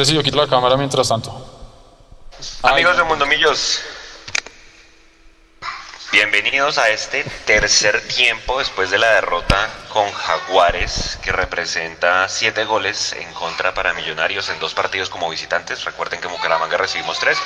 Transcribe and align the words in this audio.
Espérese, 0.00 0.16
yo 0.16 0.22
quito 0.22 0.38
la 0.38 0.48
cámara 0.48 0.78
mientras 0.78 1.06
tanto. 1.06 1.30
Amigos 2.62 2.96
de 2.96 3.02
Mundo 3.02 3.26
Millos, 3.26 3.82
bienvenidos 6.10 6.78
a 6.78 6.88
este 6.88 7.22
tercer 7.44 8.00
tiempo 8.08 8.58
después 8.60 8.90
de 8.90 8.96
la 8.96 9.10
derrota 9.10 9.68
con 9.92 10.10
Jaguares, 10.10 11.18
que 11.22 11.32
representa 11.32 12.26
siete 12.30 12.64
goles 12.64 13.12
en 13.12 13.30
contra 13.34 13.74
para 13.74 13.92
Millonarios 13.92 14.48
en 14.48 14.58
dos 14.58 14.72
partidos 14.72 15.10
como 15.10 15.28
visitantes. 15.28 15.84
Recuerden 15.84 16.18
que 16.18 16.28
en 16.28 16.32
Bucaramanga 16.32 16.78
recibimos 16.78 17.18
tres, 17.18 17.36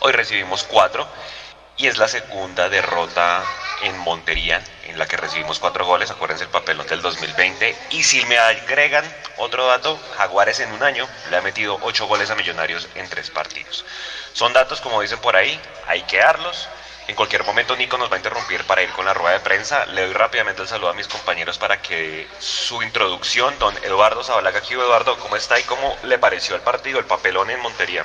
hoy 0.00 0.12
recibimos 0.12 0.62
cuatro, 0.62 1.06
y 1.78 1.86
es 1.86 1.96
la 1.96 2.08
segunda 2.08 2.68
derrota 2.68 3.44
en 3.82 3.96
Montería, 3.98 4.60
en 4.84 4.98
la 4.98 5.06
que 5.06 5.16
recibimos 5.16 5.60
cuatro 5.60 5.86
goles, 5.86 6.10
acuérdense 6.10 6.44
el 6.44 6.50
papelón 6.50 6.86
del 6.88 7.00
2020. 7.00 7.76
Y 7.90 8.02
si 8.02 8.24
me 8.26 8.36
agregan 8.36 9.04
otro 9.36 9.66
dato, 9.66 9.98
Jaguares 10.16 10.58
en 10.58 10.72
un 10.72 10.82
año 10.82 11.08
le 11.30 11.36
ha 11.36 11.40
metido 11.40 11.78
ocho 11.82 12.06
goles 12.06 12.30
a 12.30 12.34
Millonarios 12.34 12.88
en 12.96 13.08
tres 13.08 13.30
partidos. 13.30 13.84
Son 14.32 14.52
datos, 14.52 14.80
como 14.80 15.00
dicen 15.00 15.20
por 15.20 15.36
ahí, 15.36 15.58
hay 15.86 16.02
que 16.02 16.18
darlos. 16.18 16.68
En 17.06 17.14
cualquier 17.14 17.44
momento 17.44 17.74
Nico 17.76 17.96
nos 17.96 18.10
va 18.10 18.16
a 18.16 18.18
interrumpir 18.18 18.64
para 18.64 18.82
ir 18.82 18.90
con 18.90 19.06
la 19.06 19.14
rueda 19.14 19.38
de 19.38 19.40
prensa. 19.40 19.86
Le 19.86 20.02
doy 20.02 20.12
rápidamente 20.12 20.60
el 20.60 20.68
saludo 20.68 20.90
a 20.90 20.94
mis 20.94 21.08
compañeros 21.08 21.56
para 21.56 21.80
que 21.80 22.26
su 22.38 22.82
introducción, 22.82 23.56
don 23.58 23.74
Eduardo 23.84 24.22
Zabalaga, 24.24 24.58
aquí 24.58 24.74
Eduardo, 24.74 25.16
¿cómo 25.18 25.36
está 25.36 25.58
y 25.58 25.62
cómo 25.62 25.96
le 26.02 26.18
pareció 26.18 26.56
el 26.56 26.60
partido, 26.60 26.98
el 26.98 27.06
papelón 27.06 27.48
en 27.50 27.60
Montería? 27.60 28.04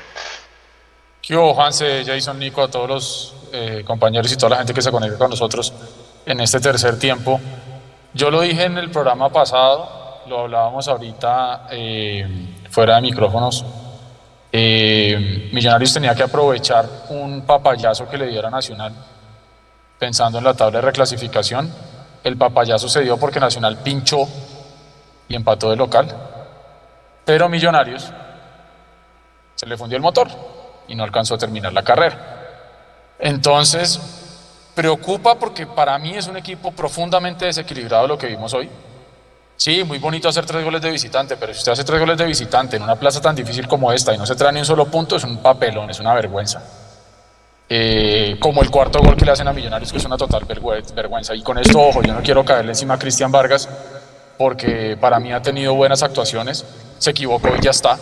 ¿Qué 1.24 1.38
hubo, 1.38 1.54
Juanse, 1.54 2.04
Jason, 2.06 2.38
Nico, 2.38 2.62
a 2.64 2.68
todos 2.68 2.90
los 2.90 3.36
eh, 3.54 3.82
compañeros 3.88 4.30
y 4.34 4.36
toda 4.36 4.50
la 4.50 4.58
gente 4.58 4.74
que 4.74 4.82
se 4.82 4.92
conecta 4.92 5.18
con 5.18 5.30
nosotros 5.30 5.72
en 6.26 6.42
este 6.42 6.60
tercer 6.60 7.00
tiempo? 7.00 7.40
Yo 8.14 8.30
lo 8.30 8.42
dije 8.42 8.66
en 8.66 8.78
el 8.78 8.92
programa 8.92 9.30
pasado, 9.30 10.22
lo 10.28 10.42
hablábamos 10.42 10.86
ahorita 10.90 11.68
eh, 11.72 12.28
fuera 12.70 12.96
de 12.96 13.04
micrófonos. 13.04 13.64
Eh, 14.52 15.50
Millonarios 15.54 15.94
tenía 15.94 16.14
que 16.14 16.24
aprovechar 16.24 16.90
un 17.12 17.44
papayazo 17.44 18.10
que 18.10 18.18
le 18.18 18.28
diera 18.28 18.50
Nacional, 18.50 18.94
pensando 19.98 20.40
en 20.40 20.44
la 20.44 20.56
tabla 20.56 20.80
de 20.80 20.88
reclasificación. 20.88 21.74
El 22.22 22.36
papayazo 22.36 22.90
se 22.90 23.00
dio 23.00 23.16
porque 23.16 23.40
Nacional 23.40 23.78
pinchó 23.78 24.28
y 25.30 25.36
empató 25.38 25.70
de 25.70 25.78
local, 25.78 26.06
pero 27.24 27.48
Millonarios 27.48 28.12
se 29.56 29.66
le 29.66 29.78
fundió 29.78 29.96
el 29.96 30.04
motor 30.04 30.53
y 30.88 30.96
no 30.96 31.04
alcanzó 31.04 31.36
a 31.36 31.38
terminar 31.38 31.74
la 31.74 31.84
carrera. 31.84 32.44
Entonces, 33.20 34.00
preocupa 34.76 35.36
porque 35.36 35.66
para 35.66 35.98
mí 35.98 36.16
es 36.16 36.28
un 36.28 36.38
equipo 36.38 36.72
profundamente 36.72 37.46
desequilibrado 37.46 38.08
lo 38.08 38.18
que 38.18 38.28
vimos 38.28 38.54
hoy. 38.54 38.70
Sí, 39.56 39.84
muy 39.84 40.00
bonito 40.00 40.28
hacer 40.28 40.46
tres 40.46 40.64
goles 40.64 40.82
de 40.82 40.92
visitante, 40.92 41.38
pero 41.38 41.54
si 41.54 41.60
usted 41.60 41.72
hace 41.72 41.84
tres 41.84 42.00
goles 42.00 42.18
de 42.18 42.26
visitante 42.26 42.76
en 42.76 42.84
una 42.84 42.96
plaza 42.96 43.22
tan 43.22 43.36
difícil 43.36 43.68
como 43.68 43.92
esta 43.92 44.14
y 44.14 44.18
no 44.18 44.26
se 44.26 44.36
trae 44.36 44.52
ni 44.52 44.60
un 44.60 44.66
solo 44.66 44.86
punto, 44.86 45.16
es 45.16 45.24
un 45.24 45.38
papelón, 45.38 45.90
es 45.90 46.00
una 46.00 46.14
vergüenza. 46.14 46.62
Eh, 47.70 48.38
como 48.40 48.62
el 48.62 48.70
cuarto 48.70 49.00
gol 49.00 49.16
que 49.16 49.26
le 49.26 49.32
hacen 49.32 49.48
a 49.48 49.54
Millonarios, 49.54 49.92
que 49.92 50.00
es 50.00 50.06
una 50.06 50.18
total 50.18 50.46
vergüenza. 50.46 51.34
Y 51.34 51.42
con 51.44 51.58
esto, 51.58 51.80
ojo, 51.80 52.02
yo 52.02 52.14
no 52.14 52.22
quiero 52.22 52.44
caerle 52.44 52.72
encima 52.72 52.96
a 52.96 53.00
Cristian 53.00 53.32
Vargas, 53.32 53.70
porque 54.38 54.98
para 55.00 55.20
mí 55.20 55.32
ha 55.32 55.42
tenido 55.42 55.74
buenas 55.76 56.04
actuaciones, 56.04 56.66
se 56.98 57.12
equivocó 57.12 57.50
y 57.56 57.62
ya 57.62 57.72
está 57.72 57.98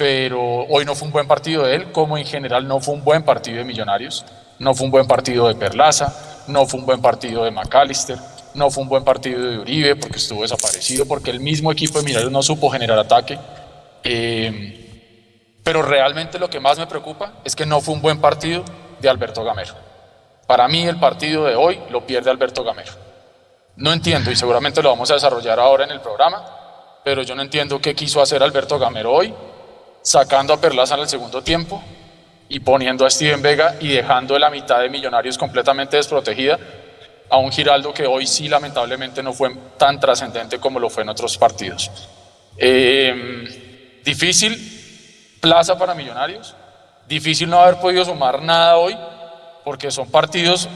pero 0.00 0.40
hoy 0.40 0.86
no 0.86 0.94
fue 0.94 1.08
un 1.08 1.12
buen 1.12 1.28
partido 1.28 1.64
de 1.64 1.74
él, 1.74 1.92
como 1.92 2.16
en 2.16 2.24
general 2.24 2.66
no 2.66 2.80
fue 2.80 2.94
un 2.94 3.04
buen 3.04 3.22
partido 3.22 3.58
de 3.58 3.64
Millonarios, 3.64 4.24
no 4.58 4.74
fue 4.74 4.86
un 4.86 4.90
buen 4.90 5.06
partido 5.06 5.46
de 5.46 5.54
Perlaza, 5.54 6.42
no 6.46 6.64
fue 6.64 6.80
un 6.80 6.86
buen 6.86 7.02
partido 7.02 7.44
de 7.44 7.50
McAllister, 7.50 8.16
no 8.54 8.70
fue 8.70 8.82
un 8.82 8.88
buen 8.88 9.04
partido 9.04 9.42
de 9.42 9.58
Uribe 9.58 9.96
porque 9.96 10.16
estuvo 10.16 10.40
desaparecido, 10.40 11.04
porque 11.04 11.30
el 11.30 11.40
mismo 11.40 11.70
equipo 11.70 11.98
de 11.98 12.04
Millonarios 12.04 12.32
no 12.32 12.42
supo 12.42 12.70
generar 12.70 12.98
ataque. 12.98 13.38
Eh, 14.02 15.58
pero 15.62 15.82
realmente 15.82 16.38
lo 16.38 16.48
que 16.48 16.60
más 16.60 16.78
me 16.78 16.86
preocupa 16.86 17.34
es 17.44 17.54
que 17.54 17.66
no 17.66 17.82
fue 17.82 17.92
un 17.92 18.00
buen 18.00 18.22
partido 18.22 18.64
de 19.02 19.10
Alberto 19.10 19.44
Gamero. 19.44 19.74
Para 20.46 20.66
mí 20.66 20.82
el 20.86 20.98
partido 20.98 21.44
de 21.44 21.56
hoy 21.56 21.78
lo 21.90 22.06
pierde 22.06 22.30
Alberto 22.30 22.64
Gamero. 22.64 22.92
No 23.76 23.92
entiendo 23.92 24.30
y 24.30 24.36
seguramente 24.36 24.82
lo 24.82 24.88
vamos 24.88 25.10
a 25.10 25.14
desarrollar 25.14 25.60
ahora 25.60 25.84
en 25.84 25.90
el 25.90 26.00
programa, 26.00 26.42
pero 27.04 27.22
yo 27.22 27.34
no 27.34 27.42
entiendo 27.42 27.82
qué 27.82 27.94
quiso 27.94 28.22
hacer 28.22 28.42
Alberto 28.42 28.78
Gamero 28.78 29.12
hoy 29.12 29.34
sacando 30.02 30.52
a 30.52 30.60
Perlaza 30.60 30.94
en 30.94 31.00
el 31.00 31.08
segundo 31.08 31.42
tiempo 31.42 31.82
y 32.48 32.60
poniendo 32.60 33.06
a 33.06 33.10
Steven 33.10 33.42
Vega 33.42 33.76
y 33.80 33.88
dejando 33.88 34.38
la 34.38 34.50
mitad 34.50 34.80
de 34.80 34.88
Millonarios 34.88 35.38
completamente 35.38 35.96
desprotegida 35.96 36.58
a 37.28 37.36
un 37.36 37.52
Giraldo 37.52 37.94
que 37.94 38.06
hoy 38.06 38.26
sí 38.26 38.48
lamentablemente 38.48 39.22
no 39.22 39.32
fue 39.32 39.54
tan 39.78 40.00
trascendente 40.00 40.58
como 40.58 40.80
lo 40.80 40.90
fue 40.90 41.04
en 41.04 41.10
otros 41.10 41.38
partidos. 41.38 41.90
Eh, 42.56 44.00
difícil 44.04 45.38
plaza 45.40 45.78
para 45.78 45.94
Millonarios, 45.94 46.54
difícil 47.08 47.48
no 47.48 47.60
haber 47.60 47.80
podido 47.80 48.04
sumar 48.04 48.42
nada 48.42 48.76
hoy 48.76 48.96
porque 49.64 49.90
son 49.90 50.10
partidos 50.10 50.68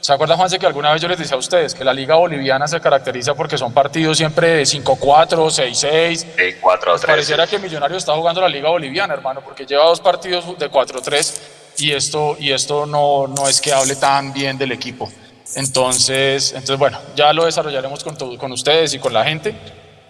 ¿Se 0.00 0.14
acuerdan, 0.14 0.38
Juanse, 0.38 0.58
que 0.58 0.64
alguna 0.64 0.92
vez 0.92 1.02
yo 1.02 1.08
les 1.08 1.18
decía 1.18 1.36
a 1.36 1.38
ustedes 1.38 1.74
que 1.74 1.84
la 1.84 1.92
Liga 1.92 2.14
Boliviana 2.14 2.66
se 2.66 2.80
caracteriza 2.80 3.34
porque 3.34 3.58
son 3.58 3.74
partidos 3.74 4.16
siempre 4.16 4.48
de 4.48 4.62
5-4, 4.62 4.96
6-6? 4.96 6.60
4-3. 6.62 7.06
Pareciera 7.06 7.46
que 7.46 7.58
Millonario 7.58 7.98
está 7.98 8.14
jugando 8.14 8.40
la 8.40 8.48
Liga 8.48 8.70
Boliviana, 8.70 9.12
hermano, 9.12 9.42
porque 9.44 9.66
lleva 9.66 9.84
dos 9.84 10.00
partidos 10.00 10.58
de 10.58 10.70
4-3 10.70 11.40
y 11.76 11.92
esto, 11.92 12.34
y 12.40 12.50
esto 12.50 12.86
no, 12.86 13.26
no 13.26 13.46
es 13.46 13.60
que 13.60 13.74
hable 13.74 13.94
tan 13.94 14.32
bien 14.32 14.56
del 14.56 14.72
equipo. 14.72 15.10
Entonces, 15.54 16.52
entonces 16.52 16.78
bueno, 16.78 16.98
ya 17.14 17.34
lo 17.34 17.44
desarrollaremos 17.44 18.02
con, 18.02 18.16
con 18.38 18.52
ustedes 18.52 18.94
y 18.94 18.98
con 18.98 19.12
la 19.12 19.24
gente, 19.24 19.54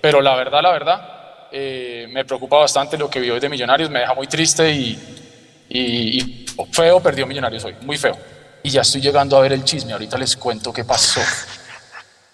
pero 0.00 0.20
la 0.20 0.36
verdad, 0.36 0.62
la 0.62 0.70
verdad, 0.70 1.48
eh, 1.50 2.06
me 2.12 2.24
preocupa 2.24 2.58
bastante 2.58 2.96
lo 2.96 3.10
que 3.10 3.18
vi 3.18 3.30
hoy 3.30 3.40
de 3.40 3.48
Millonarios, 3.48 3.90
me 3.90 3.98
deja 3.98 4.14
muy 4.14 4.28
triste 4.28 4.70
y, 4.70 5.26
y, 5.68 6.20
y 6.20 6.46
feo 6.70 7.00
perdió 7.00 7.26
Millonarios 7.26 7.64
hoy, 7.64 7.74
muy 7.82 7.98
feo 7.98 8.16
y 8.62 8.70
ya 8.70 8.82
estoy 8.82 9.00
llegando 9.00 9.36
a 9.36 9.40
ver 9.40 9.52
el 9.52 9.64
chisme. 9.64 9.92
Ahorita 9.92 10.18
les 10.18 10.36
cuento 10.36 10.72
qué 10.72 10.84
pasó. 10.84 11.20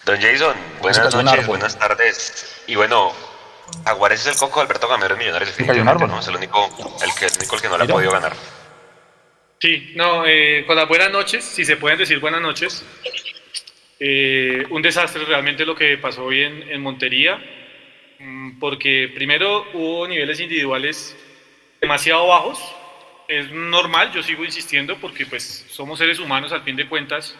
Don 0.04 0.20
Jason, 0.20 0.56
buenas 0.80 1.14
noches, 1.14 1.46
buenas 1.46 1.78
tardes. 1.78 2.62
Y 2.66 2.76
bueno, 2.76 3.12
Aguares 3.84 4.20
es 4.20 4.26
el 4.28 4.36
coco 4.36 4.60
de 4.60 4.66
Alberto 4.66 4.88
Gamero 4.88 5.14
en 5.14 5.18
Millonarios, 5.18 5.50
definitivamente, 5.50 6.06
¿no? 6.06 6.20
Es 6.20 6.28
el 6.28 6.36
único, 6.36 6.64
el 7.02 7.14
que, 7.14 7.26
el 7.26 7.32
único 7.38 7.56
el 7.56 7.62
que 7.62 7.68
no 7.68 7.78
le 7.78 7.84
ha 7.84 7.86
podido 7.88 8.12
ganar. 8.12 8.34
Sí, 9.60 9.92
no, 9.96 10.24
eh, 10.26 10.64
con 10.66 10.76
las 10.76 10.86
buenas 10.86 11.10
noches, 11.10 11.44
si 11.44 11.64
se 11.64 11.76
pueden 11.76 11.98
decir 11.98 12.20
buenas 12.20 12.40
noches. 12.40 12.84
Eh, 13.98 14.64
un 14.70 14.82
desastre 14.82 15.24
realmente 15.24 15.64
lo 15.64 15.74
que 15.74 15.96
pasó 15.98 16.24
hoy 16.24 16.42
en, 16.42 16.62
en 16.70 16.82
Montería, 16.82 17.42
mm, 18.18 18.58
porque 18.58 19.10
primero 19.14 19.66
hubo 19.72 20.06
niveles 20.06 20.38
individuales 20.38 21.16
demasiado 21.80 22.26
bajos, 22.26 22.60
es 23.28 23.50
normal, 23.50 24.12
yo 24.12 24.22
sigo 24.22 24.44
insistiendo, 24.44 24.98
porque 24.98 25.26
pues 25.26 25.66
somos 25.70 25.98
seres 25.98 26.18
humanos 26.18 26.52
al 26.52 26.62
fin 26.62 26.76
de 26.76 26.88
cuentas 26.88 27.36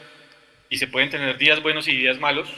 y 0.69 0.79
se 0.79 0.87
pueden 0.89 1.11
tener 1.11 1.39
días 1.39 1.63
buenos 1.63 1.87
y 1.89 1.97
días 1.97 2.19
malos, 2.19 2.49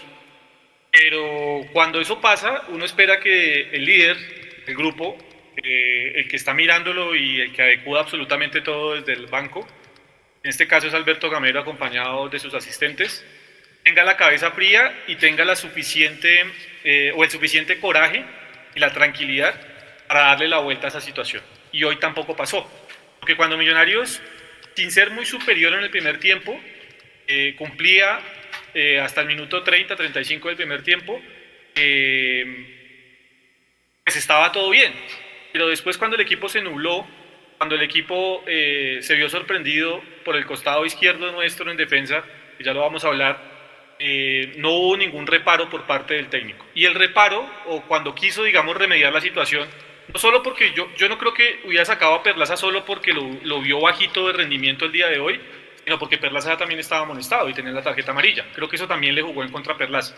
pero 0.91 1.61
cuando 1.73 2.01
eso 2.01 2.21
pasa, 2.21 2.65
uno 2.69 2.85
espera 2.85 3.21
que 3.21 3.71
el 3.71 3.85
líder, 3.85 4.17
el 4.67 4.75
grupo, 4.75 5.17
eh, 5.63 6.13
el 6.17 6.29
que 6.29 6.37
está 6.37 6.55
mirándolo 6.55 7.15
y 7.15 7.41
el 7.41 7.53
que 7.53 7.63
adecua 7.63 8.01
absolutamente 8.01 8.61
todo 8.63 8.95
desde 8.95 9.13
el 9.13 9.27
banco, 9.27 9.67
en 10.43 10.51
este 10.51 10.67
caso 10.67 10.87
es 10.87 10.95
Alberto 10.95 11.29
Gamero 11.29 11.61
acompañado 11.61 12.29
de 12.29 12.39
sus 12.39 12.55
asistentes, 12.55 13.25
tenga 13.85 14.05
la 14.05 14.17
cabeza 14.17 14.51
fría 14.53 15.05
y 15.07 15.17
tenga 15.17 15.45
la 15.45 15.57
suficiente 15.57 16.45
eh, 16.85 17.13
o 17.15 17.25
el 17.25 17.31
suficiente 17.31 17.79
coraje 17.81 18.25
y 18.75 18.81
la 18.81 18.93
tranquilidad 18.93 19.55
para 20.07 20.23
darle 20.23 20.49
la 20.49 20.59
vuelta 20.59 20.87
a 20.87 20.89
esa 20.89 21.01
situación. 21.01 21.43
Y 21.73 21.85
hoy 21.85 21.97
tampoco 21.97 22.35
pasó. 22.35 22.67
Porque 23.21 23.37
cuando 23.37 23.57
Millonarios, 23.57 24.23
sin 24.75 24.91
ser 24.91 25.11
muy 25.11 25.27
superior 25.27 25.75
en 25.75 25.83
el 25.83 25.91
primer 25.91 26.19
tiempo, 26.21 26.59
eh, 27.27 27.55
cumplía 27.59 28.21
eh, 28.73 29.01
hasta 29.01 29.21
el 29.21 29.27
minuto 29.27 29.63
30, 29.63 29.97
35 29.97 30.49
del 30.49 30.57
primer 30.57 30.83
tiempo, 30.83 31.21
eh, 31.75 32.45
pues 34.05 34.17
estaba 34.17 34.51
todo 34.51 34.71
bien. 34.71 34.95
Pero 35.53 35.69
después 35.69 35.99
cuando 35.99 36.17
el 36.17 36.23
equipo 36.23 36.49
se 36.49 36.63
nubló, 36.63 37.07
cuando 37.59 37.75
el 37.75 37.83
equipo 37.83 38.45
se 38.47 39.15
vio 39.17 39.29
sorprendido 39.29 40.01
por 40.25 40.37
el 40.37 40.47
costado 40.47 40.87
izquierdo 40.87 41.33
nuestro 41.33 41.71
en 41.71 41.77
defensa, 41.77 42.23
que 42.57 42.63
ya 42.63 42.73
lo 42.73 42.81
vamos 42.81 43.05
a 43.05 43.09
hablar, 43.09 43.43
no 44.59 44.71
hubo 44.75 44.97
ningún 44.97 45.27
reparo 45.27 45.69
por 45.69 45.85
parte 45.85 46.15
del 46.15 46.29
técnico. 46.29 46.65
Y 46.75 46.85
el 46.85 46.95
reparo, 46.95 47.51
o 47.67 47.83
cuando 47.83 48.15
quiso, 48.15 48.45
digamos, 48.45 48.77
remediar 48.77 49.13
la 49.13 49.21
situación, 49.21 49.69
no 50.13 50.19
solo 50.19 50.43
porque 50.43 50.73
yo, 50.75 50.89
yo 50.97 51.09
no 51.09 51.19
creo 51.19 51.35
que 51.35 51.61
hubiera 51.65 51.85
sacado 51.85 52.15
a 52.15 52.23
Perlaza 52.23 52.57
solo 52.57 52.85
porque 52.85 53.13
lo, 53.13 53.29
lo 53.43 53.61
vio 53.61 53.81
bajito 53.81 54.27
de 54.27 54.33
rendimiento 54.33 54.87
el 54.87 54.93
día 54.93 55.09
de 55.09 55.19
hoy, 55.19 55.41
sino 55.85 55.99
porque 55.99 56.19
Perlaza 56.19 56.57
también 56.57 56.81
estaba 56.81 57.03
amonestado 57.03 57.49
y 57.49 57.55
tenía 57.55 57.73
la 57.73 57.83
tarjeta 57.83 58.13
amarilla. 58.13 58.47
Creo 58.55 58.69
que 58.69 58.77
eso 58.77 58.89
también 58.89 59.15
le 59.15 59.23
jugó 59.23 59.43
en 59.43 59.53
contra 59.53 59.75
a 59.75 59.79
Perlaza. 59.79 60.15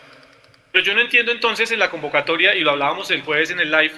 Pero 0.71 0.85
yo 0.85 0.93
no 0.93 1.01
entiendo 1.01 1.31
entonces 1.31 1.71
en 1.71 1.79
la 1.79 1.89
convocatoria, 1.89 2.55
y 2.55 2.61
lo 2.61 2.71
hablábamos 2.71 3.11
el 3.11 3.21
jueves 3.21 3.51
en 3.51 3.59
el 3.59 3.71
live, 3.71 3.93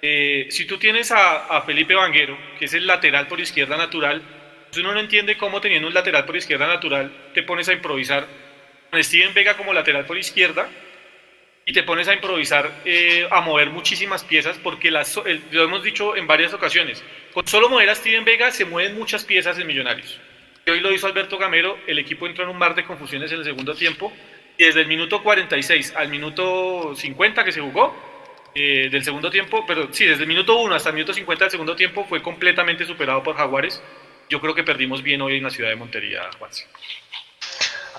eh, 0.00 0.46
si 0.50 0.64
tú 0.64 0.78
tienes 0.78 1.10
a, 1.10 1.60
Felipe 1.62 1.94
Vanguero, 1.94 2.38
que 2.58 2.66
es 2.66 2.74
el 2.74 2.86
lateral 2.86 3.26
por 3.26 3.40
izquierda 3.40 3.76
natural, 3.76 4.22
pues 4.66 4.78
uno 4.78 4.92
no 4.92 5.00
entiende 5.00 5.36
cómo 5.36 5.60
teniendo 5.60 5.88
un 5.88 5.94
lateral 5.94 6.24
por 6.24 6.36
izquierda 6.36 6.68
natural 6.68 7.30
te 7.34 7.42
pones 7.42 7.68
a 7.68 7.72
improvisar 7.72 8.26
con 8.90 9.02
Steven 9.02 9.34
Vega 9.34 9.56
como 9.56 9.72
lateral 9.72 10.04
por 10.04 10.16
izquierda 10.16 10.68
y 11.68 11.72
te 11.74 11.82
pones 11.82 12.08
a 12.08 12.14
improvisar, 12.14 12.80
eh, 12.86 13.28
a 13.30 13.42
mover 13.42 13.68
muchísimas 13.68 14.24
piezas, 14.24 14.56
porque 14.56 14.90
las, 14.90 15.20
lo 15.50 15.64
hemos 15.64 15.82
dicho 15.82 16.16
en 16.16 16.26
varias 16.26 16.54
ocasiones, 16.54 17.04
con 17.34 17.46
solo 17.46 17.68
mover 17.68 17.90
a 17.90 17.94
Steven 17.94 18.24
Vega 18.24 18.50
se 18.50 18.64
mueven 18.64 18.96
muchas 18.96 19.26
piezas 19.26 19.58
en 19.58 19.66
Millonarios. 19.66 20.18
Y 20.64 20.70
hoy 20.70 20.80
lo 20.80 20.90
hizo 20.90 21.06
Alberto 21.06 21.36
Gamero, 21.36 21.78
el 21.86 21.98
equipo 21.98 22.26
entró 22.26 22.44
en 22.44 22.50
un 22.50 22.56
mar 22.56 22.74
de 22.74 22.86
confusiones 22.86 23.30
en 23.32 23.40
el 23.40 23.44
segundo 23.44 23.74
tiempo, 23.74 24.10
y 24.56 24.64
desde 24.64 24.80
el 24.80 24.86
minuto 24.86 25.22
46 25.22 25.92
al 25.94 26.08
minuto 26.08 26.94
50 26.94 27.44
que 27.44 27.52
se 27.52 27.60
jugó, 27.60 27.94
eh, 28.54 28.88
del 28.90 29.04
segundo 29.04 29.30
tiempo, 29.30 29.66
pero 29.66 29.92
sí, 29.92 30.06
desde 30.06 30.22
el 30.22 30.28
minuto 30.28 30.58
1 30.58 30.74
hasta 30.74 30.88
el 30.88 30.94
minuto 30.94 31.12
50 31.12 31.44
del 31.44 31.50
segundo 31.50 31.76
tiempo 31.76 32.02
fue 32.08 32.22
completamente 32.22 32.86
superado 32.86 33.22
por 33.22 33.36
Jaguares. 33.36 33.82
Yo 34.30 34.40
creo 34.40 34.54
que 34.54 34.64
perdimos 34.64 35.02
bien 35.02 35.20
hoy 35.20 35.36
en 35.36 35.42
la 35.42 35.50
ciudad 35.50 35.68
de 35.68 35.76
Montería, 35.76 36.30
Juanse. 36.38 36.66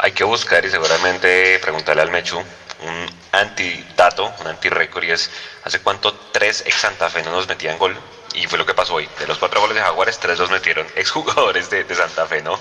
Hay 0.01 0.13
que 0.13 0.23
buscar 0.23 0.63
y 0.63 0.69
seguramente 0.69 1.59
preguntarle 1.59 2.01
al 2.01 2.09
Mechu 2.09 2.37
un 2.37 3.05
antidato, 3.33 4.33
un 4.39 4.47
anti-récord 4.47 5.03
y 5.03 5.11
es 5.11 5.29
hace 5.65 5.81
cuánto 5.81 6.13
tres 6.31 6.63
ex 6.65 6.75
Santa 6.75 7.09
Fe 7.09 7.21
no 7.21 7.31
nos 7.31 7.49
metían 7.49 7.77
gol 7.77 7.97
y 8.33 8.47
fue 8.47 8.57
lo 8.57 8.65
que 8.65 8.73
pasó 8.73 8.93
hoy. 8.93 9.09
De 9.19 9.27
los 9.27 9.37
cuatro 9.37 9.59
goles 9.59 9.75
de 9.75 9.81
Jaguares, 9.81 10.17
tres 10.17 10.39
los 10.39 10.49
metieron 10.51 10.87
exjugadores 10.95 11.69
de, 11.69 11.83
de 11.83 11.95
Santa 11.95 12.25
Fe, 12.27 12.41
¿no? 12.41 12.57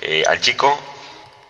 Eh, 0.00 0.22
al 0.28 0.42
chico, 0.42 0.78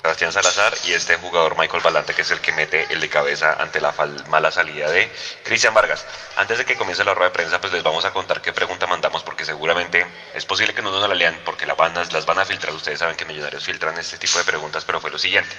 Sebastián 0.02 0.32
Salazar 0.32 0.75
y 0.84 0.94
este 0.94 1.16
jugador 1.16 1.56
Michael 1.56 1.81
Valante 1.81 2.12
que 2.12 2.22
es 2.22 2.31
el 2.32 2.40
que 2.40 2.50
mete 2.50 2.93
el 2.93 3.00
de 3.00 3.08
cabeza 3.08 3.52
ante 3.52 3.81
la 3.81 3.94
mala 4.26 4.50
salida 4.50 4.90
de 4.90 5.08
Cristian 5.44 5.75
Vargas. 5.75 6.04
Antes 6.34 6.58
de 6.58 6.64
que 6.64 6.75
comience 6.75 7.04
la 7.04 7.14
rueda 7.14 7.31
de 7.31 7.34
prensa, 7.34 7.60
pues 7.60 7.72
les 7.72 7.84
vamos 7.84 8.04
a 8.04 8.12
contar 8.12 8.43
qué 8.43 8.52
pregunta 8.52 8.88
mandamos 8.88 9.22
porque 9.22 9.44
seguramente 9.44 10.04
es 10.34 10.44
posible 10.44 10.75
que 10.75 10.82
no 10.82 10.90
nos 10.90 11.08
la 11.08 11.14
lean 11.14 11.38
porque 11.44 11.66
las 11.66 11.76
van, 11.76 11.94
las 11.94 12.26
van 12.26 12.40
a 12.40 12.44
filtrar. 12.44 12.75
Ustedes 12.75 12.99
saben 12.99 13.14
que 13.14 13.25
Millonarios 13.25 13.62
filtran 13.62 13.96
este 13.96 14.19
tipo 14.19 14.38
de 14.38 14.44
preguntas, 14.44 14.84
pero 14.84 15.00
fue 15.00 15.12
lo 15.12 15.20
siguiente. 15.20 15.54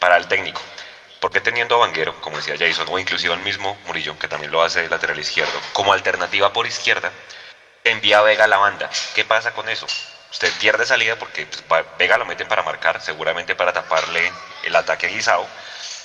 Para 0.00 0.16
el 0.16 0.26
técnico, 0.26 0.60
¿por 1.20 1.30
qué 1.30 1.40
teniendo 1.40 1.76
a 1.76 1.78
Vanguero, 1.78 2.20
como 2.22 2.38
decía 2.38 2.56
Jason, 2.58 2.88
o 2.90 2.98
inclusive 2.98 3.32
al 3.34 3.40
mismo 3.40 3.78
Murillo, 3.86 4.18
que 4.18 4.26
también 4.26 4.50
lo 4.50 4.62
hace 4.64 4.82
de 4.82 4.88
lateral 4.88 5.20
izquierdo, 5.20 5.60
como 5.72 5.92
alternativa 5.92 6.52
por 6.52 6.66
izquierda, 6.66 7.12
envía 7.84 8.20
Vega 8.22 8.44
a 8.44 8.48
la 8.48 8.56
banda? 8.56 8.90
¿Qué 9.14 9.24
pasa 9.24 9.52
con 9.52 9.68
eso? 9.68 9.86
Usted 10.30 10.52
pierde 10.60 10.86
salida 10.86 11.16
porque 11.16 11.46
pues, 11.68 11.84
Vega 11.98 12.16
lo 12.16 12.24
meten 12.24 12.48
para 12.48 12.62
marcar, 12.62 13.00
seguramente 13.00 13.54
para 13.54 13.72
taparle 13.72 14.32
el 14.62 14.76
ataque 14.76 15.06
a 15.06 15.08
Guisao. 15.08 15.48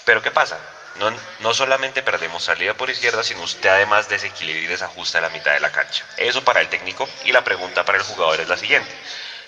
Pero 0.04 0.22
¿qué 0.22 0.32
pasa? 0.32 0.58
No, 0.96 1.12
no 1.40 1.54
solamente 1.54 2.02
perdemos 2.02 2.44
salida 2.44 2.74
por 2.74 2.90
izquierda, 2.90 3.24
sino 3.24 3.42
usted 3.42 3.70
además 3.70 4.08
desequilibra 4.08 4.62
y 4.62 4.68
desajusta 4.68 5.22
la 5.22 5.30
mitad 5.30 5.54
de 5.54 5.60
la 5.60 5.72
cancha. 5.72 6.06
Eso 6.18 6.44
para 6.44 6.62
el 6.62 6.70
técnico 6.70 7.08
y 7.26 7.32
la 7.32 7.44
pregunta 7.44 7.84
para 7.84 7.98
el 7.98 8.04
jugador 8.04 8.40
es 8.40 8.48
la 8.48 8.58
siguiente. 8.58 8.90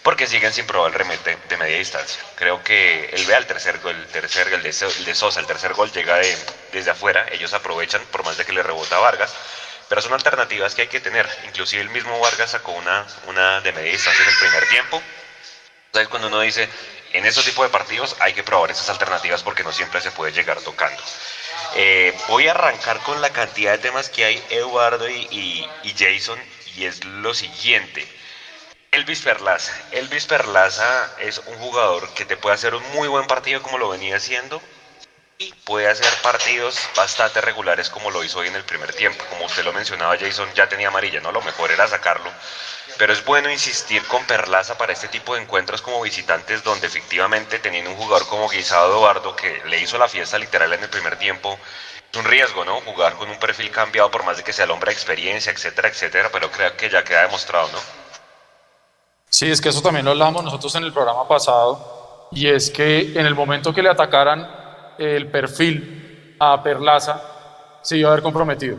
Porque 0.03 0.27
siguen 0.27 0.53
sin 0.53 0.65
probar 0.67 0.91
el 0.91 0.97
remete 0.97 1.37
de 1.49 1.57
media 1.57 1.77
distancia. 1.77 2.21
Creo 2.35 2.63
que 2.63 3.09
él 3.13 3.25
ve 3.25 3.35
al 3.35 3.45
tercer 3.45 3.79
gol, 3.79 3.95
el 3.95 4.07
tercer 4.07 4.49
de, 4.49 4.55
el 4.55 5.05
de 5.05 5.15
Sosa, 5.15 5.39
el 5.39 5.47
tercer 5.47 5.73
gol 5.73 5.91
llega 5.91 6.17
de, 6.17 6.37
desde 6.71 6.91
afuera, 6.91 7.25
ellos 7.31 7.53
aprovechan 7.53 8.05
por 8.11 8.23
más 8.23 8.37
de 8.37 8.45
que 8.45 8.53
le 8.53 8.63
rebota 8.63 8.99
Vargas 8.99 9.33
pero 9.89 10.01
son 10.01 10.13
alternativas 10.13 10.75
que 10.75 10.83
hay 10.83 10.87
que 10.87 10.99
tener. 10.99 11.27
Inclusive 11.45 11.81
el 11.81 11.89
mismo 11.89 12.19
Vargas 12.19 12.51
sacó 12.51 12.73
una, 12.73 13.05
una 13.25 13.61
de 13.61 13.71
media 13.71 13.91
distancia 13.91 14.23
en 14.23 14.29
el 14.29 14.37
primer 14.37 14.67
tiempo. 14.69 15.01
Entonces 15.87 16.09
cuando 16.09 16.27
uno 16.27 16.41
dice, 16.41 16.69
en 17.13 17.25
esos 17.25 17.45
tipos 17.45 17.65
de 17.65 17.69
partidos 17.69 18.15
hay 18.19 18.33
que 18.33 18.43
probar 18.43 18.71
esas 18.71 18.89
alternativas 18.89 19.43
porque 19.43 19.63
no 19.63 19.71
siempre 19.71 20.01
se 20.01 20.11
puede 20.11 20.31
llegar 20.31 20.61
tocando. 20.61 21.01
Eh, 21.75 22.17
voy 22.27 22.47
a 22.47 22.51
arrancar 22.51 22.99
con 23.01 23.21
la 23.21 23.31
cantidad 23.31 23.71
de 23.71 23.77
temas 23.77 24.09
que 24.09 24.25
hay 24.25 24.43
Eduardo 24.49 25.09
y, 25.09 25.27
y, 25.83 25.95
Jason 25.97 26.39
y 26.75 26.85
es 26.85 27.03
lo 27.03 27.33
siguiente. 27.33 28.07
Elvis 28.91 29.21
Perlaza. 29.21 29.73
Elvis 29.91 30.25
Perlaza 30.25 31.11
es 31.19 31.39
un 31.45 31.55
jugador 31.57 32.13
que 32.13 32.25
te 32.25 32.37
puede 32.37 32.55
hacer 32.55 32.73
un 32.73 32.83
muy 32.91 33.07
buen 33.07 33.27
partido 33.27 33.61
como 33.61 33.77
lo 33.77 33.89
venía 33.89 34.17
haciendo 34.17 34.61
y 35.39 35.53
puede 35.53 35.87
hacer 35.87 36.11
partidos 36.23 36.79
bastante 36.95 37.41
regulares 37.41 37.89
como 37.89 38.09
lo 38.09 38.23
hizo 38.23 38.39
hoy 38.39 38.47
en 38.47 38.55
el 38.55 38.63
primer 38.63 38.93
tiempo. 38.93 39.23
Como 39.29 39.45
usted 39.45 39.63
lo 39.63 39.71
mencionaba, 39.71 40.17
Jason 40.17 40.49
ya 40.55 40.67
tenía 40.67 40.87
amarilla, 40.87 41.21
¿no? 41.21 41.31
Lo 41.31 41.41
mejor 41.41 41.71
era 41.71 41.87
sacarlo. 41.87 42.31
Pero 42.97 43.13
es 43.13 43.23
bueno 43.23 43.51
insistir 43.51 44.01
con 44.07 44.25
Perlaza 44.25 44.77
para 44.79 44.93
este 44.93 45.07
tipo 45.07 45.35
de 45.35 45.41
encuentros 45.41 45.83
como 45.83 46.01
visitantes 46.01 46.63
donde 46.63 46.87
efectivamente 46.87 47.59
teniendo 47.59 47.91
un 47.91 47.97
jugador 47.97 48.27
como 48.27 48.49
Guisado 48.49 48.91
Eduardo 48.91 49.35
que 49.35 49.61
le 49.65 49.79
hizo 49.79 49.99
la 49.99 50.07
fiesta 50.07 50.39
literal 50.39 50.73
en 50.73 50.81
el 50.81 50.89
primer 50.89 51.17
tiempo, 51.17 51.59
es 52.11 52.17
un 52.17 52.25
riesgo, 52.25 52.65
¿no? 52.65 52.81
Jugar 52.81 53.13
con 53.13 53.29
un 53.29 53.37
perfil 53.37 53.69
cambiado 53.69 54.09
por 54.09 54.23
más 54.23 54.37
de 54.37 54.43
que 54.43 54.53
sea 54.53 54.65
el 54.65 54.71
hombre 54.71 54.89
de 54.89 54.93
experiencia, 54.93 55.51
etcétera, 55.51 55.89
etcétera, 55.89 56.29
pero 56.31 56.49
creo 56.49 56.75
que 56.75 56.89
ya 56.89 57.03
queda 57.03 57.21
demostrado, 57.21 57.69
¿no? 57.71 57.79
Sí, 59.29 59.51
es 59.51 59.61
que 59.61 59.69
eso 59.69 59.83
también 59.83 60.05
lo 60.05 60.11
hablamos 60.11 60.43
nosotros 60.43 60.73
en 60.75 60.83
el 60.85 60.93
programa 60.93 61.27
pasado 61.27 62.29
y 62.31 62.49
es 62.49 62.71
que 62.71 63.11
en 63.13 63.25
el 63.27 63.35
momento 63.35 63.71
que 63.73 63.83
le 63.83 63.89
atacaran 63.89 64.66
el 64.97 65.27
perfil 65.27 66.35
a 66.39 66.61
Perlaza, 66.61 67.21
se 67.81 67.97
iba 67.97 68.09
a 68.09 68.11
haber 68.13 68.23
comprometido. 68.23 68.77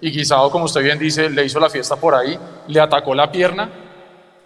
Y 0.00 0.10
Guisado, 0.10 0.50
como 0.50 0.64
usted 0.64 0.82
bien 0.82 0.98
dice, 0.98 1.28
le 1.28 1.44
hizo 1.44 1.60
la 1.60 1.68
fiesta 1.68 1.96
por 1.96 2.14
ahí, 2.14 2.38
le 2.68 2.80
atacó 2.80 3.14
la 3.14 3.30
pierna 3.30 3.68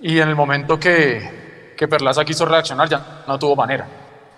y 0.00 0.19
en 0.19 0.29
el 0.29 0.35
momento 0.35 0.79
que, 0.79 1.75
que 1.76 1.88
Perlaza 1.88 2.25
quiso 2.25 2.44
reaccionar 2.44 2.88
ya 2.88 3.23
no 3.26 3.38
tuvo 3.38 3.54
manera. 3.57 3.87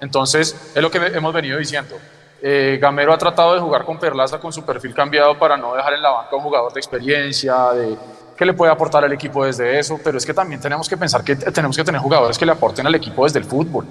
Entonces, 0.01 0.73
es 0.75 0.83
lo 0.83 0.91
que 0.91 0.99
hemos 0.99 1.33
venido 1.33 1.59
diciendo. 1.59 1.97
Eh, 2.43 2.79
Gamero 2.81 3.13
ha 3.13 3.19
tratado 3.19 3.55
de 3.55 3.61
jugar 3.61 3.85
con 3.85 3.99
Perlaza 3.99 4.39
con 4.39 4.53
su 4.53 4.65
perfil 4.65 4.93
cambiado 4.93 5.39
para 5.39 5.57
no 5.57 5.75
dejar 5.75 5.95
en 5.95 6.03
la 6.03 6.11
banca 6.11 6.37
un 6.37 6.43
jugador 6.43 6.73
de 6.73 6.81
experiencia, 6.81 7.73
de 7.73 7.97
que 8.37 8.45
le 8.45 8.53
puede 8.53 8.71
aportar 8.71 9.03
al 9.03 9.13
equipo 9.13 9.45
desde 9.45 9.79
eso, 9.79 9.99
pero 10.05 10.19
es 10.19 10.27
que 10.27 10.35
también 10.35 10.61
tenemos 10.61 10.89
que 10.89 10.97
pensar 10.97 11.25
que 11.25 11.35
tenemos 11.35 11.75
que 11.77 11.83
tener 11.83 12.01
jugadores 12.01 12.37
que 12.37 12.45
le 12.45 12.53
aporten 12.53 12.87
al 12.87 12.95
equipo 12.95 13.25
desde 13.25 13.39
el 13.39 13.47
fútbol. 13.47 13.87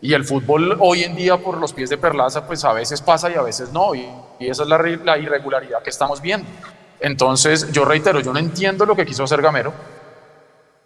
Y 0.00 0.14
el 0.14 0.24
fútbol 0.24 0.76
hoy 0.80 1.02
en 1.02 1.16
día 1.16 1.36
por 1.38 1.58
los 1.58 1.72
pies 1.72 1.90
de 1.90 1.98
Perlaza 1.98 2.46
pues 2.46 2.64
a 2.64 2.72
veces 2.72 3.02
pasa 3.02 3.30
y 3.30 3.34
a 3.34 3.42
veces 3.42 3.72
no, 3.72 3.94
y, 3.94 4.08
esa 4.38 4.62
es 4.62 4.68
la, 4.68 4.78
la, 4.78 5.18
irregularidad 5.18 5.82
que 5.82 5.90
estamos 5.90 6.20
viendo. 6.20 6.48
Entonces 7.00 7.72
yo 7.72 7.84
reitero, 7.84 8.20
yo 8.20 8.32
no 8.32 8.38
entiendo 8.38 8.86
lo 8.86 8.94
que 8.94 9.04
quiso 9.04 9.24
hacer 9.24 9.42
Gamero, 9.42 9.72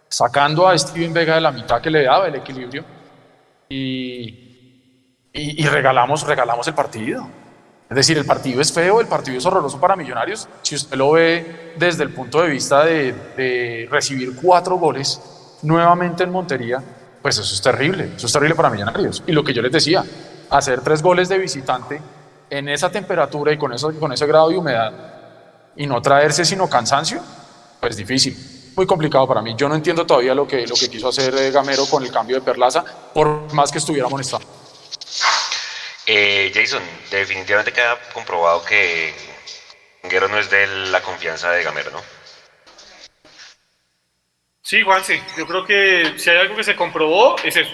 sacando 0.09 0.67
a 0.67 0.77
Steven 0.77 1.13
Vega 1.13 1.35
de 1.35 1.41
la 1.41 1.51
mitad 1.51 1.81
que 1.81 1.91
le 1.91 2.03
daba 2.03 2.27
el 2.27 2.35
equilibrio 2.35 2.83
y, 3.69 5.13
y, 5.31 5.65
regalamos, 5.67 6.25
regalamos 6.25 6.67
el 6.67 6.73
partido. 6.73 7.27
Es 7.89 7.95
decir, 7.95 8.17
el 8.17 8.25
partido 8.25 8.61
es 8.61 8.73
feo, 8.73 8.99
el 8.99 9.07
partido 9.07 9.37
es 9.37 9.45
horroroso 9.45 9.79
para 9.79 9.95
Millonarios. 9.95 10.47
Si 10.63 10.73
usted 10.73 10.97
lo 10.97 11.11
ve 11.11 11.73
desde 11.77 12.03
el 12.03 12.09
punto 12.09 12.41
de 12.41 12.49
vista 12.49 12.83
de 12.83 13.87
recibir 13.91 14.35
cuatro 14.41 14.77
goles 14.77 15.21
nuevamente 15.61 16.23
en 16.23 16.31
Montería, 16.31 16.81
pues 17.23 17.37
eso 17.37 17.55
es 17.55 17.61
terrible, 17.61 18.11
eso 18.17 18.27
es 18.27 18.33
terrible 18.33 18.53
para 18.53 18.69
Millonarios. 18.69 19.23
Y 19.25 19.31
lo 19.31 19.43
que 19.45 19.53
yo 19.53 19.61
les 19.61 19.71
decía, 19.71 20.03
hacer 20.49 20.81
tres 20.81 21.01
goles 21.01 21.29
de 21.29 21.37
visitante 21.37 22.01
en 22.49 22.67
esa 22.67 22.91
temperatura 22.91 23.53
y 23.53 23.57
con, 23.57 23.73
eso, 23.73 23.97
con 23.97 24.11
ese 24.11 24.27
grado 24.27 24.49
de 24.49 24.57
humedad 24.57 24.91
y 25.77 25.87
no 25.87 26.01
traerse 26.01 26.43
sino 26.43 26.69
cansancio, 26.69 27.21
pues 27.79 27.95
difícil, 27.95 28.37
muy 28.75 28.85
complicado 28.85 29.25
para 29.25 29.41
mí. 29.41 29.55
Yo 29.57 29.69
no 29.69 29.75
entiendo 29.75 30.05
todavía 30.05 30.35
lo 30.35 30.45
que, 30.45 30.67
lo 30.67 30.75
que 30.75 30.89
quiso 30.89 31.07
hacer 31.07 31.33
eh, 31.35 31.49
Gamero 31.49 31.85
con 31.85 32.03
el 32.03 32.11
cambio 32.11 32.35
de 32.35 32.41
Perlaza, 32.41 32.83
por 33.13 33.53
más 33.53 33.71
que 33.71 33.77
estuviera 33.77 34.07
amonestado. 34.07 34.43
Eh, 36.05 36.51
Jason, 36.53 36.83
definitivamente 37.09 37.71
queda 37.71 37.97
comprobado 38.13 38.65
que 38.65 39.13
Gamero 40.03 40.27
no 40.27 40.37
es 40.37 40.49
de 40.49 40.67
la 40.91 41.01
confianza 41.01 41.51
de 41.51 41.63
Gamero, 41.63 41.91
¿no? 41.91 41.99
Sí, 44.63 44.81
Juanse, 44.81 45.21
yo 45.37 45.45
creo 45.45 45.65
que 45.65 46.13
si 46.17 46.29
hay 46.29 46.37
algo 46.37 46.55
que 46.55 46.63
se 46.63 46.75
comprobó 46.75 47.35
es 47.43 47.57
eso. 47.57 47.71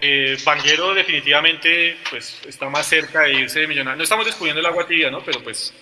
Que 0.00 0.36
Banguero 0.44 0.92
definitivamente 0.92 1.96
pues, 2.10 2.42
está 2.48 2.68
más 2.68 2.86
cerca 2.86 3.20
de 3.22 3.34
irse 3.34 3.60
de 3.60 3.68
millonario. 3.68 3.98
No 3.98 4.02
estamos 4.02 4.26
descubriendo 4.26 4.58
el 4.58 4.66
agua 4.66 4.86
tibia, 4.86 5.08
¿no? 5.08 5.22
Pero 5.22 5.40
pues 5.40 5.72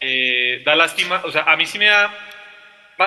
eh, 0.00 0.62
da 0.64 0.74
lástima, 0.74 1.20
o 1.24 1.30
sea, 1.30 1.42
a 1.42 1.56
mí 1.58 1.66
sí 1.66 1.78
me 1.78 1.86
da, 1.86 2.10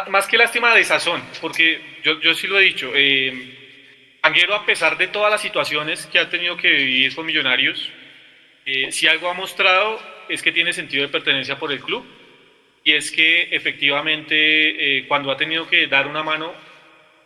más 0.10 0.27
que 0.27 0.38
lástima 0.38 0.75
de 0.75 0.84
sazón, 0.84 1.24
porque 1.42 2.00
yo, 2.04 2.20
yo 2.22 2.36
sí 2.36 2.46
lo 2.46 2.60
he 2.60 2.63
dicho, 2.65 2.92
eh, 2.94 4.20
a 4.22 4.65
pesar 4.65 4.98
de 4.98 5.08
todas 5.08 5.32
las 5.32 5.42
situaciones 5.42 6.06
que 6.06 6.20
ha 6.20 6.30
tenido 6.30 6.56
que 6.56 6.70
vivir 6.70 7.15
con 7.15 7.25
Millonarios, 7.25 7.89
eh, 8.65 8.92
si 8.92 9.08
algo 9.08 9.30
ha 9.30 9.34
mostrado 9.34 10.00
es 10.30 10.44
que 10.44 10.51
tiene 10.51 10.72
sentido 10.72 11.04
de 11.04 11.10
pertenencia 11.10 11.58
por 11.58 11.72
el 11.72 11.80
club 11.80 12.06
y 12.84 12.94
es 12.94 13.12
que 13.12 13.50
efectivamente 13.51 14.98
eh, 15.00 15.08
cuando 15.08 15.32
ha 15.32 15.38
tenido 15.38 15.68
que 15.68 15.88
dar 15.88 16.08
una 16.08 16.24
mano 16.24 16.54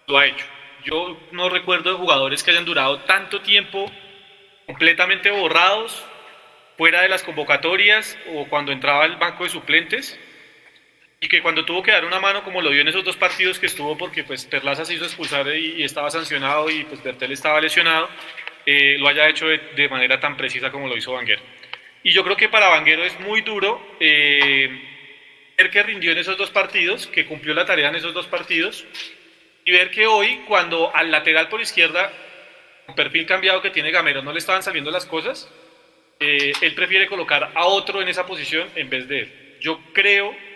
lo 0.10 0.18
ha 0.18 0.26
hecho. 0.26 0.46
Yo 0.84 1.20
no 1.32 1.50
recuerdo 1.50 1.92
de 1.92 1.98
jugadores 1.98 2.44
que 2.44 2.52
hayan 2.52 2.66
durado 2.66 3.00
tanto 3.02 3.42
tiempo 3.42 3.92
completamente 4.66 5.30
borrados 5.30 6.04
fuera 6.78 7.02
de 7.02 7.10
las 7.10 7.24
convocatorias 7.24 8.18
o 8.34 8.46
cuando 8.48 8.72
entraba 8.72 9.04
al 9.04 9.18
banco 9.18 9.44
de 9.44 9.50
suplentes 9.50 10.20
y 11.20 11.28
que 11.28 11.42
cuando 11.42 11.66
tuvo 11.66 11.84
que 11.84 11.92
dar 11.92 12.06
una 12.06 12.20
mano 12.20 12.44
como 12.44 12.62
lo 12.62 12.70
dio 12.70 12.82
en 12.82 12.88
esos 12.88 13.04
dos 13.04 13.18
partidos 13.18 13.60
que 13.60 13.66
estuvo 13.66 13.98
porque 13.98 14.24
pues 14.24 14.46
Perlaza 14.46 14.86
se 14.86 14.94
hizo 14.94 15.04
expulsar 15.04 15.48
y, 15.54 15.84
estaba 15.84 16.10
sancionado 16.10 16.70
y 16.70 16.86
pues 16.86 17.04
Bertel 17.04 17.34
estaba 17.34 17.60
lesionado 17.60 18.08
eh, 18.66 18.98
lo 18.98 19.10
haya 19.10 19.28
hecho 19.28 19.48
de, 19.48 19.90
manera 19.90 20.20
tan 20.20 20.38
precisa 20.38 20.72
como 20.72 20.88
lo 20.88 20.96
hizo 20.96 21.12
Vanguero 21.12 21.42
y 22.04 22.12
yo 22.12 22.24
creo 22.24 22.38
que 22.38 22.48
para 22.48 22.70
Vanguero 22.70 23.04
es 23.04 23.20
muy 23.20 23.42
duro 23.42 23.98
eh, 24.00 24.70
ver 25.58 25.70
que 25.70 25.84
rindió 25.84 26.14
en 26.14 26.20
esos 26.20 26.38
dos 26.38 26.52
partidos 26.52 27.08
que 27.08 27.26
cumplió 27.26 27.54
la 27.54 27.66
tarea 27.66 27.90
en 27.90 27.96
esos 27.96 28.14
dos 28.14 28.28
partidos 28.28 28.86
y 29.66 29.72
ver 29.72 29.92
que 29.92 30.08
hoy, 30.08 30.42
cuando 30.48 30.96
al 30.96 31.12
lateral 31.12 31.50
por 31.50 31.62
izquierda, 31.62 32.12
con 32.86 32.96
perfil 32.96 33.26
cambiado 33.26 33.62
que 33.62 33.70
tiene 33.70 33.92
Gamero, 33.92 34.22
no 34.22 34.32
le 34.32 34.40
estaban 34.40 34.64
saliendo 34.64 34.92
las 34.92 35.06
cosas, 35.06 35.50
eh, 36.20 36.52
él 36.62 36.74
prefiere 36.76 37.08
colocar 37.08 37.52
a 37.56 37.66
otro 37.66 38.02
en 38.02 38.08
esa 38.08 38.26
posición 38.26 38.68
en 38.76 38.90
vez 38.90 39.08
de 39.08 39.20
él. 39.20 39.58
Yo 39.62 39.80
creo 39.94 40.32
que 40.32 40.50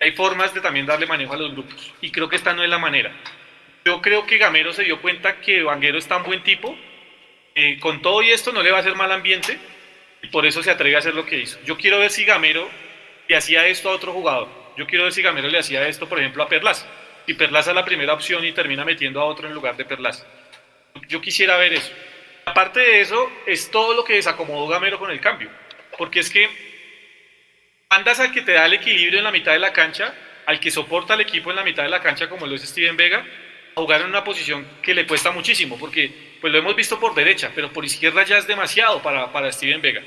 hay 0.00 0.12
formas 0.12 0.52
de 0.52 0.60
también 0.60 0.84
darle 0.84 1.06
manejo 1.06 1.32
a 1.32 1.38
los 1.38 1.52
grupos 1.52 1.94
y 2.00 2.10
creo 2.10 2.28
que 2.28 2.36
esta 2.36 2.52
no 2.52 2.62
es 2.62 2.68
la 2.68 2.78
manera. 2.78 3.12
Yo 3.84 4.02
creo 4.02 4.26
que 4.26 4.36
Gamero 4.36 4.72
se 4.72 4.84
dio 4.84 5.00
cuenta 5.00 5.40
que 5.40 5.62
Vanguero 5.62 5.96
es 5.96 6.06
tan 6.06 6.24
buen 6.24 6.42
tipo, 6.42 6.76
con 7.80 8.02
todo 8.02 8.22
y 8.22 8.30
esto 8.30 8.52
no 8.52 8.62
le 8.62 8.70
va 8.70 8.78
a 8.78 8.80
hacer 8.80 8.94
mal 8.94 9.12
ambiente 9.12 9.58
y 10.22 10.26
por 10.28 10.44
eso 10.44 10.62
se 10.62 10.70
atreve 10.70 10.96
a 10.96 10.98
hacer 10.98 11.14
lo 11.14 11.24
que 11.24 11.38
hizo. 11.38 11.58
Yo 11.64 11.76
quiero 11.78 11.98
ver 11.98 12.10
si 12.10 12.24
Gamero 12.24 12.68
le 13.28 13.36
hacía 13.36 13.66
esto 13.66 13.90
a 13.90 13.94
otro 13.94 14.12
jugador. 14.12 14.48
Yo 14.76 14.86
quiero 14.86 15.04
ver 15.04 15.12
si 15.12 15.22
Gamero 15.22 15.48
le 15.48 15.58
hacía 15.58 15.86
esto, 15.88 16.08
por 16.08 16.18
ejemplo, 16.18 16.42
a 16.42 16.48
Perlas. 16.48 16.86
Y 17.26 17.34
Perlas 17.34 17.66
es 17.66 17.74
la 17.74 17.84
primera 17.84 18.14
opción 18.14 18.44
y 18.44 18.52
termina 18.52 18.84
metiendo 18.84 19.20
a 19.20 19.24
otro 19.24 19.48
en 19.48 19.54
lugar 19.54 19.76
de 19.76 19.84
Perlas. 19.84 20.24
Yo 21.08 21.20
quisiera 21.20 21.56
ver 21.56 21.74
eso. 21.74 21.92
Aparte 22.44 22.80
de 22.80 23.00
eso, 23.00 23.30
es 23.46 23.70
todo 23.70 23.94
lo 23.94 24.04
que 24.04 24.14
desacomodó 24.14 24.68
Gamero 24.68 24.98
con 24.98 25.10
el 25.10 25.20
cambio. 25.20 25.50
Porque 25.98 26.20
es 26.20 26.30
que 26.30 26.48
andas 27.88 28.20
al 28.20 28.32
que 28.32 28.42
te 28.42 28.52
da 28.52 28.66
el 28.66 28.74
equilibrio 28.74 29.18
en 29.18 29.24
la 29.24 29.32
mitad 29.32 29.52
de 29.52 29.58
la 29.58 29.72
cancha, 29.72 30.14
al 30.46 30.60
que 30.60 30.70
soporta 30.70 31.14
al 31.14 31.20
equipo 31.20 31.50
en 31.50 31.56
la 31.56 31.64
mitad 31.64 31.82
de 31.82 31.88
la 31.88 32.00
cancha, 32.00 32.28
como 32.28 32.46
lo 32.46 32.54
es 32.54 32.62
Steven 32.62 32.96
Vega, 32.96 33.26
a 33.74 33.80
jugar 33.80 34.02
en 34.02 34.08
una 34.08 34.22
posición 34.22 34.66
que 34.80 34.94
le 34.94 35.06
cuesta 35.06 35.32
muchísimo, 35.32 35.76
porque 35.78 36.10
pues 36.40 36.52
lo 36.52 36.60
hemos 36.60 36.76
visto 36.76 37.00
por 37.00 37.14
derecha, 37.14 37.50
pero 37.54 37.72
por 37.72 37.84
izquierda 37.84 38.24
ya 38.24 38.38
es 38.38 38.46
demasiado 38.46 39.02
para, 39.02 39.32
para 39.32 39.50
Steven 39.50 39.82
Vega. 39.82 40.02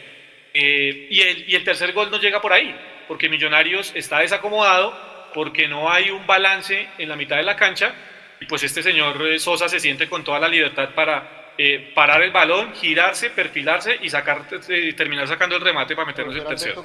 Eh, 0.53 1.07
y, 1.09 1.21
el, 1.21 1.49
y 1.49 1.55
el 1.55 1.63
tercer 1.63 1.91
gol 1.91 2.09
no 2.09 2.19
llega 2.19 2.41
por 2.41 2.53
ahí, 2.53 2.75
porque 3.07 3.29
Millonarios 3.29 3.91
está 3.95 4.19
desacomodado, 4.19 5.09
porque 5.33 5.67
no 5.67 5.91
hay 5.91 6.09
un 6.09 6.25
balance 6.25 6.89
en 6.97 7.09
la 7.09 7.15
mitad 7.15 7.37
de 7.37 7.43
la 7.43 7.55
cancha, 7.55 7.93
y 8.39 8.45
pues 8.45 8.63
este 8.63 8.81
señor 8.81 9.21
eh, 9.27 9.39
Sosa 9.39 9.67
se 9.67 9.79
siente 9.79 10.07
con 10.07 10.23
toda 10.23 10.39
la 10.39 10.47
libertad 10.47 10.89
para 10.95 11.39
eh, 11.61 11.91
parar 11.93 12.21
el 12.21 12.31
balón, 12.31 12.73
girarse, 12.73 13.31
perfilarse 13.31 13.99
y 14.01 14.09
sacar, 14.09 14.45
eh, 14.69 14.93
terminar 14.93 15.27
sacando 15.27 15.57
el 15.57 15.61
remate 15.61 15.93
para 15.93 16.07
meternos 16.07 16.33
el 16.33 16.45
tercero. 16.45 16.81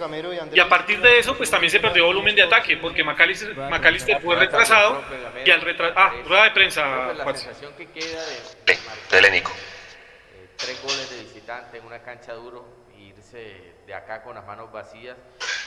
Y, 0.53 0.59
a 0.59 0.69
partir 0.69 1.01
de 1.01 1.21
eso, 1.21 1.37
pues 1.37 1.49
también 1.49 1.71
se 1.71 1.79
perdió 1.79 2.07
volumen 2.07 2.35
de 2.35 2.43
ataque, 2.43 2.77
porque 2.79 3.05
McAllister, 3.05 3.57
McAllister 3.57 4.21
fue 4.21 4.35
retrasado 4.35 5.05
y 5.47 5.51
al 5.53 5.61
retrasar... 5.61 5.95
Ah, 5.97 6.13
rueda 6.27 6.43
de 6.43 6.51
prensa, 6.51 7.13
La 7.13 7.25
sensación 7.37 7.73
que 7.77 7.87
queda 7.87 8.21
de, 8.67 9.21
de 9.21 9.31
Nico. 9.31 9.53
Eh, 9.53 10.49
tres 10.57 10.83
goles 10.83 11.09
de 11.09 11.23
visitante 11.23 11.79
en 11.79 11.85
una 11.85 12.03
cancha 12.03 12.33
duro 12.33 12.67
irse 12.99 13.75
de 13.87 13.95
acá 13.95 14.25
con 14.25 14.35
las 14.35 14.45
manos 14.45 14.73
vacías. 14.73 15.17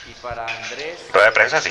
Y 0.06 0.12
para 0.20 0.44
Andrés... 0.44 1.08
Rueda 1.14 1.28
de 1.28 1.32
prensa, 1.32 1.62
sí. 1.62 1.70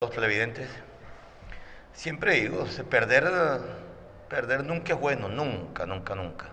Los 0.00 0.12
televidentes, 0.12 0.68
siempre 1.92 2.34
digo, 2.34 2.64
perder, 2.88 3.24
perder 4.28 4.62
nunca 4.62 4.92
es 4.92 5.00
bueno, 5.00 5.28
nunca, 5.28 5.86
nunca, 5.86 6.14
nunca. 6.14 6.46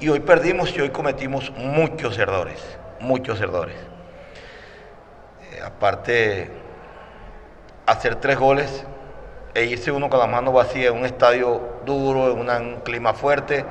Y 0.00 0.08
hoy 0.08 0.20
perdimos 0.20 0.74
y 0.74 0.80
hoy 0.80 0.88
cometimos 0.88 1.50
muchos 1.50 2.16
errores, 2.16 2.58
muchos 3.00 3.38
errores. 3.38 3.76
Eh, 5.52 5.60
aparte, 5.62 6.50
hacer 7.84 8.14
tres 8.14 8.38
goles 8.38 8.82
e 9.52 9.66
irse 9.66 9.92
uno 9.92 10.08
con 10.08 10.18
la 10.18 10.26
mano 10.26 10.52
vacía 10.52 10.88
en 10.88 10.96
un 10.96 11.04
estadio 11.04 11.80
duro, 11.84 12.32
en 12.32 12.48
un 12.48 12.80
clima 12.80 13.12
fuerte, 13.12 13.66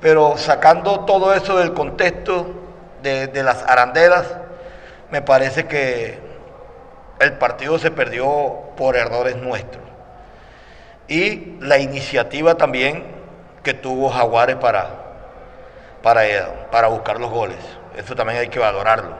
pero 0.00 0.36
sacando 0.36 1.04
todo 1.04 1.32
eso 1.32 1.56
del 1.58 1.72
contexto 1.72 2.52
de, 3.04 3.28
de 3.28 3.44
las 3.44 3.62
arandelas, 3.62 4.38
me 5.12 5.22
parece 5.22 5.68
que 5.68 6.25
el 7.20 7.32
partido 7.34 7.78
se 7.78 7.90
perdió 7.90 8.26
por 8.76 8.96
errores 8.96 9.36
nuestros. 9.36 9.82
Y 11.08 11.56
la 11.60 11.78
iniciativa 11.78 12.56
también 12.56 13.04
que 13.62 13.74
tuvo 13.74 14.10
Jaguares 14.10 14.56
para, 14.56 14.88
para, 16.02 16.68
para 16.70 16.88
buscar 16.88 17.20
los 17.20 17.30
goles. 17.30 17.58
Eso 17.96 18.14
también 18.14 18.40
hay 18.40 18.48
que 18.48 18.58
valorarlo. 18.58 19.14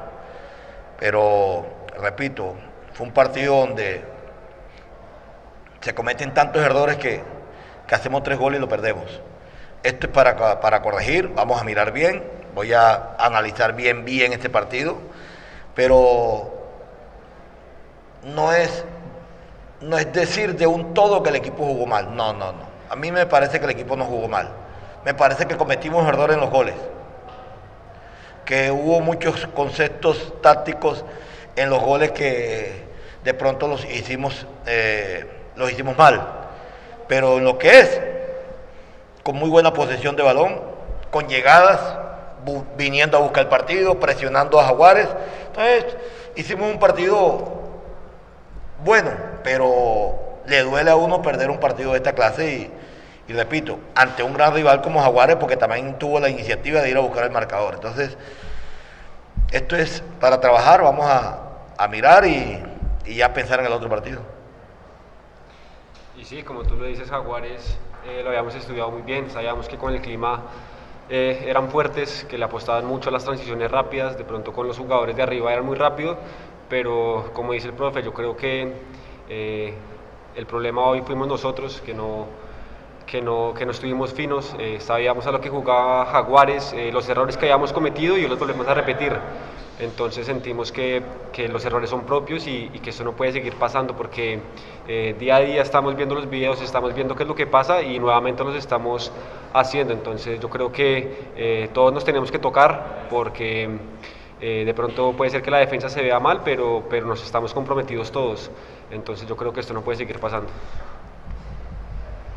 Pero, 0.99 1.67
repito, 1.99 2.55
fue 2.93 3.07
un 3.07 3.13
partido 3.13 3.57
donde 3.57 4.03
se 5.81 5.95
cometen 5.95 6.35
tantos 6.35 6.65
errores 6.65 6.97
que, 6.97 7.23
que 7.87 7.95
hacemos 7.95 8.23
tres 8.23 8.39
goles 8.39 8.59
y 8.59 8.61
lo 8.61 8.69
perdemos. 8.69 9.21
Esto 9.83 10.07
es 10.07 10.13
para, 10.13 10.61
para 10.61 10.83
corregir, 10.83 11.29
vamos 11.29 11.61
a 11.61 11.65
mirar 11.65 11.93
bien, 11.93 12.25
voy 12.55 12.73
a 12.73 13.15
analizar 13.19 13.75
bien, 13.75 14.05
bien 14.05 14.33
este 14.33 14.51
partido, 14.51 14.97
pero 15.75 16.56
no 18.27 18.53
es, 18.53 18.85
no 19.81 19.97
es 19.99 20.13
decir 20.13 20.57
de 20.57 20.67
un 20.67 20.95
todo 20.95 21.23
que 21.23 21.31
el 21.31 21.37
equipo 21.37 21.65
jugó 21.65 21.87
mal. 21.87 22.15
No, 22.15 22.33
no, 22.33 22.53
no. 22.53 22.67
A 22.91 22.97
mí 22.97 23.11
me 23.13 23.27
parece 23.27 23.59
que 23.59 23.65
el 23.65 23.71
equipo 23.71 23.97
no 23.97 24.05
jugó 24.05 24.29
mal. 24.29 24.49
Me 25.05 25.15
parece 25.15 25.47
que 25.47 25.57
cometimos 25.57 26.07
errores 26.07 26.35
en 26.35 26.41
los 26.41 26.51
goles. 26.51 26.75
Que 28.45 28.71
hubo 28.71 29.01
muchos 29.01 29.47
conceptos 29.55 30.35
tácticos 30.43 31.05
en 31.55 31.71
los 31.71 31.81
goles 31.83 32.11
que 32.13 32.85
de 33.23 33.35
pronto 33.35 33.69
los 33.69 33.85
hicimos, 33.85 34.47
eh, 34.67 35.25
los 35.55 35.71
hicimos 35.71 35.97
mal. 35.97 36.27
Pero 37.07 37.39
en 37.39 37.45
lo 37.45 37.59
que 37.59 37.81
es, 37.81 38.01
con 39.23 39.37
muy 39.37 39.49
buena 39.49 39.73
posesión 39.73 40.17
de 40.17 40.25
balón, 40.25 40.61
con 41.11 41.29
llegadas, 41.29 41.81
viniendo 42.77 43.17
a 43.17 43.21
buscar 43.21 43.45
el 43.45 43.49
partido, 43.49 43.99
presionando 43.99 44.61
a 44.61 44.65
Jaguares. 44.65 45.09
Entonces, 45.49 45.97
hicimos 46.37 46.71
un 46.71 46.79
partido 46.79 47.66
bueno, 48.85 49.11
pero 49.43 50.15
le 50.47 50.63
duele 50.63 50.91
a 50.91 50.97
uno 50.97 51.23
perder 51.23 51.51
un 51.51 51.59
partido 51.59 51.93
de 51.93 51.99
esta 51.99 52.13
clase 52.13 52.71
y, 53.29 53.33
repito, 53.33 53.79
ante 53.95 54.23
un 54.23 54.35
gran 54.35 54.55
rival 54.55 54.83
como 54.83 55.01
Jaguares, 55.01 55.37
porque 55.37 55.57
también 55.57 55.99
tuvo 55.99 56.21
la 56.21 56.29
iniciativa 56.29 56.81
de 56.81 56.91
ir 56.91 56.97
a 56.97 57.01
buscar 57.01 57.25
el 57.25 57.31
marcador. 57.31 57.75
Entonces, 57.75 58.17
esto 59.51 59.77
es 59.77 60.03
para 60.21 60.41
trabajar, 60.41 60.83
vamos 60.83 61.07
a, 61.09 61.43
mirar 61.89 62.27
y, 62.27 62.63
ya 63.07 63.33
pensar 63.33 63.61
en 63.61 63.67
el 63.67 63.73
otro 63.73 63.89
partido. 63.89 64.21
Y 66.17 66.25
sí, 66.25 66.43
como 66.43 66.63
tú 66.63 66.77
lo 66.77 66.87
dices, 66.87 67.09
Jaguares 67.09 67.79
eh, 68.07 68.23
lo 68.23 68.31
habíamos 68.31 68.55
estudiado 68.55 68.91
muy 68.91 69.03
bien, 69.03 69.31
sabíamos 69.31 69.69
que 69.69 69.77
con 69.77 69.93
el 69.93 70.01
clima 70.01 70.43
eh, 71.09 71.45
eran 71.47 71.71
fuertes, 71.71 72.27
que 72.29 72.39
le 72.39 72.45
apostaban 72.45 72.85
mucho 72.87 73.11
a 73.11 73.13
las 73.13 73.25
transiciones 73.25 73.71
rápidas, 73.71 74.17
de 74.17 74.25
pronto 74.25 74.53
con 74.53 74.67
los 74.67 74.79
jugadores 74.79 75.15
de 75.15 75.23
arriba 75.23 75.53
eran 75.53 75.65
muy 75.65 75.77
rápidos 75.77 76.17
pero 76.69 77.31
como 77.33 77.53
dice 77.53 77.69
el 77.69 77.75
profe, 77.75 78.03
yo 78.03 78.13
creo 78.13 78.37
que 78.37 78.73
eh, 79.29 79.75
el 80.35 80.47
problema 80.47 80.83
hoy 80.83 81.03
fuimos 81.03 81.29
nosotros, 81.29 81.81
que 81.85 81.95
no, 81.95 82.27
que 83.07 83.23
no, 83.23 83.55
que 83.55 83.65
no 83.65 83.73
estuvimos 83.73 84.13
finos, 84.13 84.55
eh, 84.59 84.79
sabíamos 84.81 85.27
a 85.27 85.33
lo 85.33 85.41
que 85.41 85.49
jugaba 85.49 86.07
Jaguares, 86.07 86.73
eh, 86.73 86.91
los 86.93 87.09
errores 87.09 87.37
que 87.37 87.47
habíamos 87.47 87.73
cometido 87.73 88.19
y 88.19 88.27
los 88.27 88.39
volvemos 88.39 88.67
a 88.69 88.75
repetir. 88.75 89.13
Entonces 89.79 90.25
sentimos 90.25 90.73
que, 90.73 91.03
que 91.33 91.49
los 91.49 91.63
errores 91.67 91.91
son 91.91 92.07
propios 92.07 92.47
y, 92.47 92.71
y, 92.73 92.79
que 92.79 92.91
eso 92.91 93.05
no 93.05 93.13
puede 93.13 93.33
seguir 93.33 93.53
pasando 93.57 93.95
porque 93.95 94.41
día 95.19 95.37
a 95.37 95.41
día 95.41 95.61
estamos 95.61 95.95
viendo 95.97 96.15
los 96.15 96.31
videos, 96.31 96.63
estamos 96.63 96.95
viendo 96.95 97.15
qué 97.15 97.25
es 97.25 97.29
lo 97.29 97.35
que 97.35 97.47
pasa 97.47 97.83
y 97.83 97.99
nuevamente 97.99 98.43
los 98.43 98.57
estamos 98.57 99.13
haciendo. 99.53 99.93
Entonces 99.93 100.41
yo 100.41 100.49
creo 100.49 100.73
que 100.73 101.69
todos 101.75 101.93
nos 101.93 102.07
tenemos 102.07 102.33
que 102.33 102.39
tocar 102.39 103.07
porque 103.11 103.69
eh, 104.39 104.65
de 104.67 104.75
pronto 104.75 105.15
puede 105.15 105.31
ser 105.31 105.41
que 105.41 105.51
la 105.51 105.59
defensa 105.59 105.89
se 105.89 106.03
vea 106.03 106.21
mal, 106.21 106.43
pero, 106.45 106.85
pero 106.91 107.07
nos 107.07 107.25
estamos 107.25 107.55
comprometidos 107.55 108.13
todos. 108.13 108.51
Entonces 108.91 109.27
yo 109.27 109.37
creo 109.37 109.53
que 109.53 109.61
esto 109.61 109.73
no 109.73 109.81
puede 109.81 109.97
seguir 109.97 110.21
pasando. 110.21 110.51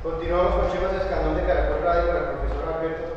Continuamos 0.02 0.54
con 0.54 0.72
Chivas 0.72 0.94
Escandón 0.94 1.36
de 1.36 1.44
Caracol 1.44 1.84
Radio 1.84 2.08
con 2.08 2.16
el 2.16 2.24
profesor 2.24 2.74
Alberto. 2.74 3.14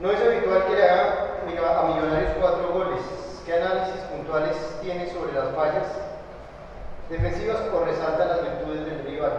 No 0.00 0.10
es 0.10 0.20
habitual 0.20 0.64
que 0.66 0.76
le 0.76 0.84
haga 0.88 1.80
a 1.80 1.82
Millonarios 1.88 2.32
cuatro 2.40 2.68
goles. 2.72 3.02
¿Qué 3.44 3.52
análisis 3.52 4.00
puntuales 4.02 4.56
tiene 4.80 5.10
sobre 5.10 5.34
las 5.34 5.54
fallas 5.54 5.86
defensivas 7.10 7.58
o 7.70 7.84
resalta 7.84 8.24
las 8.24 8.42
virtudes 8.42 8.86
del 8.86 9.04
rival? 9.04 9.32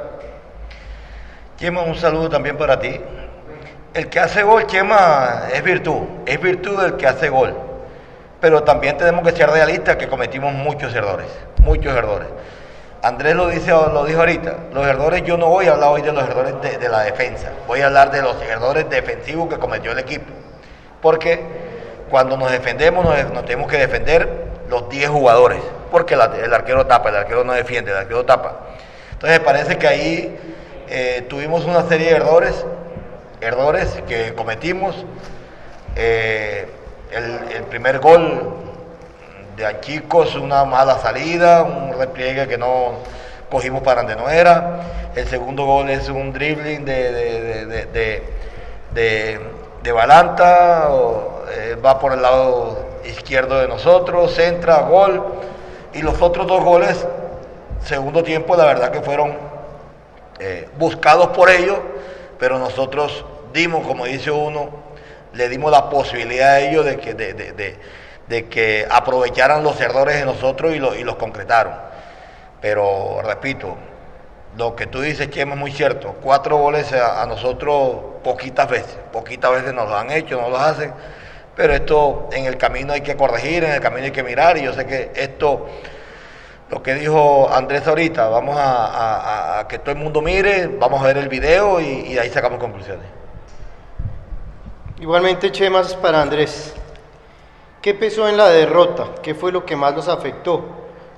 Chema, 1.57 1.81
un 1.81 1.95
saludo 1.95 2.29
también 2.29 2.57
para 2.57 2.79
ti. 2.79 3.01
El 3.95 4.07
que 4.07 4.19
hace 4.19 4.43
gol, 4.43 4.67
Chema, 4.67 5.47
es 5.51 5.63
virtud. 5.63 6.01
Es 6.27 6.39
virtud 6.39 6.79
del 6.79 6.95
que 6.95 7.07
hace 7.07 7.29
gol 7.29 7.70
pero 8.41 8.63
también 8.63 8.97
tenemos 8.97 9.23
que 9.23 9.37
ser 9.37 9.49
realistas 9.49 9.95
que 9.95 10.07
cometimos 10.07 10.51
muchos 10.51 10.93
errores, 10.95 11.27
muchos 11.59 11.95
errores. 11.95 12.27
Andrés 13.03 13.35
lo, 13.35 13.47
dice, 13.47 13.69
lo 13.69 14.03
dijo 14.03 14.19
ahorita, 14.19 14.55
los 14.73 14.85
errores, 14.85 15.23
yo 15.23 15.37
no 15.37 15.47
voy 15.47 15.67
a 15.67 15.73
hablar 15.73 15.89
hoy 15.89 16.01
de 16.01 16.11
los 16.11 16.23
errores 16.23 16.55
de, 16.61 16.89
la 16.89 17.01
defensa, 17.01 17.51
voy 17.67 17.81
a 17.81 17.87
hablar 17.87 18.11
de 18.11 18.21
los 18.21 18.41
errores 18.41 18.89
defensivos 18.89 19.47
que 19.47 19.59
cometió 19.59 19.91
el 19.91 19.99
equipo. 19.99 20.25
Porque 21.01 21.39
cuando 22.09 22.35
nos 22.35 22.51
defendemos 22.51 23.05
nos, 23.05 23.45
tenemos 23.45 23.71
que 23.71 23.77
defender 23.77 24.27
los 24.69 24.89
10 24.89 25.09
jugadores, 25.09 25.61
porque 25.91 26.15
el 26.15 26.21
arquero 26.53 26.85
tapa, 26.87 27.09
el 27.09 27.15
arquero 27.15 27.43
no 27.43 27.53
defiende, 27.53 27.91
el 27.91 27.97
arquero 27.97 28.25
tapa. 28.25 28.59
Entonces 29.13 29.39
parece 29.39 29.77
que 29.77 29.87
ahí 29.87 30.39
eh, 30.89 31.25
tuvimos 31.29 31.65
una 31.65 31.87
serie 31.87 32.09
de 32.09 32.15
errores, 32.15 32.65
errores 33.39 34.01
que 34.07 34.33
cometimos. 34.33 35.05
Eh, 35.95 36.67
el, 37.11 37.63
primer 37.69 37.99
gol 37.99 38.53
de 39.55 39.65
Anchicos, 39.65 40.35
una 40.35 40.65
mala 40.65 40.99
salida, 40.99 41.63
un 41.63 41.97
repliegue 41.97 42.47
que 42.47 42.57
no 42.57 42.95
cogimos 43.49 43.81
para 43.83 44.01
donde 44.03 44.15
no 44.15 44.29
era. 44.29 45.11
El 45.15 45.27
segundo 45.27 45.65
gol 45.65 45.89
es 45.89 46.09
un 46.09 46.31
dribbling 46.31 46.85
de, 46.85 47.11
de, 47.65 48.23
de, 48.93 49.39
de 49.83 49.91
Balanta, 49.91 50.89
eh, 51.51 51.77
va 51.83 51.99
por 51.99 52.13
el 52.13 52.21
lado 52.21 52.85
izquierdo 53.05 53.59
de 53.59 53.67
nosotros, 53.67 54.33
centra, 54.33 54.81
gol. 54.81 55.23
Y 55.93 56.01
los 56.01 56.21
otros 56.21 56.47
dos 56.47 56.63
goles, 56.63 57.05
segundo 57.83 58.23
tiempo, 58.23 58.55
la 58.55 58.65
verdad 58.65 58.91
que 58.91 59.01
fueron 59.01 59.35
eh, 60.39 60.69
buscados 60.77 61.29
por 61.29 61.49
ellos, 61.49 61.77
pero 62.39 62.57
nosotros 62.57 63.25
dimos, 63.53 63.85
como 63.85 64.05
dice 64.05 64.31
uno, 64.31 64.69
le 65.33 65.49
dimos 65.49 65.71
la 65.71 65.89
posibilidad 65.89 66.53
a 66.53 66.59
ellos 66.59 66.85
de 66.85 66.97
que, 66.97 67.13
de, 67.13 68.47
que 68.49 68.87
aprovecharan 68.89 69.63
los 69.63 69.79
errores 69.81 70.15
de 70.15 70.25
nosotros 70.25 70.73
y, 70.73 70.77
y 70.77 71.03
los 71.03 71.15
concretaron. 71.15 71.73
Pero 72.61 73.21
repito, 73.23 73.75
lo 74.57 74.75
que 74.75 74.85
tú 74.87 75.01
dices, 75.01 75.29
Chema, 75.29 75.53
es 75.53 75.59
muy 75.59 75.71
cierto. 75.71 76.15
Cuatro 76.21 76.57
goles 76.57 76.91
a, 76.93 77.25
nosotros 77.25 77.97
poquitas 78.23 78.69
veces, 78.69 78.97
poquitas 79.11 79.51
veces 79.51 79.73
nos 79.73 79.89
lo 79.89 79.97
han 79.97 80.11
hecho, 80.11 80.39
nos 80.39 80.51
lo 80.51 80.57
hacen, 80.57 80.93
pero 81.55 81.73
esto 81.73 82.29
en 82.31 82.45
el 82.45 82.57
camino 82.57 82.93
hay 82.93 83.01
que 83.01 83.15
corregir, 83.15 83.63
en 83.63 83.71
el 83.71 83.81
camino 83.81 84.05
hay 84.05 84.11
que 84.11 84.23
mirar, 84.23 84.57
y 84.57 84.63
yo 84.63 84.73
sé 84.73 84.85
que 84.85 85.11
esto, 85.15 85.67
lo 86.69 86.83
que 86.83 86.95
dijo 86.95 87.49
Andrés 87.51 87.87
ahorita, 87.87 88.27
vamos 88.27 88.55
a, 88.59 89.65
que 89.69 89.79
todo 89.79 89.91
el 89.91 89.97
mundo 89.97 90.21
mire, 90.21 90.67
vamos 90.67 91.01
a 91.01 91.07
ver 91.07 91.17
el 91.17 91.29
video 91.29 91.79
y, 91.79 92.11
y 92.11 92.17
ahí 92.19 92.29
sacamos 92.29 92.59
conclusiones. 92.59 93.20
Igualmente, 95.01 95.51
Chemas, 95.51 95.95
para 95.95 96.21
Andrés. 96.21 96.75
¿Qué 97.81 97.95
pesó 97.95 98.29
en 98.29 98.37
la 98.37 98.49
derrota? 98.49 99.15
¿Qué 99.23 99.33
fue 99.33 99.51
lo 99.51 99.65
que 99.65 99.75
más 99.75 99.95
nos 99.95 100.07
afectó? 100.07 100.63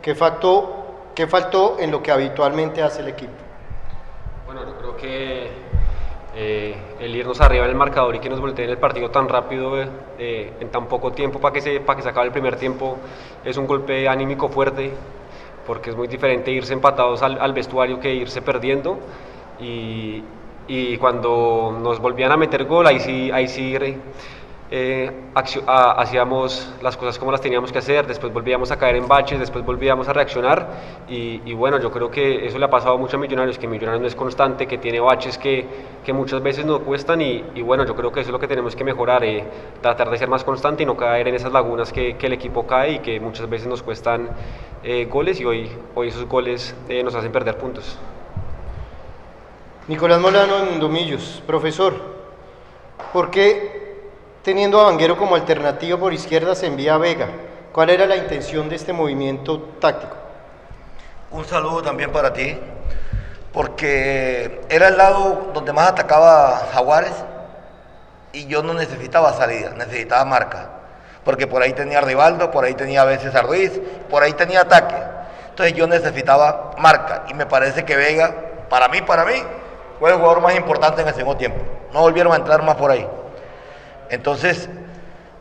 ¿Qué 0.01 0.15
factor 0.15 0.83
¿Qué 1.13 1.27
faltó 1.27 1.77
en 1.79 1.91
lo 1.91 2.01
que 2.01 2.09
habitualmente 2.09 2.81
hace 2.81 3.01
el 3.01 3.09
equipo? 3.09 3.33
Bueno, 4.45 4.65
yo 4.65 4.77
creo 4.77 4.95
que 4.95 5.51
eh, 6.33 6.75
el 6.99 7.13
irnos 7.13 7.41
arriba 7.41 7.65
en 7.65 7.71
el 7.71 7.75
marcador 7.75 8.15
y 8.15 8.19
que 8.19 8.29
nos 8.29 8.39
volteen 8.39 8.69
el 8.69 8.77
partido 8.77 9.11
tan 9.11 9.27
rápido 9.27 9.73
eh, 10.17 10.53
en 10.59 10.69
tan 10.69 10.87
poco 10.87 11.11
tiempo 11.11 11.39
para 11.39 11.53
que, 11.53 11.59
se, 11.59 11.81
que 11.81 12.01
se 12.01 12.09
acabe 12.09 12.27
el 12.27 12.31
primer 12.31 12.55
tiempo 12.55 12.97
es 13.43 13.57
un 13.57 13.67
golpe 13.67 14.07
anímico 14.07 14.47
fuerte 14.47 14.91
porque 15.67 15.91
es 15.91 15.95
muy 15.95 16.07
diferente 16.07 16.49
irse 16.49 16.73
empatados 16.73 17.21
al, 17.21 17.53
vestuario 17.53 17.99
que 17.99 18.11
irse 18.11 18.41
perdiendo 18.41 18.97
y, 19.59 20.23
y, 20.67 20.97
cuando 20.97 21.77
nos 21.81 21.99
volvían 21.99 22.31
a 22.31 22.37
meter 22.37 22.65
gol 22.65 22.87
ahí 22.87 22.99
sí, 22.99 23.31
ahí 23.31 23.47
sí 23.47 23.75
eh, 24.75 25.11
hacíamos 25.35 26.73
las 26.81 26.97
cosas 26.97 27.19
como 27.19 27.31
las 27.31 27.41
teníamos 27.41 27.71
que 27.71 27.77
hacer, 27.77 28.07
después 28.07 28.33
volvíamos 28.33 28.71
a 28.71 28.77
caer 28.77 28.95
en 28.95 29.07
baches, 29.07 29.37
después 29.37 29.63
volvíamos 29.63 30.07
a 30.07 30.13
reaccionar 30.13 30.67
y, 31.07 31.53
bueno, 31.53 31.79
yo 31.79 31.91
creo 31.91 32.09
que 32.09 32.47
eso 32.47 32.57
le 32.57 32.65
ha 32.65 32.71
pasado 32.71 32.97
mucho 32.97 33.17
a 33.17 33.19
Millonarios, 33.19 33.59
que 33.59 33.67
Millonarios 33.67 34.01
no 34.01 34.07
es 34.07 34.15
constante, 34.15 34.65
que 34.65 34.79
tiene 34.79 34.99
baches 34.99 35.37
que, 35.37 35.67
que 36.03 36.11
muchas 36.11 36.41
veces 36.41 36.65
nos 36.65 36.79
cuestan 36.79 37.21
y, 37.21 37.61
bueno, 37.61 37.85
yo 37.85 37.95
creo 37.95 38.11
que 38.11 38.21
eso 38.21 38.29
es 38.29 38.33
lo 38.33 38.39
que 38.39 38.47
tenemos 38.47 38.75
que 38.75 38.83
mejorar, 38.83 39.23
eh, 39.23 39.43
tratar 39.79 40.09
de 40.09 40.17
ser 40.17 40.27
más 40.27 40.43
constante 40.43 40.81
y 40.81 40.85
no 40.87 40.97
caer 40.97 41.27
en 41.27 41.35
esas 41.35 41.51
lagunas 41.51 41.93
que, 41.93 42.17
que 42.17 42.25
el 42.25 42.33
equipo 42.33 42.65
cae 42.65 42.93
y 42.93 42.99
que 42.99 43.19
muchas 43.19 43.47
veces 43.47 43.67
nos 43.67 43.83
cuestan 43.83 44.29
eh, 44.83 45.05
goles 45.05 45.39
y 45.39 45.45
hoy, 45.45 45.69
hoy 45.93 46.07
esos 46.07 46.27
goles 46.27 46.75
nos 47.03 47.13
hacen 47.13 47.31
perder 47.31 47.59
puntos. 47.59 47.99
Nicolás 49.87 50.19
Molano 50.19 50.59
en 50.59 50.79
Domillos, 50.79 51.43
profesor, 51.45 51.93
¿por 53.11 53.29
qué 53.29 53.83
teniendo 54.43 54.79
a 54.79 54.83
Vanguero 54.83 55.17
como 55.17 55.35
alternativa 55.35 55.97
por 55.97 56.13
izquierda, 56.13 56.53
se 56.53 56.67
envía 56.67 56.95
a 56.95 56.97
Vega. 56.97 57.27
¿Cuál 57.71 57.89
era 57.89 58.05
la 58.05 58.17
intención 58.17 58.69
de 58.69 58.75
este 58.75 58.93
movimiento 58.93 59.59
táctico? 59.79 60.15
Un 61.31 61.45
saludo 61.45 61.81
también 61.81 62.11
para 62.11 62.33
ti, 62.33 62.55
porque 63.51 64.61
era 64.69 64.89
el 64.89 64.97
lado 64.97 65.51
donde 65.53 65.73
más 65.73 65.89
atacaba 65.89 66.67
Jaguares 66.73 67.13
y 68.33 68.45
yo 68.45 68.61
no 68.61 68.73
necesitaba 68.73 69.33
salida, 69.33 69.71
necesitaba 69.75 70.25
marca, 70.25 70.69
porque 71.23 71.47
por 71.47 71.63
ahí 71.63 71.73
tenía 71.73 71.99
a 71.99 72.01
Rivaldo, 72.01 72.51
por 72.51 72.65
ahí 72.65 72.75
tenía 72.75 73.01
a 73.01 73.05
veces 73.05 73.33
a 73.33 73.41
Ruiz, 73.41 73.71
por 74.09 74.21
ahí 74.21 74.33
tenía 74.33 74.61
ataque. 74.61 74.95
Entonces 75.49 75.73
yo 75.73 75.87
necesitaba 75.87 76.71
marca 76.77 77.23
y 77.29 77.33
me 77.33 77.45
parece 77.45 77.85
que 77.85 77.95
Vega, 77.95 78.35
para 78.69 78.87
mí, 78.89 79.01
para 79.01 79.23
mí, 79.25 79.41
fue 80.03 80.11
el 80.11 80.17
jugador 80.17 80.41
más 80.41 80.53
importante 80.57 81.01
en 81.01 81.07
el 81.07 81.13
segundo 81.13 81.37
tiempo. 81.37 81.59
No 81.93 82.01
volvieron 82.01 82.33
a 82.33 82.35
entrar 82.35 82.61
más 82.61 82.75
por 82.75 82.91
ahí. 82.91 83.07
Entonces, 84.09 84.67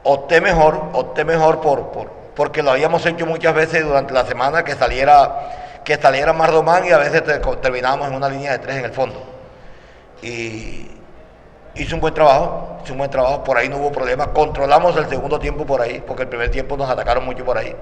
opté 0.05 0.41
mejor, 0.41 0.81
opté 0.93 1.25
mejor 1.25 1.61
por, 1.61 1.91
por, 1.91 2.09
porque 2.37 2.63
lo 2.63 2.71
habíamos 2.71 3.05
hecho 3.05 3.27
muchas 3.27 3.57
veces 3.57 3.85
durante 3.85 4.15
la 4.15 4.25
semana 4.25 4.63
que 4.63 4.77
saliera, 4.77 5.81
que 5.85 5.97
saliera 5.97 6.33
Mardomán 6.33 6.87
y 6.87 6.93
a 6.93 6.99
veces 6.99 7.25
terminábamos 7.61 8.07
en 8.07 8.15
una 8.15 8.29
línea 8.29 8.53
de 8.53 8.61
tres 8.61 8.77
en 8.77 8.85
el 8.85 8.93
fondo. 8.93 9.21
Y 10.23 10.89
hizo 11.75 11.97
un 11.97 12.01
buen 12.01 12.15
trabajo, 12.15 12.79
hizo 12.85 12.93
un 12.93 12.99
buen 12.99 13.11
trabajo, 13.11 13.43
por 13.43 13.57
ahí 13.57 13.69
no 13.69 13.79
hubo 13.79 13.91
problema, 13.91 14.29
controlamos 14.29 14.97
el 14.97 15.09
segundo 15.09 15.41
tiempo 15.41 15.67
por 15.67 15.81
ahí, 15.81 16.05
porque 16.07 16.23
el 16.23 16.29
primer 16.29 16.53
tiempo 16.53 16.77
nos 16.77 16.89
atacaron 16.89 17.25
mucho 17.25 17.45
por 17.45 17.59
ahí. 17.59 17.75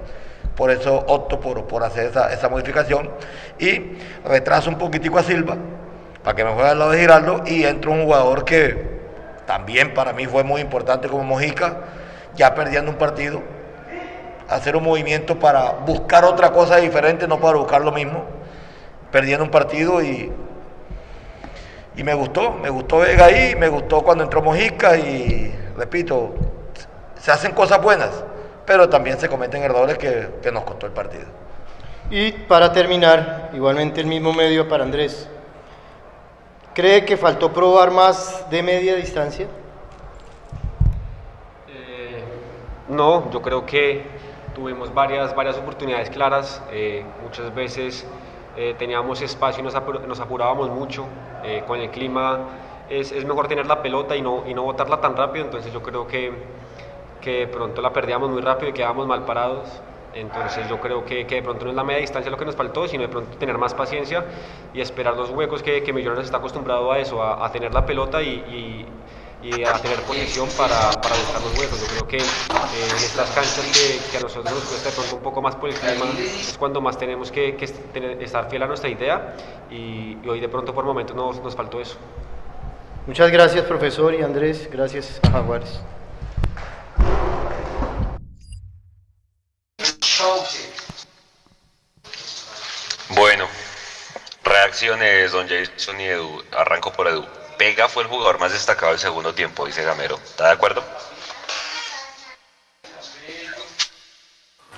Por 0.56 0.70
eso 0.70 1.04
opto 1.08 1.38
por, 1.40 1.66
por 1.66 1.84
hacer 1.84 2.06
esa, 2.06 2.32
esa, 2.32 2.48
modificación 2.48 3.10
y 3.58 3.98
retraso 4.24 4.70
un 4.70 4.78
poquitico 4.78 5.18
a 5.18 5.22
Silva 5.22 5.58
para 6.22 6.36
que 6.36 6.44
me 6.44 6.52
juegue 6.52 6.68
al 6.68 6.78
lado 6.78 6.90
de 6.90 7.00
Giraldo 7.00 7.42
y 7.46 7.64
entra 7.64 7.90
un 7.90 8.04
jugador 8.04 8.44
que 8.44 9.00
también 9.46 9.94
para 9.94 10.12
mí 10.12 10.26
fue 10.26 10.44
muy 10.44 10.60
importante 10.60 11.08
como 11.08 11.24
Mojica, 11.24 11.78
ya 12.36 12.54
perdiendo 12.54 12.90
un 12.90 12.98
partido, 12.98 13.42
hacer 14.48 14.76
un 14.76 14.84
movimiento 14.84 15.38
para 15.38 15.72
buscar 15.72 16.24
otra 16.24 16.52
cosa 16.52 16.76
diferente, 16.76 17.26
no 17.26 17.40
para 17.40 17.58
buscar 17.58 17.80
lo 17.80 17.90
mismo, 17.90 18.24
perdiendo 19.10 19.44
un 19.44 19.50
partido 19.50 20.02
y, 20.02 20.30
y 21.96 22.02
me 22.04 22.14
gustó, 22.14 22.52
me 22.52 22.70
gustó 22.70 22.98
Vega 22.98 23.24
ahí, 23.26 23.56
me 23.56 23.68
gustó 23.68 24.02
cuando 24.02 24.24
entró 24.24 24.42
Mojica 24.42 24.96
y 24.96 25.52
repito, 25.76 26.34
se 27.18 27.32
hacen 27.32 27.52
cosas 27.52 27.82
buenas, 27.82 28.10
pero 28.66 28.88
también 28.88 29.18
se 29.18 29.28
cometen 29.28 29.62
errores 29.62 29.98
que, 29.98 30.28
que 30.42 30.52
nos 30.52 30.64
costó 30.64 30.86
el 30.86 30.92
partido. 30.92 31.26
Y 32.10 32.32
para 32.32 32.72
terminar, 32.72 33.50
igualmente 33.52 34.00
el 34.00 34.06
mismo 34.06 34.32
medio 34.32 34.68
para 34.68 34.84
Andrés. 34.84 35.28
¿Cree 36.80 37.04
que 37.04 37.18
faltó 37.18 37.52
probar 37.52 37.90
más 37.90 38.48
de 38.48 38.62
media 38.62 38.94
distancia? 38.94 39.46
Eh, 41.68 42.24
no, 42.88 43.30
yo 43.30 43.42
creo 43.42 43.66
que 43.66 44.02
tuvimos 44.54 44.94
varias, 44.94 45.36
varias 45.36 45.58
oportunidades 45.58 46.08
claras. 46.08 46.62
Eh, 46.72 47.04
muchas 47.22 47.54
veces 47.54 48.06
eh, 48.56 48.74
teníamos 48.78 49.20
espacio 49.20 49.60
y 49.60 49.64
nos, 49.64 50.20
apurábamos 50.20 50.70
mucho. 50.70 51.04
con 51.66 51.80
el 51.80 51.90
clima 51.90 52.48
es, 52.88 53.12
es, 53.12 53.26
mejor 53.26 53.46
tener 53.46 53.66
la 53.66 53.82
pelota 53.82 54.16
y 54.16 54.22
no, 54.22 54.44
y 54.46 54.54
no 54.54 54.62
botarla 54.62 55.02
tan 55.02 55.14
rápido. 55.14 55.44
Entonces 55.44 55.70
yo 55.74 55.82
creo 55.82 56.06
que, 56.06 56.32
que 57.20 57.46
pronto 57.46 57.82
la 57.82 57.92
perdíamos 57.92 58.30
muy 58.30 58.40
rápido 58.40 58.70
y 58.70 58.72
quedábamos 58.72 59.06
mal 59.06 59.26
parados. 59.26 59.68
Entonces 60.14 60.68
yo 60.68 60.80
creo 60.80 61.04
que, 61.04 61.26
que, 61.26 61.36
de 61.36 61.42
pronto 61.42 61.64
no 61.64 61.70
es 61.70 61.76
la 61.76 61.84
media 61.84 62.00
distancia 62.00 62.30
lo 62.30 62.36
que 62.36 62.44
nos 62.44 62.56
faltó, 62.56 62.88
sino 62.88 63.02
de 63.02 63.08
pronto 63.08 63.36
tener 63.38 63.56
más 63.58 63.74
paciencia 63.74 64.24
y 64.74 64.80
esperar 64.80 65.16
los 65.16 65.30
huecos 65.30 65.62
que, 65.62 65.82
que 65.82 65.92
Millonarios 65.92 66.26
está 66.26 66.38
acostumbrado 66.38 66.90
a 66.90 66.98
eso, 66.98 67.22
a, 67.22 67.50
tener 67.52 67.72
la 67.72 67.86
pelota 67.86 68.20
y, 68.22 68.86
y, 69.42 69.64
a 69.64 69.72
tener 69.80 70.00
posición 70.02 70.48
para, 70.58 70.90
para, 71.00 71.14
buscar 71.14 71.40
los 71.42 71.58
huecos. 71.58 71.80
Yo 71.80 71.86
creo 71.86 72.08
que 72.08 72.16
eh, 72.18 72.90
en 72.90 72.96
estas 72.96 73.30
canchas 73.30 73.70
que, 73.72 74.10
que, 74.10 74.18
a 74.18 74.20
nosotros 74.20 74.52
nos 74.52 74.64
cuesta 74.64 74.90
de 74.90 74.94
pronto 74.96 75.16
un 75.16 75.22
poco 75.22 75.40
más 75.40 75.54
por 75.54 75.68
el 75.68 75.76
clima, 75.76 76.06
es 76.18 76.56
cuando 76.58 76.80
más 76.80 76.98
tenemos 76.98 77.30
que, 77.30 77.56
estar 78.20 78.50
fiel 78.50 78.62
a 78.64 78.66
nuestra 78.66 78.90
idea 78.90 79.36
y, 79.70 80.18
hoy 80.28 80.40
de 80.40 80.48
pronto 80.48 80.74
por 80.74 80.84
momentos 80.84 81.14
nos, 81.14 81.40
nos 81.40 81.54
faltó 81.54 81.80
eso. 81.80 81.96
Muchas 83.06 83.30
gracias 83.30 83.64
profesor 83.64 84.12
y 84.14 84.22
Andrés, 84.22 84.68
gracias 84.70 85.20
a 85.22 85.30
Jaguares. 85.30 85.80
Bueno, 93.10 93.46
reacciones, 94.44 95.32
don 95.32 95.48
Jason 95.48 96.00
y 96.00 96.04
Edu. 96.04 96.42
Arranco 96.52 96.92
por 96.92 97.08
Edu. 97.08 97.24
Pega 97.58 97.88
fue 97.88 98.04
el 98.04 98.08
jugador 98.08 98.38
más 98.38 98.52
destacado 98.52 98.92
del 98.92 99.00
segundo 99.00 99.34
tiempo, 99.34 99.66
dice 99.66 99.82
Gamero. 99.82 100.16
¿Está 100.16 100.46
de 100.46 100.52
acuerdo? 100.52 100.82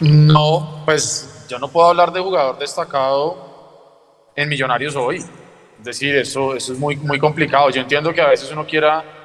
No, 0.00 0.82
pues 0.84 1.46
yo 1.48 1.58
no 1.58 1.68
puedo 1.68 1.88
hablar 1.88 2.12
de 2.12 2.20
jugador 2.20 2.58
destacado 2.58 4.32
en 4.34 4.48
Millonarios 4.48 4.96
hoy. 4.96 5.18
Es 5.18 5.84
decir, 5.84 6.16
eso, 6.16 6.56
eso 6.56 6.72
es 6.72 6.78
muy, 6.78 6.96
muy 6.96 7.18
complicado. 7.18 7.70
Yo 7.70 7.80
entiendo 7.82 8.12
que 8.12 8.20
a 8.20 8.28
veces 8.28 8.50
uno 8.50 8.66
quiera 8.66 9.21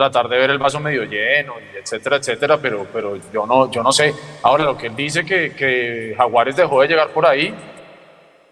tratar 0.00 0.28
de 0.28 0.38
ver 0.38 0.50
el 0.50 0.58
vaso 0.58 0.80
medio 0.80 1.04
lleno, 1.04 1.54
y 1.60 1.76
etcétera, 1.76 2.16
etcétera, 2.16 2.56
pero, 2.56 2.86
pero 2.90 3.18
yo, 3.30 3.46
no, 3.46 3.70
yo 3.70 3.82
no 3.82 3.92
sé. 3.92 4.14
Ahora, 4.42 4.64
lo 4.64 4.76
que 4.78 4.86
él 4.86 4.96
dice 4.96 5.26
que, 5.26 5.52
que 5.52 6.14
Jaguares 6.16 6.56
dejó 6.56 6.80
de 6.80 6.88
llegar 6.88 7.10
por 7.10 7.26
ahí, 7.26 7.54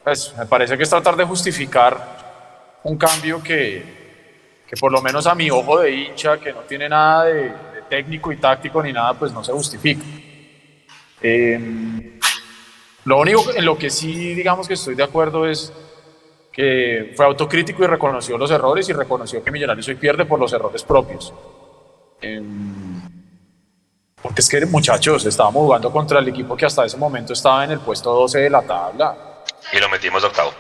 pues 0.05 0.35
me 0.37 0.45
parece 0.45 0.77
que 0.77 0.83
es 0.83 0.91
tratar 0.91 1.17
de 1.17 1.25
justificar 1.25 2.81
un 2.83 2.99
cambio 2.99 3.43
que, 3.43 3.83
que 4.69 4.77
por 4.77 4.93
lo 4.93 5.01
menos 5.01 5.27
a 5.27 5.35
mi 5.35 5.51
ojo 5.51 5.81
de 5.81 5.91
hincha, 5.91 6.39
que 6.39 6.53
no 6.53 6.61
tiene 6.61 6.87
nada 6.87 7.25
de, 7.25 7.53
técnico 7.89 8.31
y 8.31 8.37
táctico 8.37 8.83
ni 8.83 8.93
nada, 8.93 9.15
pues 9.15 9.33
no 9.33 9.43
se 9.43 9.51
justifica. 9.53 10.05
Em, 11.23 12.21
Lo 13.07 13.21
único 13.21 13.51
en 13.57 13.65
lo 13.65 13.79
que 13.79 13.89
sí, 13.89 14.35
digamos 14.35 14.69
que 14.69 14.75
estoy 14.75 14.95
de 14.95 15.03
acuerdo 15.03 15.49
es 15.49 15.73
que 16.59 17.13
fue 17.15 17.25
autocrítico 17.25 17.85
y 17.85 17.87
reconoció 17.87 18.37
los 18.37 18.51
errores 18.51 18.89
y 18.89 18.93
reconoció 18.93 19.45
que 19.45 19.53
Millonarios 19.53 19.87
hoy 19.87 19.95
pierde 19.95 20.25
por 20.25 20.41
los 20.41 20.53
errores 20.53 20.83
propios. 20.83 21.33
Em, 22.21 23.01
porque 24.21 24.41
es 24.41 24.49
que, 24.49 24.67
muchachos, 24.67 25.25
estábamos 25.25 25.63
jugando 25.63 25.93
contra 25.93 26.19
el 26.19 26.27
equipo 26.27 26.57
que 26.57 26.67
hasta 26.67 26.85
ese 26.85 26.97
momento 26.97 27.33
estaba 27.33 27.63
en 27.63 27.71
el 27.71 27.79
puesto 27.79 28.13
12 28.13 28.41
de 28.41 28.51
la 28.51 28.63
tabla. 28.63 29.45
Y 29.73 29.79
lo 29.79 29.89
metimos 29.89 30.25
octavo. 30.25 30.51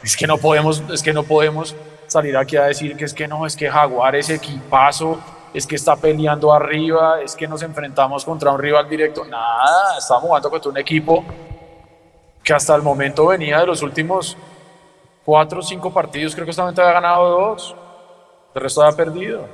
Es 0.00 0.16
que 0.16 0.28
no 0.28 0.38
podemos, 0.38 0.80
es 0.92 1.02
que 1.02 1.12
no 1.12 1.24
podemos 1.24 1.74
salir 2.06 2.36
aquí 2.36 2.56
a 2.56 2.66
decir 2.66 2.96
que 2.96 3.06
es 3.06 3.12
que 3.12 3.26
no, 3.26 3.44
es 3.44 3.56
que 3.56 3.68
Jaguar 3.68 4.14
es 4.14 4.30
equipazo, 4.30 5.18
es 5.52 5.66
que 5.66 5.74
está 5.74 5.96
peleando 5.96 6.52
arriba, 6.52 7.20
es 7.20 7.34
que 7.34 7.48
nos 7.48 7.62
enfrentamos 7.62 8.24
contra 8.24 8.52
un 8.52 8.60
rival 8.60 8.88
directo. 8.88 9.24
Nada, 9.24 9.98
estamos 9.98 10.22
jugando 10.22 10.50
contra 10.50 10.70
un 10.70 10.78
equipo 10.78 11.24
que 12.44 12.52
hasta 12.52 12.76
el 12.76 12.82
momento 12.82 13.26
venía 13.26 13.58
de 13.58 13.66
los 13.66 13.82
últimos 13.82 14.36
cuatro 15.28 15.58
o 15.58 15.62
cinco 15.62 15.92
partidos, 15.92 16.34
creo 16.34 16.46
que 16.46 16.54
solamente 16.54 16.80
había 16.80 16.94
ganado 16.94 17.28
dos, 17.28 17.76
el 18.54 18.62
resto 18.62 18.82
había 18.82 18.96
perdido. 18.96 19.46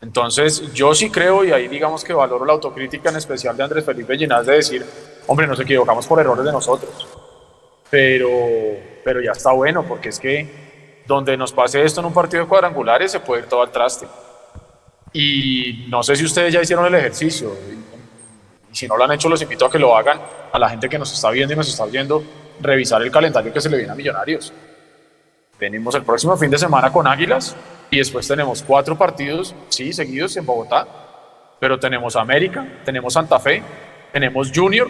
Entonces, 0.00 0.72
yo 0.72 0.94
sí 0.94 1.10
creo, 1.10 1.44
y 1.44 1.50
ahí 1.50 1.66
digamos 1.66 2.04
que 2.04 2.12
valoro 2.12 2.44
la 2.44 2.52
autocrítica 2.52 3.10
en 3.10 3.16
especial 3.16 3.56
de 3.56 3.64
Andrés 3.64 3.84
Felipe 3.84 4.16
Ginás 4.16 4.46
de 4.46 4.52
decir, 4.52 4.86
hombre, 5.26 5.48
nos 5.48 5.58
equivocamos 5.58 6.06
por 6.06 6.20
errores 6.20 6.44
de 6.44 6.52
nosotros. 6.52 7.08
Pero, 7.90 8.30
pero 9.02 9.20
ya 9.20 9.32
está 9.32 9.50
bueno, 9.50 9.82
porque 9.82 10.10
es 10.10 10.20
que 10.20 11.02
donde 11.04 11.36
nos 11.36 11.52
pase 11.52 11.82
esto 11.82 11.98
en 11.98 12.06
un 12.06 12.14
partido 12.14 12.44
de 12.44 12.48
cuadrangulares 12.48 13.10
se 13.10 13.18
puede 13.18 13.42
ir 13.42 13.48
todo 13.48 13.62
al 13.62 13.72
traste. 13.72 14.06
Y 15.12 15.86
no 15.88 16.04
sé 16.04 16.14
si 16.14 16.24
ustedes 16.24 16.54
ya 16.54 16.62
hicieron 16.62 16.86
el 16.86 16.94
ejercicio, 16.94 17.52
y 18.72 18.76
si 18.76 18.86
no 18.86 18.96
lo 18.96 19.02
han 19.02 19.10
hecho, 19.10 19.28
los 19.28 19.42
invito 19.42 19.66
a 19.66 19.70
que 19.72 19.80
lo 19.80 19.96
hagan 19.96 20.20
a 20.52 20.56
la 20.56 20.68
gente 20.68 20.88
que 20.88 21.00
nos 21.00 21.12
está 21.12 21.30
viendo 21.30 21.52
y 21.52 21.56
nos 21.56 21.68
está 21.68 21.84
viendo 21.86 22.22
revisar 22.60 23.02
el 23.02 23.10
calendario 23.10 23.52
que 23.52 23.60
se 23.60 23.68
le 23.68 23.76
viene 23.78 23.92
a 23.92 23.94
Millonarios. 23.94 24.52
Venimos 25.58 25.94
el 25.94 26.02
próximo 26.02 26.36
fin 26.36 26.50
de 26.50 26.58
semana 26.58 26.92
con 26.92 27.06
Águilas 27.06 27.54
y 27.90 27.98
después 27.98 28.26
tenemos 28.26 28.62
cuatro 28.62 28.96
partidos, 28.96 29.54
sí, 29.68 29.92
seguidos 29.92 30.36
en 30.36 30.46
Bogotá, 30.46 30.86
pero 31.58 31.78
tenemos 31.78 32.16
América, 32.16 32.66
tenemos 32.84 33.12
Santa 33.12 33.38
Fe, 33.38 33.62
tenemos 34.12 34.50
Junior 34.54 34.88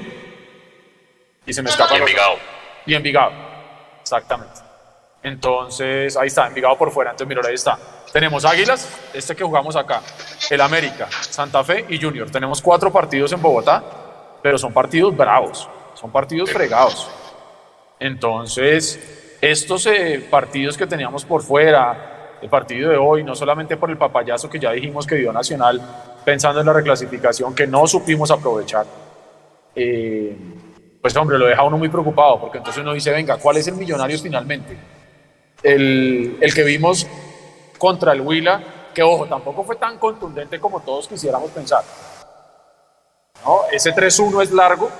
y 1.45 1.53
se 1.53 1.63
me 1.63 1.71
escapa. 1.71 1.97
Y 1.97 2.01
Envigado. 2.01 2.37
Y 2.87 2.95
Envigado, 2.95 3.33
exactamente. 4.01 4.61
Entonces, 5.23 6.17
ahí 6.17 6.29
está, 6.29 6.47
Envigado 6.47 6.79
por 6.79 6.93
fuera. 6.93 7.11
Entonces, 7.11 7.29
mira, 7.29 7.49
ahí 7.49 7.55
está. 7.55 7.79
Tenemos 8.13 8.45
Águilas, 8.45 8.89
este 9.13 9.37
que 9.37 9.45
jugamos 9.45 9.77
acá, 9.77 10.03
el 10.51 10.61
América, 10.61 11.09
Santa 11.11 11.63
Fe 11.63 11.85
y 11.89 12.01
Junior. 12.01 12.31
Tenemos 12.31 12.61
cuatro 12.61 12.93
partidos 12.93 13.33
en 13.33 13.41
Bogotá, 13.41 13.83
pero 14.43 14.59
son 14.59 14.73
partidos 14.73 15.17
bravos, 15.17 15.69
son 15.95 16.11
partidos 16.11 16.51
fregados. 16.51 17.09
Entonces, 18.01 18.99
estos 19.43 19.87
eh, 19.87 20.27
partidos 20.31 20.77
que 20.79 20.87
teníamos 20.87 21.25
por 21.27 21.43
fuera, 21.43 22.39
el 22.41 22.49
partido 22.49 22.91
de 22.91 22.97
hoy, 22.97 23.23
no 23.23 23.35
solamente 23.35 23.77
por 23.77 23.91
el 23.91 23.99
papayazo 23.99 24.49
que 24.49 24.59
ya 24.59 24.73
dijimos 24.73 25.07
que 25.07 25.17
dio 25.17 25.33
Nacional, 25.33 25.81
pensando 26.25 26.61
en 26.61 26.67
la 26.67 26.73
reclasificación 26.73 27.55
que 27.55 27.67
no 27.67 27.87
supimos 27.87 28.31
aprovechar, 28.31 28.87
eh, 29.75 30.37
pues 31.01 31.15
hombre, 31.17 31.39
lo 31.39 31.47
deja 31.47 31.63
uno 31.63 31.77
muy 31.77 31.91
preocupado, 31.91 32.41
porque 32.41 32.59
entonces 32.59 32.83
uno 32.83 32.95
dice, 32.95 33.11
venga, 33.11 33.37
¿cuál 33.37 33.59
es 33.59 33.69
el 33.69 33.75
Millonarios 33.75 34.23
finalmente? 34.23 34.77
El, 35.63 36.39
el 36.41 36.55
que 36.55 36.63
vimos 36.65 37.07
contra 37.79 38.13
el 38.13 38.23
Huila, 38.23 38.63
que 38.95 39.03
ojo, 39.03 39.27
tampoco 39.27 39.63
fue 39.63 39.77
tan 39.77 39.99
contundente 39.99 40.59
como 40.59 40.81
todos 40.81 41.07
quisiéramos 41.07 41.51
pensar. 41.51 41.85
¿No? 43.45 43.61
Ese 43.71 43.95
3-1 43.95 44.43
es 44.43 44.53
largo 44.53 44.91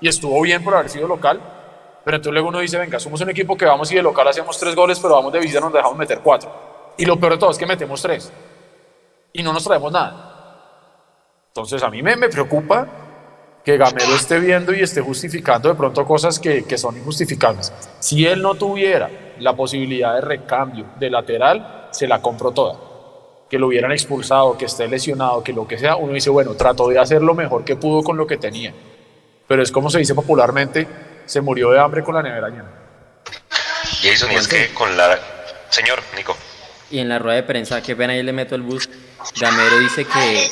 y 0.00 0.08
estuvo 0.08 0.40
bien 0.42 0.62
por 0.62 0.74
haber 0.74 0.90
sido 0.90 1.08
local, 1.08 1.40
pero 2.06 2.18
entonces 2.18 2.34
luego 2.34 2.50
uno 2.50 2.60
dice, 2.60 2.78
venga, 2.78 3.00
somos 3.00 3.20
un 3.20 3.30
equipo 3.30 3.56
que 3.56 3.64
vamos 3.64 3.90
y 3.90 3.96
de 3.96 4.02
local 4.02 4.28
hacemos 4.28 4.56
tres 4.60 4.76
goles, 4.76 5.00
pero 5.00 5.14
vamos 5.14 5.32
de 5.32 5.40
visita 5.40 5.58
nos 5.58 5.72
dejamos 5.72 5.98
meter 5.98 6.20
cuatro. 6.22 6.94
Y 6.96 7.04
lo 7.04 7.18
peor 7.18 7.32
de 7.32 7.38
todo 7.38 7.50
es 7.50 7.58
que 7.58 7.66
metemos 7.66 8.00
tres. 8.00 8.32
Y 9.32 9.42
no 9.42 9.52
nos 9.52 9.64
traemos 9.64 9.90
nada. 9.90 11.48
Entonces 11.48 11.82
a 11.82 11.90
mí 11.90 12.04
me, 12.04 12.14
me 12.14 12.28
preocupa 12.28 12.86
que 13.64 13.76
Gamero 13.76 14.14
esté 14.14 14.38
viendo 14.38 14.72
y 14.72 14.82
esté 14.82 15.00
justificando 15.00 15.68
de 15.68 15.74
pronto 15.74 16.04
cosas 16.04 16.38
que, 16.38 16.62
que 16.62 16.78
son 16.78 16.96
injustificables. 16.96 17.72
Si 17.98 18.24
él 18.24 18.40
no 18.40 18.54
tuviera 18.54 19.10
la 19.40 19.56
posibilidad 19.56 20.14
de 20.14 20.20
recambio 20.20 20.86
de 21.00 21.10
lateral, 21.10 21.88
se 21.90 22.06
la 22.06 22.22
compró 22.22 22.52
toda. 22.52 22.78
Que 23.50 23.58
lo 23.58 23.66
hubieran 23.66 23.90
expulsado, 23.90 24.56
que 24.56 24.66
esté 24.66 24.86
lesionado, 24.86 25.42
que 25.42 25.52
lo 25.52 25.66
que 25.66 25.76
sea, 25.76 25.96
uno 25.96 26.12
dice, 26.12 26.30
bueno, 26.30 26.54
trató 26.54 26.86
de 26.86 27.00
hacer 27.00 27.20
lo 27.20 27.34
mejor 27.34 27.64
que 27.64 27.74
pudo 27.74 28.04
con 28.04 28.16
lo 28.16 28.28
que 28.28 28.36
tenía. 28.36 28.72
Pero 29.48 29.60
es 29.60 29.72
como 29.72 29.90
se 29.90 29.98
dice 29.98 30.14
popularmente, 30.14 30.86
se 31.26 31.40
murió 31.40 31.70
de 31.70 31.80
hambre 31.80 32.02
con 32.02 32.14
la 32.14 32.22
nevera 32.22 32.48
llena. 32.48 32.70
Jason, 34.02 34.32
y 34.32 34.36
es 34.36 34.48
que 34.48 34.72
con 34.72 34.96
la... 34.96 35.18
Señor, 35.68 36.00
Nico. 36.16 36.36
Y 36.90 37.00
en 37.00 37.08
la 37.08 37.18
rueda 37.18 37.36
de 37.36 37.42
prensa, 37.42 37.82
que 37.82 37.96
pena 37.96 38.12
ahí 38.12 38.22
le 38.22 38.32
meto 38.32 38.54
el 38.54 38.62
bus, 38.62 38.88
Gamero 39.40 39.78
dice 39.80 40.04
que, 40.04 40.48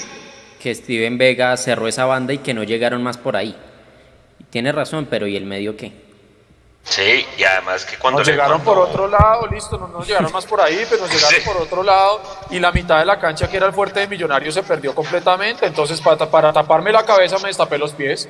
que 0.60 0.74
Steven 0.74 1.16
Vega 1.16 1.56
cerró 1.56 1.86
esa 1.86 2.04
banda 2.06 2.32
y 2.32 2.38
que 2.38 2.52
no 2.54 2.64
llegaron 2.64 3.02
más 3.02 3.16
por 3.16 3.36
ahí. 3.36 3.56
Tiene 4.50 4.72
razón, 4.72 5.06
pero 5.08 5.26
¿y 5.26 5.36
el 5.36 5.44
medio 5.46 5.76
qué? 5.76 5.92
Sí, 6.82 7.24
y 7.38 7.44
además 7.44 7.84
que 7.86 7.96
cuando... 7.96 8.20
Nos 8.20 8.28
llegaron 8.28 8.60
por 8.62 8.78
otro 8.78 9.08
lado, 9.08 9.46
listo, 9.46 9.78
no 9.78 9.88
nos 9.88 10.06
llegaron 10.06 10.30
más 10.32 10.44
por 10.44 10.60
ahí, 10.60 10.84
pero 10.90 11.02
nos 11.02 11.10
llegaron 11.10 11.40
Sí. 11.40 11.46
por 11.46 11.56
otro 11.56 11.82
lado 11.82 12.20
y 12.50 12.58
la 12.58 12.72
mitad 12.72 12.98
de 12.98 13.06
la 13.06 13.18
cancha 13.18 13.48
que 13.48 13.56
era 13.56 13.66
el 13.66 13.72
fuerte 13.72 14.00
de 14.00 14.08
Millonarios 14.08 14.54
se 14.54 14.62
perdió 14.62 14.94
completamente. 14.94 15.64
Entonces, 15.66 16.00
para, 16.00 16.26
para 16.30 16.52
taparme 16.52 16.92
la 16.92 17.04
cabeza 17.06 17.38
me 17.38 17.48
destapé 17.48 17.78
los 17.78 17.92
pies. 17.92 18.28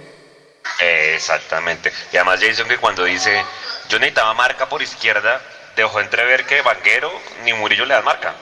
Exactamente. 0.80 1.92
Y 2.12 2.16
además 2.16 2.40
Jason 2.42 2.68
que 2.68 2.78
cuando 2.78 3.04
dice, 3.04 3.44
yo 3.88 3.98
necesitaba 3.98 4.34
marca 4.34 4.68
por 4.68 4.82
izquierda, 4.82 5.40
dejó 5.76 6.00
entrever 6.00 6.44
que 6.46 6.62
Vanguero 6.62 7.12
ni 7.44 7.52
Murillo 7.52 7.84
le 7.84 7.94
dan 7.94 8.04
marca. 8.04 8.34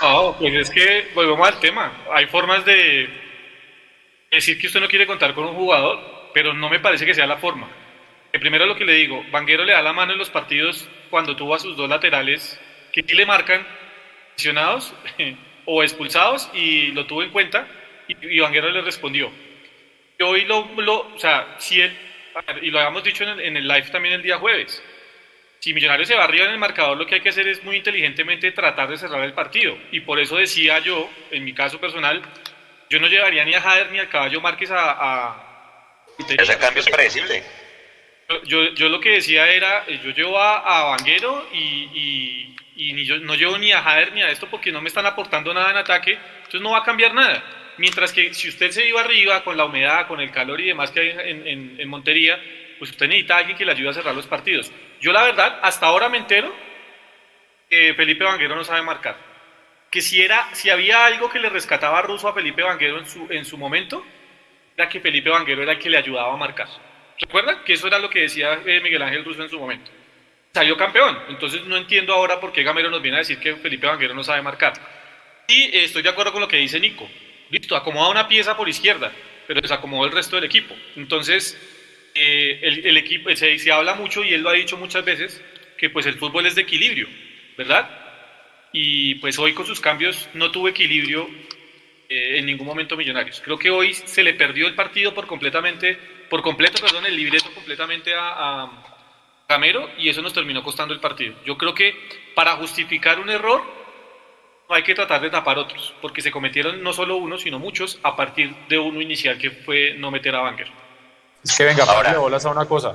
No, 0.00 0.34
pues 0.38 0.54
es 0.54 0.70
que 0.70 1.10
volvemos 1.14 1.46
al 1.46 1.60
tema. 1.60 1.92
Hay 2.12 2.26
formas 2.26 2.64
de 2.64 3.08
decir 4.30 4.58
que 4.58 4.68
usted 4.68 4.80
no 4.80 4.88
quiere 4.88 5.06
contar 5.06 5.34
con 5.34 5.44
un 5.44 5.54
jugador, 5.54 6.30
pero 6.32 6.54
no 6.54 6.70
me 6.70 6.80
parece 6.80 7.04
que 7.04 7.14
sea 7.14 7.26
la 7.26 7.36
forma. 7.36 7.68
Que 8.32 8.38
primero 8.38 8.64
lo 8.64 8.76
que 8.76 8.84
le 8.84 8.94
digo, 8.94 9.24
Vanguero 9.30 9.64
le 9.64 9.72
da 9.72 9.82
la 9.82 9.92
mano 9.92 10.12
en 10.12 10.18
los 10.18 10.30
partidos 10.30 10.88
cuando 11.10 11.36
tuvo 11.36 11.54
a 11.54 11.58
sus 11.58 11.76
dos 11.76 11.88
laterales 11.88 12.58
que 12.92 13.02
sí 13.02 13.14
le 13.14 13.26
marcan 13.26 13.66
lesionados 14.36 14.94
o 15.66 15.82
expulsados 15.82 16.48
y 16.54 16.92
lo 16.92 17.06
tuvo 17.06 17.22
en 17.22 17.30
cuenta 17.30 17.66
y, 18.08 18.36
y 18.36 18.38
Vanguero 18.40 18.70
le 18.70 18.82
respondió. 18.82 19.30
Y 20.20 20.22
hoy 20.22 20.44
lo, 20.44 20.68
lo- 20.76 21.14
o 21.14 21.18
sea, 21.18 21.54
si 21.58 21.80
él, 21.80 21.96
y 22.60 22.70
lo 22.70 22.78
habíamos 22.78 23.02
dicho 23.02 23.24
en 23.24 23.30
el, 23.30 23.40
en 23.40 23.56
el 23.56 23.66
live 23.66 23.88
también 23.90 24.14
el 24.16 24.22
día 24.22 24.36
jueves, 24.36 24.82
si 25.60 25.72
Millonarios 25.72 26.08
se 26.08 26.14
va 26.14 26.24
arriba 26.24 26.44
en 26.44 26.52
el 26.52 26.58
marcador, 26.58 26.98
lo 26.98 27.06
que 27.06 27.14
hay 27.14 27.20
que 27.22 27.30
hacer 27.30 27.48
es 27.48 27.64
muy 27.64 27.76
inteligentemente 27.76 28.52
tratar 28.52 28.90
de 28.90 28.98
cerrar 28.98 29.22
el 29.24 29.32
partido. 29.32 29.78
Y 29.92 30.00
por 30.00 30.20
eso 30.20 30.36
decía 30.36 30.78
yo, 30.80 31.08
en 31.30 31.42
mi 31.42 31.54
caso 31.54 31.80
personal, 31.80 32.20
yo 32.90 33.00
no 33.00 33.06
llevaría 33.06 33.46
ni 33.46 33.54
a 33.54 33.62
Jader 33.62 33.90
ni 33.92 33.98
al 33.98 34.10
Caballo 34.10 34.42
Márquez 34.42 34.70
a... 34.70 34.90
a- 34.90 35.46
Ese 36.42 36.58
cambio 36.58 36.82
es 36.82 36.90
predecible. 36.90 37.42
Yo- 38.28 38.42
yo, 38.44 38.74
yo 38.74 38.88
lo 38.90 39.00
que 39.00 39.12
decía 39.12 39.48
era, 39.48 39.84
eh, 39.86 40.00
yo 40.04 40.10
llevo 40.10 40.38
a, 40.38 40.58
a 40.58 40.84
Vanguero 40.96 41.48
y, 41.54 41.56
y- 41.94 42.56
y 42.76 42.92
ni 42.92 43.06
yo, 43.06 43.16
no 43.20 43.34
llevo 43.36 43.56
ni 43.56 43.72
a 43.72 43.80
Jader 43.82 44.12
ni 44.12 44.22
a 44.22 44.28
esto 44.30 44.46
porque 44.50 44.70
no 44.70 44.82
me 44.82 44.88
están 44.88 45.06
aportando 45.06 45.54
nada 45.54 45.70
en 45.70 45.76
ataque, 45.78 46.12
entonces 46.38 46.60
no 46.60 46.72
va 46.72 46.78
a 46.78 46.84
cambiar 46.84 47.14
nada. 47.14 47.42
Mientras 47.80 48.12
que 48.12 48.32
si 48.34 48.48
usted 48.50 48.70
se 48.70 48.86
iba 48.86 49.00
arriba 49.00 49.42
con 49.42 49.56
la 49.56 49.64
humedad, 49.64 50.06
con 50.06 50.20
el 50.20 50.30
calor 50.30 50.60
y 50.60 50.66
demás 50.66 50.90
que 50.90 51.00
hay 51.00 51.08
en, 51.30 51.46
en- 51.46 51.80
en 51.80 51.88
Montería, 51.88 52.38
pues 52.78 52.90
usted 52.90 53.08
necesita 53.08 53.36
a 53.36 53.38
alguien 53.38 53.56
que 53.56 53.64
le 53.64 53.72
ayude 53.72 53.88
a 53.88 53.92
cerrar 53.94 54.14
los 54.14 54.26
partidos. 54.26 54.70
Yo 55.00 55.12
la 55.12 55.22
verdad, 55.24 55.58
hasta 55.62 55.86
ahora 55.86 56.08
me 56.10 56.18
entero 56.18 56.54
que 57.68 57.94
Felipe 57.94 58.22
Vanguero 58.24 58.54
no 58.54 58.64
sabe 58.64 58.82
marcar. 58.82 59.16
Que 59.90 60.00
si, 60.02 60.22
era, 60.22 60.48
si 60.54 60.70
había 60.70 61.06
algo 61.06 61.30
que 61.30 61.38
le 61.40 61.48
rescataba 61.48 61.98
a 61.98 62.02
Russo 62.02 62.28
a 62.28 62.34
Felipe 62.34 62.62
Vanguero 62.62 62.98
en 62.98 63.06
su, 63.06 63.26
en 63.30 63.44
su 63.44 63.56
momento, 63.56 64.04
era 64.76 64.88
que 64.88 65.00
Felipe 65.00 65.30
Vanguero 65.30 65.62
era 65.62 65.72
el 65.72 65.78
que 65.78 65.90
le 65.90 65.98
ayudaba 65.98 66.32
a 66.34 66.36
marcar. 66.36 66.68
¿Recuerdan? 67.18 67.64
Que 67.64 67.72
eso 67.72 67.86
era 67.86 67.98
lo 67.98 68.08
que 68.10 68.20
decía 68.20 68.60
eh, 68.64 68.80
Miguel 68.80 69.02
Ángel 69.02 69.24
Russo 69.24 69.42
en 69.42 69.50
su 69.50 69.58
momento. 69.58 69.90
Salió 70.52 70.76
campeón. 70.76 71.18
Entonces 71.28 71.64
no 71.64 71.76
entiendo 71.76 72.12
ahora 72.14 72.38
por 72.40 72.52
qué 72.52 72.62
Gamero 72.62 72.90
nos 72.90 73.02
viene 73.02 73.16
a 73.16 73.20
decir 73.20 73.38
que 73.38 73.56
Felipe 73.56 73.86
Vanguero 73.86 74.14
no 74.14 74.22
sabe 74.22 74.42
marcar. 74.42 74.74
Y 75.48 75.62
eh, 75.64 75.84
estoy 75.84 76.02
de 76.02 76.08
acuerdo 76.10 76.32
con 76.32 76.40
lo 76.40 76.48
que 76.48 76.56
dice 76.58 76.78
Nico. 76.78 77.08
Listo, 77.50 77.76
acomoda 77.76 78.10
una 78.10 78.28
pieza 78.28 78.56
por 78.56 78.68
izquierda, 78.68 79.12
pero 79.46 79.60
desacomodó 79.60 80.06
el 80.06 80.12
resto 80.12 80.36
del 80.36 80.44
equipo. 80.44 80.74
Entonces, 80.96 81.58
eh, 82.14 82.60
el, 82.62 82.86
el 82.86 82.96
equipo, 82.96 83.34
se, 83.34 83.58
se 83.58 83.72
habla 83.72 83.94
mucho 83.94 84.24
y 84.24 84.32
él 84.34 84.42
lo 84.42 84.50
ha 84.50 84.54
dicho 84.54 84.76
muchas 84.76 85.04
veces, 85.04 85.42
que 85.76 85.90
pues 85.90 86.06
el 86.06 86.14
fútbol 86.14 86.46
es 86.46 86.54
de 86.54 86.62
equilibrio, 86.62 87.08
¿verdad? 87.56 87.88
Y 88.72 89.16
pues 89.16 89.38
hoy 89.38 89.52
con 89.52 89.66
sus 89.66 89.80
cambios 89.80 90.28
no 90.34 90.50
tuvo 90.50 90.68
equilibrio 90.68 91.28
eh, 92.08 92.38
en 92.38 92.46
ningún 92.46 92.66
momento 92.66 92.96
Millonarios. 92.96 93.40
Creo 93.40 93.58
que 93.58 93.70
hoy 93.70 93.94
se 93.94 94.22
le 94.22 94.34
perdió 94.34 94.66
el 94.66 94.74
partido 94.74 95.12
por 95.14 95.26
completamente, 95.26 95.98
por 96.28 96.42
completo, 96.42 96.80
perdón, 96.80 97.06
el 97.06 97.16
libreto 97.16 97.50
completamente 97.52 98.14
a, 98.14 98.62
a 98.62 98.70
Gamero 99.48 99.90
y 99.98 100.08
eso 100.08 100.22
nos 100.22 100.32
terminó 100.32 100.62
costando 100.62 100.94
el 100.94 101.00
partido. 101.00 101.34
Yo 101.44 101.58
creo 101.58 101.74
que 101.74 101.96
para 102.34 102.52
justificar 102.56 103.18
un 103.18 103.30
error 103.30 103.79
hay 104.70 104.82
que 104.82 104.94
tratar 104.94 105.20
de 105.20 105.30
tapar 105.30 105.58
otros, 105.58 105.94
porque 106.00 106.22
se 106.22 106.30
cometieron 106.30 106.82
no 106.82 106.92
solo 106.92 107.16
uno, 107.16 107.38
sino 107.38 107.58
muchos 107.58 107.98
a 108.02 108.14
partir 108.14 108.54
de 108.68 108.78
uno 108.78 109.00
inicial 109.00 109.36
que 109.36 109.50
fue 109.50 109.94
no 109.94 110.10
meter 110.10 110.34
a 110.34 110.40
Banger. 110.40 110.68
Es 111.42 111.56
que 111.56 111.64
venga, 111.64 111.86
para 111.86 112.18
bolas 112.18 112.44
a 112.44 112.50
una 112.50 112.66
cosa. 112.66 112.94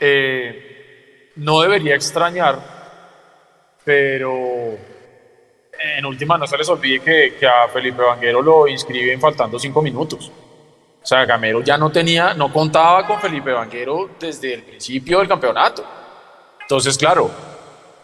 Eh, 0.00 1.32
no 1.36 1.60
debería 1.60 1.94
extrañar, 1.94 2.58
pero 3.84 4.76
en 5.78 6.06
última 6.06 6.38
no 6.38 6.46
se 6.46 6.56
les 6.56 6.68
olvide 6.68 7.00
que, 7.00 7.36
que, 7.38 7.46
a 7.46 7.68
Felipe 7.68 8.02
Vanguero 8.02 8.40
lo 8.40 8.66
inscriben 8.66 9.20
faltando 9.20 9.58
cinco 9.58 9.82
minutos. 9.82 10.32
O 11.02 11.06
sea, 11.06 11.26
Gamero 11.26 11.62
ya 11.62 11.76
no 11.76 11.92
tenía, 11.92 12.32
no 12.32 12.50
contaba 12.50 13.06
con 13.06 13.20
Felipe 13.20 13.52
Vanguero 13.52 14.10
desde 14.18 14.54
el 14.54 14.62
principio 14.62 15.18
del 15.18 15.28
campeonato. 15.28 15.84
Entonces, 16.62 16.96
claro, 16.96 17.30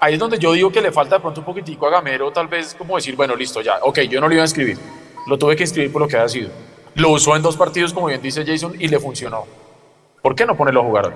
ahí 0.00 0.14
es 0.14 0.18
donde 0.18 0.38
yo 0.38 0.52
digo 0.52 0.72
que 0.72 0.80
le 0.80 0.90
falta 0.90 1.16
de 1.16 1.20
pronto 1.20 1.40
un 1.40 1.46
poquitico 1.46 1.86
a 1.86 1.90
Gamero, 1.90 2.32
tal 2.32 2.48
vez 2.48 2.74
como 2.74 2.96
decir, 2.96 3.14
bueno, 3.14 3.36
listo, 3.36 3.60
ya, 3.60 3.78
ok, 3.82 4.00
yo 4.00 4.20
no 4.20 4.28
lo 4.28 4.34
iba 4.34 4.42
a 4.42 4.46
inscribir, 4.46 4.78
lo 5.26 5.38
tuve 5.38 5.54
que 5.54 5.64
inscribir 5.64 5.92
por 5.92 6.02
lo 6.02 6.08
que 6.08 6.16
haya 6.16 6.28
sido. 6.28 6.50
Lo 6.94 7.10
usó 7.10 7.36
en 7.36 7.42
dos 7.42 7.56
partidos, 7.56 7.92
como 7.92 8.08
bien 8.08 8.20
dice 8.20 8.44
Jason, 8.44 8.74
y 8.78 8.88
le 8.88 8.98
funcionó. 8.98 9.44
¿Por 10.22 10.34
qué 10.34 10.44
no 10.44 10.56
ponerlo 10.56 10.80
a 10.80 10.84
jugar 10.84 11.06
hoy? 11.06 11.14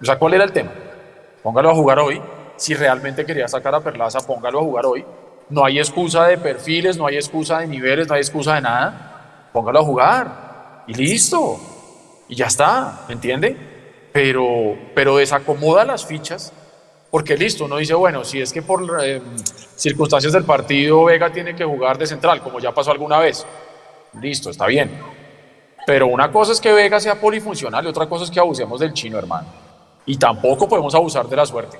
O 0.00 0.04
sea, 0.04 0.18
¿cuál 0.18 0.34
era 0.34 0.44
el 0.44 0.52
tema? 0.52 0.70
Póngalo 1.42 1.70
a 1.70 1.74
jugar 1.74 1.98
hoy. 1.98 2.20
Si 2.56 2.74
realmente 2.74 3.24
quería 3.24 3.48
sacar 3.48 3.74
a 3.74 3.80
Perlaza, 3.80 4.20
póngalo 4.20 4.60
a 4.60 4.62
jugar 4.62 4.86
hoy. 4.86 5.04
No 5.48 5.64
hay 5.64 5.78
excusa 5.78 6.26
de 6.26 6.38
perfiles, 6.38 6.96
no 6.96 7.06
hay 7.06 7.16
excusa 7.16 7.58
de 7.60 7.66
niveles, 7.66 8.06
no 8.06 8.14
hay 8.14 8.20
excusa 8.20 8.54
de 8.54 8.60
nada. 8.60 9.48
Póngalo 9.52 9.80
a 9.80 9.82
jugar. 9.82 10.84
Y 10.86 10.94
listo. 10.94 11.58
Y 12.28 12.36
ya 12.36 12.46
está, 12.46 13.00
¿me 13.08 13.14
entiende? 13.14 13.56
Pero, 14.12 14.76
pero 14.94 15.16
desacomoda 15.16 15.84
las 15.84 16.06
fichas 16.06 16.52
porque 17.12 17.36
listo, 17.36 17.66
uno 17.66 17.76
dice, 17.76 17.92
bueno, 17.92 18.24
si 18.24 18.40
es 18.40 18.50
que 18.54 18.62
por 18.62 18.82
eh, 19.04 19.20
circunstancias 19.76 20.32
del 20.32 20.44
partido 20.44 21.04
Vega 21.04 21.30
tiene 21.30 21.54
que 21.54 21.62
jugar 21.62 21.98
de 21.98 22.06
central, 22.06 22.40
como 22.40 22.58
ya 22.58 22.72
pasó 22.72 22.90
alguna 22.90 23.18
vez, 23.18 23.44
listo, 24.18 24.48
está 24.48 24.64
bien. 24.64 24.90
Pero 25.86 26.06
una 26.06 26.32
cosa 26.32 26.52
es 26.52 26.60
que 26.60 26.72
Vega 26.72 26.98
sea 26.98 27.20
polifuncional 27.20 27.84
y 27.84 27.88
otra 27.88 28.06
cosa 28.06 28.24
es 28.24 28.30
que 28.30 28.40
abusemos 28.40 28.80
del 28.80 28.94
chino, 28.94 29.18
hermano. 29.18 29.46
Y 30.06 30.16
tampoco 30.16 30.66
podemos 30.66 30.94
abusar 30.94 31.28
de 31.28 31.36
la 31.36 31.44
suerte. 31.44 31.76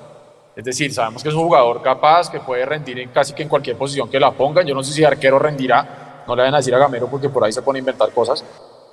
Es 0.55 0.65
decir, 0.65 0.93
sabemos 0.93 1.23
que 1.23 1.29
es 1.29 1.35
un 1.35 1.45
jugador 1.45 1.81
capaz, 1.81 2.29
que 2.29 2.39
puede 2.39 2.63
rendir 2.63 2.99
en 2.99 3.09
casi 3.09 3.33
que 3.33 3.41
en 3.41 3.49
cualquier 3.49 3.75
posición 3.75 4.07
que 4.11 4.19
la 4.19 4.29
pongan. 4.29 4.67
Yo 4.67 4.75
no 4.75 4.83
sé 4.83 4.93
si 4.93 5.03
arquero 5.03 5.39
rendirá, 5.39 6.23
no 6.27 6.35
le 6.35 6.43
van 6.43 6.53
a 6.53 6.57
decir 6.57 6.75
a 6.75 6.77
Gamero 6.77 7.07
porque 7.07 7.29
por 7.29 7.43
ahí 7.43 7.51
se 7.51 7.63
pone 7.63 7.79
a 7.79 7.81
inventar 7.81 8.11
cosas. 8.11 8.45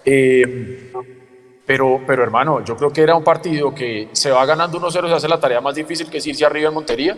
Eh, 0.06 0.90
pero, 1.66 2.00
pero 2.06 2.22
hermano, 2.22 2.64
yo 2.64 2.76
creo 2.76 2.90
que 2.92 3.02
era 3.02 3.14
un 3.14 3.24
partido 3.24 3.74
que 3.74 4.08
se 4.12 4.30
va 4.30 4.44
ganando 4.44 4.80
1-0, 4.80 5.08
se 5.08 5.14
hace 5.14 5.28
la 5.28 5.38
tarea 5.38 5.60
más 5.60 5.74
difícil 5.74 6.10
que 6.10 6.18
es 6.18 6.26
irse 6.26 6.44
arriba 6.44 6.68
en 6.68 6.74
Montería 6.74 7.16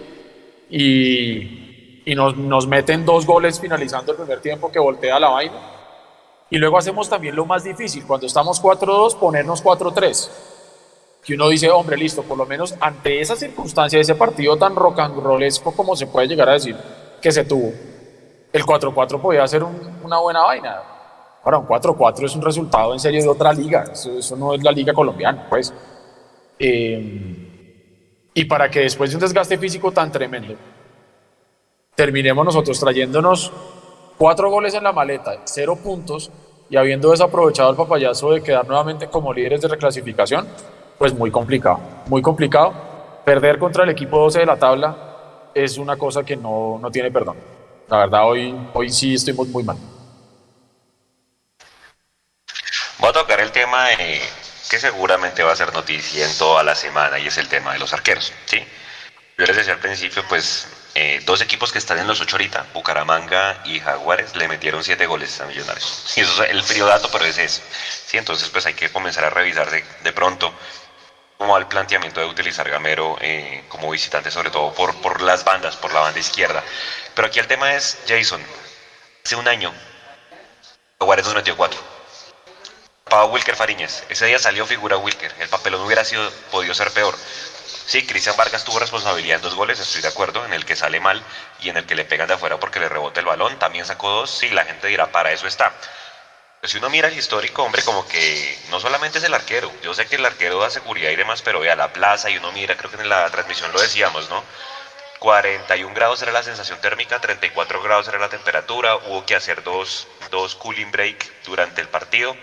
y, 0.68 2.02
y 2.04 2.14
nos, 2.14 2.36
nos 2.36 2.66
meten 2.66 3.04
dos 3.04 3.26
goles 3.26 3.60
finalizando 3.60 4.12
el 4.12 4.18
primer 4.18 4.40
tiempo 4.40 4.70
que 4.70 4.78
voltea 4.78 5.18
la 5.18 5.28
vaina. 5.28 5.54
Y 6.50 6.58
luego 6.58 6.76
hacemos 6.76 7.08
también 7.08 7.34
lo 7.34 7.46
más 7.46 7.64
difícil, 7.64 8.04
cuando 8.06 8.26
estamos 8.26 8.62
4-2, 8.62 9.16
ponernos 9.16 9.64
4-3. 9.64 10.28
Que 11.24 11.34
uno 11.34 11.48
dice, 11.48 11.70
hombre, 11.70 11.96
listo, 11.96 12.22
por 12.22 12.36
lo 12.36 12.44
menos 12.44 12.74
ante 12.80 13.20
esa 13.20 13.36
circunstancia, 13.36 13.98
ese 13.98 14.16
partido 14.16 14.56
tan 14.58 14.74
rollesco 14.74 15.72
como 15.72 15.96
se 15.96 16.06
puede 16.06 16.26
llegar 16.26 16.50
a 16.50 16.54
decir 16.54 16.76
que 17.22 17.32
se 17.32 17.44
tuvo, 17.44 17.72
el 18.52 18.64
4-4 18.64 19.20
podía 19.20 19.46
ser 19.46 19.62
una 19.62 20.18
buena 20.18 20.42
vaina. 20.42 20.82
Ahora, 21.44 21.58
un 21.58 21.66
4-4 21.66 22.24
es 22.24 22.36
un 22.36 22.42
resultado 22.42 22.92
en 22.92 23.00
serio 23.00 23.22
de 23.22 23.28
otra 23.28 23.52
liga, 23.52 23.84
eso, 23.92 24.36
no 24.36 24.54
es 24.54 24.62
la 24.62 24.70
liga 24.70 24.92
colombiana, 24.92 25.46
pues. 25.48 25.74
Eh, 26.58 28.30
y 28.34 28.44
para 28.44 28.70
que 28.70 28.80
después 28.80 29.10
de 29.10 29.16
un 29.16 29.20
desgaste 29.20 29.58
físico 29.58 29.90
tan 29.90 30.12
tremendo, 30.12 30.54
terminemos 31.94 32.44
nosotros 32.44 32.78
trayéndonos 32.78 33.52
cuatro 34.16 34.50
goles 34.50 34.74
en 34.74 34.84
la 34.84 34.92
maleta, 34.92 35.40
cero 35.44 35.76
puntos, 35.82 36.30
y 36.70 36.76
habiendo 36.76 37.10
desaprovechado 37.10 37.70
el 37.70 37.76
papayazo 37.76 38.32
de 38.32 38.42
quedar 38.42 38.66
nuevamente 38.66 39.08
como 39.08 39.32
líderes 39.34 39.60
de 39.60 39.68
reclasificación, 39.68 40.46
pues 40.96 41.12
muy 41.12 41.30
complicado, 41.30 41.80
muy 42.06 42.22
complicado. 42.22 42.72
Perder 43.24 43.58
contra 43.58 43.84
el 43.84 43.90
equipo 43.90 44.18
12 44.18 44.38
de 44.40 44.46
la 44.46 44.56
tabla 44.56 45.50
es 45.54 45.76
una 45.76 45.96
cosa 45.96 46.24
que 46.24 46.36
no, 46.36 46.78
no 46.80 46.90
tiene 46.90 47.10
perdón. 47.10 47.36
La 47.88 47.98
verdad, 47.98 48.26
hoy, 48.26 48.54
hoy 48.72 48.88
sí 48.88 49.16
muy, 49.36 49.48
muy 49.48 49.64
mal. 49.64 49.76
Voy 53.02 53.10
a 53.10 53.14
tocar 53.14 53.40
el 53.40 53.50
tema 53.50 53.88
que 54.70 54.78
seguramente 54.78 55.42
va 55.42 55.50
a 55.50 55.56
ser 55.56 55.72
noticia 55.72 56.24
en 56.24 56.38
toda 56.38 56.62
la 56.62 56.76
semana 56.76 57.18
y 57.18 57.26
es 57.26 57.36
el 57.36 57.48
tema 57.48 57.72
de 57.72 57.80
los 57.80 57.92
arqueros. 57.92 58.32
¿sí? 58.46 58.64
Yo 59.36 59.44
les 59.44 59.56
decía 59.56 59.72
al 59.72 59.80
principio, 59.80 60.24
pues 60.28 60.68
eh, 60.94 61.20
dos 61.24 61.40
equipos 61.40 61.72
que 61.72 61.78
están 61.78 61.98
en 61.98 62.06
los 62.06 62.20
ocho 62.20 62.36
ahorita, 62.36 62.66
Bucaramanga 62.72 63.60
y 63.64 63.80
Jaguares, 63.80 64.36
le 64.36 64.46
metieron 64.46 64.84
siete 64.84 65.06
goles 65.06 65.40
a 65.40 65.46
Millonarios. 65.46 66.12
Y 66.16 66.20
eso 66.20 66.44
es 66.44 66.50
el 66.50 66.62
frío 66.62 66.86
dato, 66.86 67.10
pero 67.10 67.24
es 67.24 67.38
eso. 67.38 67.60
¿sí? 68.06 68.18
Entonces, 68.18 68.48
pues 68.50 68.66
hay 68.66 68.74
que 68.74 68.88
comenzar 68.92 69.24
a 69.24 69.30
revisar 69.30 69.68
de, 69.68 70.12
pronto 70.12 70.54
cómo 71.38 71.54
va 71.54 71.58
el 71.58 71.66
planteamiento 71.66 72.20
de 72.20 72.26
utilizar 72.26 72.70
Gamero 72.70 73.18
eh, 73.20 73.64
como 73.68 73.90
visitante, 73.90 74.30
sobre 74.30 74.50
todo 74.50 74.72
por, 74.74 74.94
por 75.02 75.22
las 75.22 75.42
bandas, 75.42 75.74
por 75.74 75.92
la 75.92 75.98
banda 75.98 76.20
izquierda. 76.20 76.62
Pero 77.16 77.26
aquí 77.26 77.40
el 77.40 77.48
tema 77.48 77.74
es, 77.74 77.98
Jason, 78.06 78.40
hace 79.24 79.34
un 79.34 79.48
año, 79.48 79.74
Jaguares 81.00 81.24
nos 81.24 81.34
metió 81.34 81.56
cuatro 81.56 81.91
Wilker 83.20 83.56
Fariñez. 83.56 84.04
Ese 84.08 84.26
día 84.26 84.38
salió 84.38 84.66
figura 84.66 84.96
Wilker. 84.96 85.34
El 85.38 85.48
papel 85.48 85.72
no 85.72 85.84
hubiera 85.84 86.04
sido, 86.04 86.30
podido 86.50 86.74
ser 86.74 86.90
peor. 86.92 87.14
Sí, 87.86 88.06
Cristian 88.06 88.36
Vargas 88.36 88.64
tuvo 88.64 88.78
responsabilidad 88.78 89.36
en 89.36 89.42
dos 89.42 89.54
goles, 89.54 89.78
estoy 89.78 90.02
de 90.02 90.08
acuerdo, 90.08 90.44
en 90.46 90.52
el 90.52 90.64
que 90.64 90.76
sale 90.76 90.98
mal 91.00 91.22
y 91.60 91.68
en 91.68 91.76
el 91.76 91.84
que 91.84 91.94
le 91.94 92.04
pegan 92.04 92.28
de 92.28 92.34
afuera 92.34 92.58
porque 92.58 92.80
le 92.80 92.88
rebota 92.88 93.20
el 93.20 93.26
balón. 93.26 93.58
También 93.58 93.84
sacó 93.84 94.08
dos, 94.08 94.30
sí, 94.30 94.48
la 94.48 94.64
gente 94.64 94.86
dirá, 94.86 95.08
para 95.12 95.32
eso 95.32 95.46
está. 95.46 95.72
Pero 96.60 96.70
si 96.70 96.78
uno 96.78 96.88
mira 96.88 97.08
el 97.08 97.18
histórico, 97.18 97.64
hombre, 97.64 97.82
como 97.82 98.06
que 98.08 98.58
no 98.70 98.80
solamente 98.80 99.18
es 99.18 99.24
el 99.24 99.34
arquero. 99.34 99.70
Yo 99.82 99.92
sé 99.94 100.06
que 100.06 100.16
el 100.16 100.24
arquero 100.24 100.60
da 100.60 100.70
seguridad 100.70 101.10
y 101.10 101.16
demás, 101.16 101.42
pero 101.42 101.60
vea 101.60 101.76
la 101.76 101.92
plaza 101.92 102.30
y 102.30 102.38
uno 102.38 102.50
mira, 102.52 102.76
creo 102.76 102.90
que 102.90 102.96
en 102.96 103.08
la 103.08 103.28
transmisión 103.30 103.72
lo 103.72 103.80
decíamos, 103.80 104.30
¿no? 104.30 104.42
41 105.18 105.94
grados 105.94 106.22
era 106.22 106.32
la 106.32 106.42
sensación 106.42 106.80
térmica, 106.80 107.20
34 107.20 107.82
grados 107.82 108.08
era 108.08 108.18
la 108.18 108.28
temperatura, 108.28 108.96
hubo 108.96 109.26
que 109.26 109.36
hacer 109.36 109.62
dos, 109.62 110.08
dos 110.30 110.54
cooling 110.54 110.90
break 110.90 111.44
durante 111.44 111.80
el 111.80 111.88
partido 111.88 112.36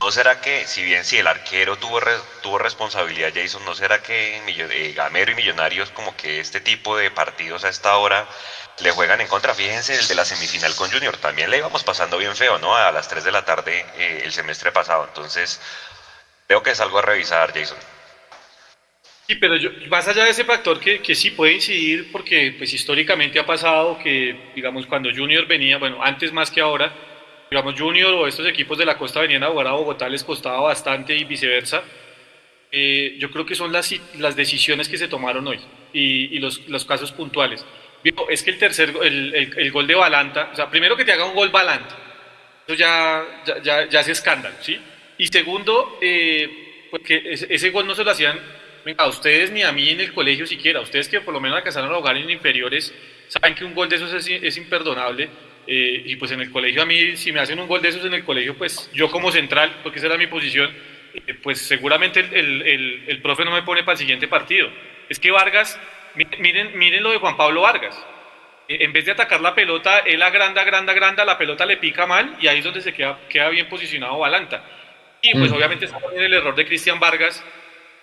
¿No 0.00 0.10
será 0.10 0.40
que, 0.40 0.66
si 0.66 0.82
bien 0.82 1.04
si 1.04 1.18
el 1.18 1.26
arquero 1.26 1.76
tuvo, 1.76 2.00
tuvo 2.42 2.58
responsabilidad, 2.58 3.32
Jason, 3.34 3.64
¿no 3.66 3.74
será 3.74 4.02
que 4.02 4.40
eh, 4.46 4.92
Gamero 4.94 5.32
y 5.32 5.34
Millonarios 5.34 5.90
como 5.90 6.16
que 6.16 6.40
este 6.40 6.60
tipo 6.60 6.96
de 6.96 7.10
partidos 7.10 7.64
a 7.64 7.68
esta 7.68 7.96
hora 7.98 8.26
le 8.80 8.90
juegan 8.92 9.20
en 9.20 9.28
contra? 9.28 9.54
Fíjense 9.54 9.94
el 9.98 10.08
de 10.08 10.14
la 10.14 10.24
semifinal 10.24 10.74
con 10.74 10.90
Junior, 10.90 11.16
también 11.18 11.50
le 11.50 11.58
íbamos 11.58 11.84
pasando 11.84 12.16
bien 12.16 12.34
feo, 12.34 12.58
¿no? 12.58 12.74
A 12.74 12.90
las 12.92 13.08
3 13.08 13.24
de 13.24 13.32
la 13.32 13.44
tarde 13.44 13.84
eh, 13.98 14.22
el 14.24 14.32
semestre 14.32 14.72
pasado, 14.72 15.04
entonces 15.04 15.60
creo 16.46 16.62
que 16.62 16.70
es 16.70 16.80
algo 16.80 16.98
a 16.98 17.02
revisar, 17.02 17.52
Jason. 17.52 17.78
Sí, 19.26 19.34
pero 19.36 19.54
más 19.88 20.08
allá 20.08 20.24
de 20.24 20.30
ese 20.30 20.44
factor 20.44 20.80
que, 20.80 21.00
que 21.00 21.14
sí 21.14 21.30
puede 21.30 21.52
incidir, 21.52 22.10
porque 22.10 22.54
pues 22.56 22.72
históricamente 22.72 23.38
ha 23.38 23.46
pasado 23.46 23.98
que, 23.98 24.52
digamos, 24.54 24.86
cuando 24.86 25.10
Junior 25.10 25.46
venía, 25.46 25.76
bueno, 25.76 26.02
antes 26.02 26.32
más 26.32 26.50
que 26.50 26.60
ahora, 26.60 27.13
digamos, 27.54 27.78
Junior 27.78 28.12
o 28.14 28.26
estos 28.26 28.48
equipos 28.48 28.76
de 28.76 28.84
la 28.84 28.98
costa 28.98 29.20
venían 29.20 29.44
a 29.44 29.46
jugar 29.46 29.68
a 29.68 29.72
Bogotá, 29.74 30.08
les 30.08 30.24
costaba 30.24 30.60
bastante 30.60 31.14
y 31.14 31.22
viceversa. 31.22 31.84
Eh, 32.72 33.14
yo 33.20 33.30
creo 33.30 33.46
que 33.46 33.54
son 33.54 33.72
las, 33.72 33.94
las 34.18 34.34
decisiones 34.34 34.88
que 34.88 34.98
se 34.98 35.06
tomaron 35.06 35.46
hoy 35.46 35.60
y, 35.92 36.36
y 36.36 36.40
los, 36.40 36.68
los, 36.68 36.84
casos 36.84 37.12
puntuales. 37.12 37.64
Es 38.28 38.42
que 38.42 38.50
el 38.50 38.58
tercer, 38.58 38.92
el, 39.04 39.54
el, 39.56 39.70
gol 39.70 39.86
de 39.86 39.94
Balanta, 39.94 40.50
o 40.52 40.56
sea, 40.56 40.68
primero 40.68 40.96
que 40.96 41.04
te 41.04 41.12
haga 41.12 41.26
un 41.26 41.34
gol 41.36 41.50
Balanta, 41.50 41.96
eso 42.66 42.74
ya, 42.74 43.24
ya, 43.62 43.88
ya, 43.88 44.00
es 44.00 44.08
escándalo, 44.08 44.56
¿sí? 44.60 44.76
Y 45.18 45.28
segundo, 45.28 45.98
eh, 46.02 46.88
porque 46.90 47.22
ese, 47.24 47.46
ese, 47.54 47.70
gol 47.70 47.86
no 47.86 47.94
se 47.94 48.02
lo 48.02 48.10
hacían 48.10 48.36
a 48.96 49.06
ustedes 49.06 49.52
ni 49.52 49.62
a 49.62 49.70
mí 49.70 49.90
en 49.90 50.00
el 50.00 50.12
colegio 50.12 50.44
siquiera, 50.44 50.80
ustedes 50.80 51.08
que 51.08 51.20
por 51.20 51.32
lo 51.32 51.40
menos 51.40 51.58
alcanzaron 51.58 51.92
a 51.92 51.98
jugar 51.98 52.16
en 52.16 52.28
inferiores, 52.28 52.92
saben 53.28 53.54
que 53.54 53.64
un 53.64 53.76
gol 53.76 53.88
de 53.88 53.94
esos 53.94 54.12
es, 54.12 54.26
es 54.26 54.56
imperdonable 54.56 55.30
eh, 55.66 56.02
y 56.04 56.16
pues 56.16 56.30
en 56.32 56.40
el 56.40 56.50
colegio 56.50 56.82
a 56.82 56.86
mí, 56.86 57.16
si 57.16 57.32
me 57.32 57.40
hacen 57.40 57.58
un 57.58 57.66
gol 57.66 57.80
de 57.80 57.88
esos 57.88 58.04
en 58.04 58.14
el 58.14 58.24
colegio, 58.24 58.56
pues 58.56 58.90
yo 58.92 59.10
como 59.10 59.32
central, 59.32 59.80
porque 59.82 59.98
esa 59.98 60.08
era 60.08 60.18
mi 60.18 60.26
posición, 60.26 60.70
eh, 61.14 61.34
pues 61.42 61.60
seguramente 61.60 62.20
el, 62.20 62.62
el, 62.62 63.04
el, 63.06 63.22
profe 63.22 63.44
no 63.44 63.50
me 63.50 63.62
pone 63.62 63.82
para 63.82 63.92
el 63.92 63.98
siguiente 63.98 64.28
partido. 64.28 64.68
Es 65.08 65.18
que 65.18 65.30
Vargas, 65.30 65.78
miren, 66.14 66.76
miren 66.76 67.02
lo 67.02 67.12
de 67.12 67.18
Juan 67.18 67.36
Pablo 67.36 67.62
Vargas. 67.62 67.96
Eh, 68.68 68.78
en 68.80 68.92
vez 68.92 69.06
de 69.06 69.12
atacar 69.12 69.40
la 69.40 69.54
pelota, 69.54 70.00
él 70.00 70.22
agranda, 70.22 70.60
agranda, 70.60 70.92
agranda, 70.92 71.24
la 71.24 71.38
pelota 71.38 71.64
le 71.64 71.78
pica 71.78 72.06
mal 72.06 72.36
y 72.40 72.48
ahí 72.48 72.58
es 72.58 72.64
donde 72.64 72.82
se 72.82 72.92
queda, 72.92 73.18
queda 73.28 73.48
bien 73.48 73.68
posicionado 73.68 74.18
Balanta. 74.18 74.62
Y 75.22 75.32
pues 75.32 75.50
mm. 75.50 75.54
obviamente 75.54 75.84
está 75.86 75.98
también 75.98 76.24
el 76.24 76.34
error 76.34 76.54
de 76.54 76.66
Cristian 76.66 77.00
Vargas, 77.00 77.42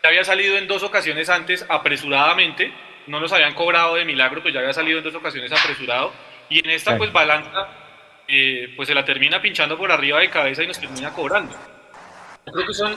que 0.01 0.07
había 0.07 0.23
salido 0.23 0.57
en 0.57 0.67
dos 0.67 0.81
ocasiones 0.81 1.29
antes 1.29 1.63
apresuradamente, 1.69 2.73
no 3.05 3.19
nos 3.19 3.31
habían 3.31 3.53
cobrado 3.53 3.95
de 3.95 4.05
milagro, 4.05 4.41
pues 4.41 4.53
ya 4.53 4.59
había 4.59 4.73
salido 4.73 4.97
en 4.97 5.03
dos 5.03 5.13
ocasiones 5.13 5.51
apresurado 5.51 6.11
y 6.51 6.59
en 6.59 6.69
esta, 6.69 6.97
pues, 6.97 7.13
balanza, 7.13 7.69
eh, 8.27 8.73
pues 8.75 8.89
se 8.89 8.93
la 8.93 9.05
termina 9.05 9.41
pinchando 9.41 9.77
por 9.77 9.89
arriba 9.89 10.19
de 10.19 10.29
cabeza 10.29 10.61
y 10.61 10.67
nos 10.67 10.79
termina 10.79 11.13
cobrando. 11.13 11.55
Yo 12.45 12.51
creo 12.51 12.67
que 12.67 12.73
son 12.73 12.95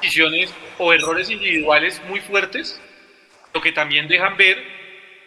decisiones 0.00 0.54
o 0.78 0.90
errores 0.94 1.28
individuales 1.28 2.00
muy 2.08 2.20
fuertes, 2.20 2.80
lo 3.52 3.60
que 3.60 3.72
también 3.72 4.08
dejan 4.08 4.34
ver 4.38 4.64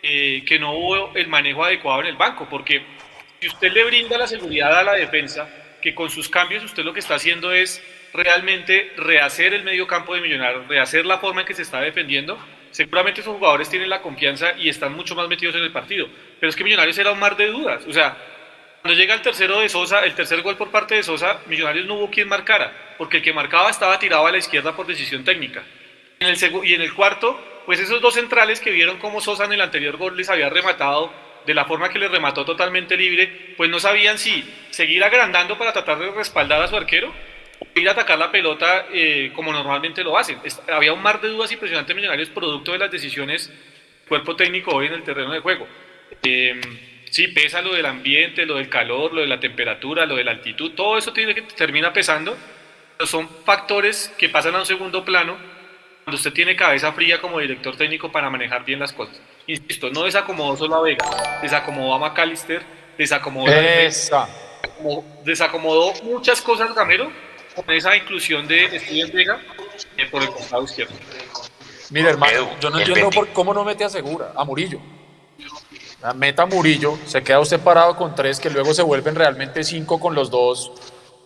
eh, 0.01 0.43
que 0.47 0.57
no 0.57 0.73
hubo 0.73 1.15
el 1.15 1.27
manejo 1.27 1.63
adecuado 1.63 2.01
en 2.01 2.07
el 2.07 2.15
banco, 2.15 2.47
porque 2.49 2.83
si 3.39 3.47
usted 3.47 3.71
le 3.71 3.83
brinda 3.83 4.17
la 4.17 4.25
seguridad 4.25 4.75
a 4.75 4.83
la 4.83 4.93
defensa, 4.93 5.47
que 5.79 5.93
con 5.93 6.09
sus 6.09 6.29
cambios 6.29 6.63
usted 6.63 6.83
lo 6.83 6.91
que 6.91 7.01
está 7.01 7.15
haciendo 7.15 7.51
es 7.51 7.83
realmente 8.13 8.93
rehacer 8.97 9.53
el 9.53 9.63
medio 9.63 9.85
campo 9.85 10.15
de 10.15 10.21
Millonarios, 10.21 10.67
rehacer 10.67 11.05
la 11.05 11.19
forma 11.19 11.41
en 11.41 11.47
que 11.47 11.53
se 11.53 11.61
está 11.61 11.81
defendiendo, 11.81 12.43
seguramente 12.73 13.21
esos 13.21 13.37
jugadores 13.37 13.69
tienen 13.69 13.89
la 13.89 14.01
confianza 14.01 14.53
y 14.57 14.67
están 14.67 14.93
mucho 14.93 15.15
más 15.15 15.27
metidos 15.27 15.55
en 15.55 15.63
el 15.63 15.71
partido. 15.71 16.07
Pero 16.39 16.49
es 16.49 16.55
que 16.55 16.63
Millonarios 16.63 16.97
era 16.97 17.11
un 17.11 17.19
mar 17.19 17.37
de 17.37 17.47
dudas. 17.47 17.85
O 17.87 17.93
sea, 17.93 18.17
cuando 18.81 18.99
llega 18.99 19.13
el 19.13 19.21
tercero 19.21 19.59
de 19.61 19.69
Sosa, 19.69 20.01
el 20.01 20.15
tercer 20.15 20.41
gol 20.41 20.57
por 20.57 20.71
parte 20.71 20.95
de 20.95 21.03
Sosa, 21.03 21.39
Millonarios 21.45 21.85
no 21.85 21.93
hubo 21.95 22.09
quien 22.09 22.27
marcara, 22.27 22.95
porque 22.97 23.17
el 23.17 23.23
que 23.23 23.31
marcaba 23.31 23.69
estaba 23.69 23.99
tirado 23.99 24.25
a 24.25 24.31
la 24.31 24.39
izquierda 24.39 24.75
por 24.75 24.87
decisión 24.87 25.23
técnica. 25.23 25.63
En 26.19 26.27
el 26.27 26.65
y 26.65 26.73
en 26.73 26.81
el 26.81 26.93
cuarto, 26.93 27.39
pues 27.65 27.79
esos 27.79 28.01
dos 28.01 28.15
centrales 28.15 28.59
que 28.59 28.71
vieron 28.71 28.97
cómo 28.97 29.21
Sosa 29.21 29.45
en 29.45 29.53
el 29.53 29.61
anterior 29.61 29.97
gol 29.97 30.17
les 30.17 30.29
había 30.29 30.49
rematado 30.49 31.13
de 31.45 31.53
la 31.53 31.65
forma 31.65 31.89
que 31.89 31.99
les 31.99 32.11
remató 32.11 32.43
totalmente 32.43 32.97
libre, 32.97 33.53
pues 33.55 33.69
no 33.69 33.79
sabían 33.79 34.17
si 34.17 34.43
seguir 34.71 35.03
agrandando 35.03 35.57
para 35.57 35.73
tratar 35.73 35.99
de 35.99 36.11
respaldar 36.11 36.61
a 36.61 36.67
su 36.67 36.75
arquero 36.75 37.13
ir 37.75 37.89
a 37.89 37.91
atacar 37.91 38.17
la 38.17 38.31
pelota 38.31 38.87
eh, 38.91 39.31
como 39.35 39.51
normalmente 39.51 40.03
lo 40.03 40.17
hacen. 40.17 40.39
había 40.71 40.93
un 40.93 41.01
mar 41.01 41.21
de 41.21 41.29
dudas 41.29 41.51
impresionantes 41.51 41.95
millonarios 41.95 42.29
producto 42.29 42.71
de 42.71 42.79
las 42.79 42.91
decisiones 42.91 43.51
cuerpo 44.07 44.35
técnico 44.35 44.71
hoy 44.75 44.87
en 44.87 44.93
el 44.93 45.03
terreno 45.03 45.31
de 45.31 45.39
juego. 45.39 45.67
Eh, 46.23 46.59
sí, 47.09 47.27
pesa 47.29 47.61
lo 47.61 47.73
del 47.73 47.85
ambiente, 47.85 48.45
lo 48.45 48.55
del 48.55 48.69
calor, 48.69 49.13
lo 49.13 49.21
de 49.21 49.27
la 49.27 49.39
temperatura, 49.39 50.05
lo 50.05 50.15
de 50.15 50.23
la 50.23 50.31
altitud, 50.31 50.71
todo 50.71 50.97
eso 50.97 51.13
tiene 51.13 51.33
que, 51.33 51.41
termina 51.43 51.93
pesando, 51.93 52.37
pero 52.97 53.07
son 53.07 53.27
factores 53.45 54.13
que 54.17 54.29
pasan 54.29 54.55
a 54.55 54.59
un 54.59 54.65
segundo 54.65 55.03
plano 55.03 55.37
cuando 56.03 56.17
usted 56.17 56.33
tiene 56.33 56.55
cabeza 56.55 56.91
fría 56.91 57.21
como 57.21 57.39
director 57.39 57.75
técnico 57.77 58.11
para 58.11 58.29
manejar 58.29 58.65
bien 58.65 58.79
las 58.79 58.93
cosas. 58.93 59.19
Insisto, 59.47 59.89
no 59.89 60.03
desacomodó 60.03 60.57
solo 60.57 60.75
a 60.75 60.81
Vega, 60.81 61.05
desacomodó 61.41 61.95
a 61.95 61.99
McAllister, 61.99 62.61
desacomodó, 62.97 63.51
Esa. 63.51 64.27
desacomodó 65.23 65.93
muchas 66.03 66.41
cosas 66.41 66.73
Ramiro 66.75 67.11
con 67.55 67.69
esa 67.71 67.95
inclusión 67.95 68.47
de 68.47 68.79
Steven 68.79 69.11
Vega 69.11 69.41
eh, 69.97 70.05
por 70.09 70.21
el 70.21 70.29
costado 70.29 70.63
izquierdo. 70.63 70.93
Mire, 71.89 72.09
hermano, 72.09 72.59
yo 72.59 72.69
no 72.69 72.79
entiendo 72.79 73.09
por 73.09 73.29
cómo 73.33 73.53
no 73.53 73.63
mete 73.63 73.83
a 73.83 73.89
Segura, 73.89 74.31
a 74.35 74.43
Murillo. 74.43 74.79
Meta 76.15 76.43
a 76.43 76.45
Murillo, 76.45 76.97
se 77.05 77.23
queda 77.23 77.39
usted 77.39 77.59
parado 77.61 77.95
con 77.95 78.13
tres 78.13 78.39
que 78.39 78.49
luego 78.49 78.73
se 78.73 78.81
vuelven 78.81 79.15
realmente 79.15 79.63
cinco 79.63 79.99
con 79.99 80.13
los 80.13 80.29
dos 80.29 80.71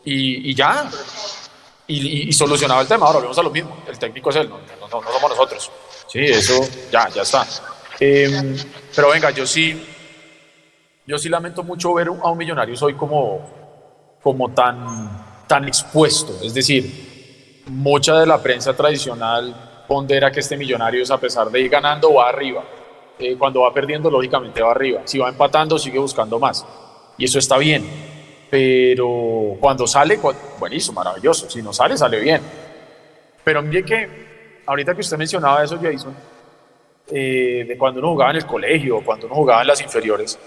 y, 0.06 0.54
ya. 0.54 0.90
Y, 1.88 2.32
solucionaba 2.32 2.82
el 2.82 2.88
tema. 2.88 3.06
Ahora 3.06 3.18
volvemos 3.18 3.38
a 3.40 3.44
lo 3.44 3.50
mismo. 3.50 3.84
El 3.88 3.98
técnico 3.98 4.30
es 4.30 4.36
él, 4.36 4.50
no, 4.50 4.90
somos 4.90 5.30
nosotros. 5.30 5.72
Sí, 6.08 6.20
eso 6.20 6.68
ya, 6.92 7.10
ya 7.10 7.24
está. 7.24 7.48
Em, 8.00 8.56
pero 8.96 9.10
venga, 9.10 9.32
yo 9.32 9.48
sí, 9.48 9.88
yo 11.06 11.18
sí 11.18 11.30
lamento 11.30 11.64
mucho 11.64 11.94
ver 11.94 12.08
a 12.08 12.30
un 12.30 12.38
millonario 12.38 12.76
hoy 12.80 12.94
como, 12.94 14.20
como 14.22 14.54
tan 14.54 15.27
tan 15.48 15.68
expuesto. 15.68 16.34
Es 16.44 16.54
decir, 16.54 17.64
mucha 17.68 18.20
de 18.20 18.26
la 18.26 18.42
prensa 18.42 18.76
tradicional 18.76 19.84
pondera 19.88 20.32
que 20.32 20.42
este 20.42 20.58
millonario 20.58 21.02
es 21.02 21.12
a 21.12 21.18
pesar 21.18 21.50
de 21.50 21.62
ir 21.62 21.70
ganando 21.70 22.14
va 22.14 22.30
arriba. 22.30 22.64
Eh, 23.20 23.36
cuando 23.38 23.62
va 23.62 23.74
perdiendo, 23.74 24.12
lógicamente 24.12 24.62
va 24.62 24.72
arriba. 24.72 25.02
Si 25.06 25.18
va 25.18 25.30
empatando, 25.30 25.80
sigue 25.80 25.98
buscando 25.98 26.38
más. 26.38 26.66
Y 27.18 27.26
eso 27.26 27.40
está 27.40 27.58
bien. 27.58 27.84
Pero 28.50 29.58
cuando 29.60 29.88
sale, 29.88 30.20
buenísimo, 30.60 30.96
maravilloso. 31.02 31.50
Si 31.50 31.62
no 31.62 31.74
sale, 31.74 31.98
sale 31.98 32.20
bien. 32.20 32.42
Pero 33.44 33.62
mire 33.62 33.84
que, 33.84 34.62
ahorita 34.66 34.94
que 34.94 35.02
usted 35.02 35.18
mencionaba 35.18 35.64
eso, 35.64 35.80
Jason, 35.82 36.16
eh, 37.10 37.66
de 37.68 37.78
cuando 37.78 38.00
uno 38.00 38.10
jugaba 38.10 38.32
en 38.32 38.38
el 38.38 38.46
colegio, 38.46 39.02
cuando 39.04 39.26
uno 39.26 39.36
jugaba 39.36 39.62
en 39.62 39.68
las 39.68 39.82
inferiores, 39.82 40.38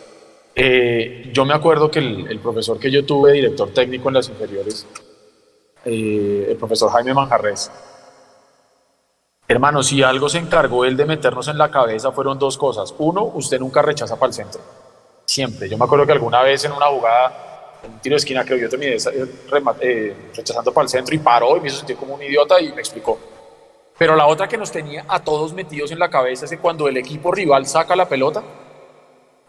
eh, 0.54 1.30
yo 1.32 1.44
me 1.44 1.54
acuerdo 1.54 1.90
que 1.90 2.00
el, 2.00 2.38
profesor 2.40 2.78
que 2.78 2.90
yo 2.90 3.04
tuve, 3.04 3.32
director 3.32 3.70
técnico 3.70 4.08
en 4.08 4.14
las 4.14 4.28
inferiores, 4.28 4.86
eh, 5.84 6.46
el 6.50 6.56
profesor 6.56 6.90
Jaime 6.90 7.14
Manjarres, 7.14 7.70
hermano, 9.46 9.82
si 9.82 10.02
algo 10.02 10.28
se 10.28 10.38
encargó 10.38 10.84
él 10.84 10.96
de 10.96 11.06
meternos 11.06 11.48
en 11.48 11.58
la 11.58 11.70
cabeza 11.70 12.12
fueron 12.12 12.38
dos 12.38 12.56
cosas. 12.56 12.94
Uno, 12.98 13.24
usted 13.34 13.58
nunca 13.58 13.82
rechaza 13.82 14.16
para 14.16 14.28
el 14.28 14.34
centro. 14.34 14.60
Siempre. 15.24 15.68
Yo 15.68 15.78
me 15.78 15.84
acuerdo 15.84 16.06
que 16.06 16.12
alguna 16.12 16.42
vez 16.42 16.64
en 16.64 16.72
una 16.72 16.86
jugada, 16.86 17.78
en 17.82 17.92
un 17.92 17.98
tiro 18.00 18.14
de 18.14 18.18
esquina, 18.18 18.44
creo 18.44 18.58
yo 18.58 18.68
terminé 18.68 18.96
eh, 19.80 20.16
rechazando 20.34 20.72
para 20.72 20.84
el 20.84 20.88
centro 20.88 21.14
y 21.14 21.18
paró 21.18 21.56
y 21.56 21.60
me 21.60 21.68
hizo 21.68 21.84
como 21.96 22.14
un 22.14 22.22
idiota 22.22 22.60
y 22.60 22.72
me 22.72 22.80
explicó. 22.80 23.18
Pero 23.96 24.16
la 24.16 24.26
otra 24.26 24.48
que 24.48 24.56
nos 24.56 24.72
tenía 24.72 25.04
a 25.06 25.22
todos 25.22 25.52
metidos 25.52 25.90
en 25.90 25.98
la 25.98 26.08
cabeza 26.08 26.46
es 26.46 26.50
que 26.50 26.58
cuando 26.58 26.88
el 26.88 26.96
equipo 26.96 27.32
rival 27.32 27.66
saca 27.66 27.94
la 27.94 28.08
pelota, 28.08 28.42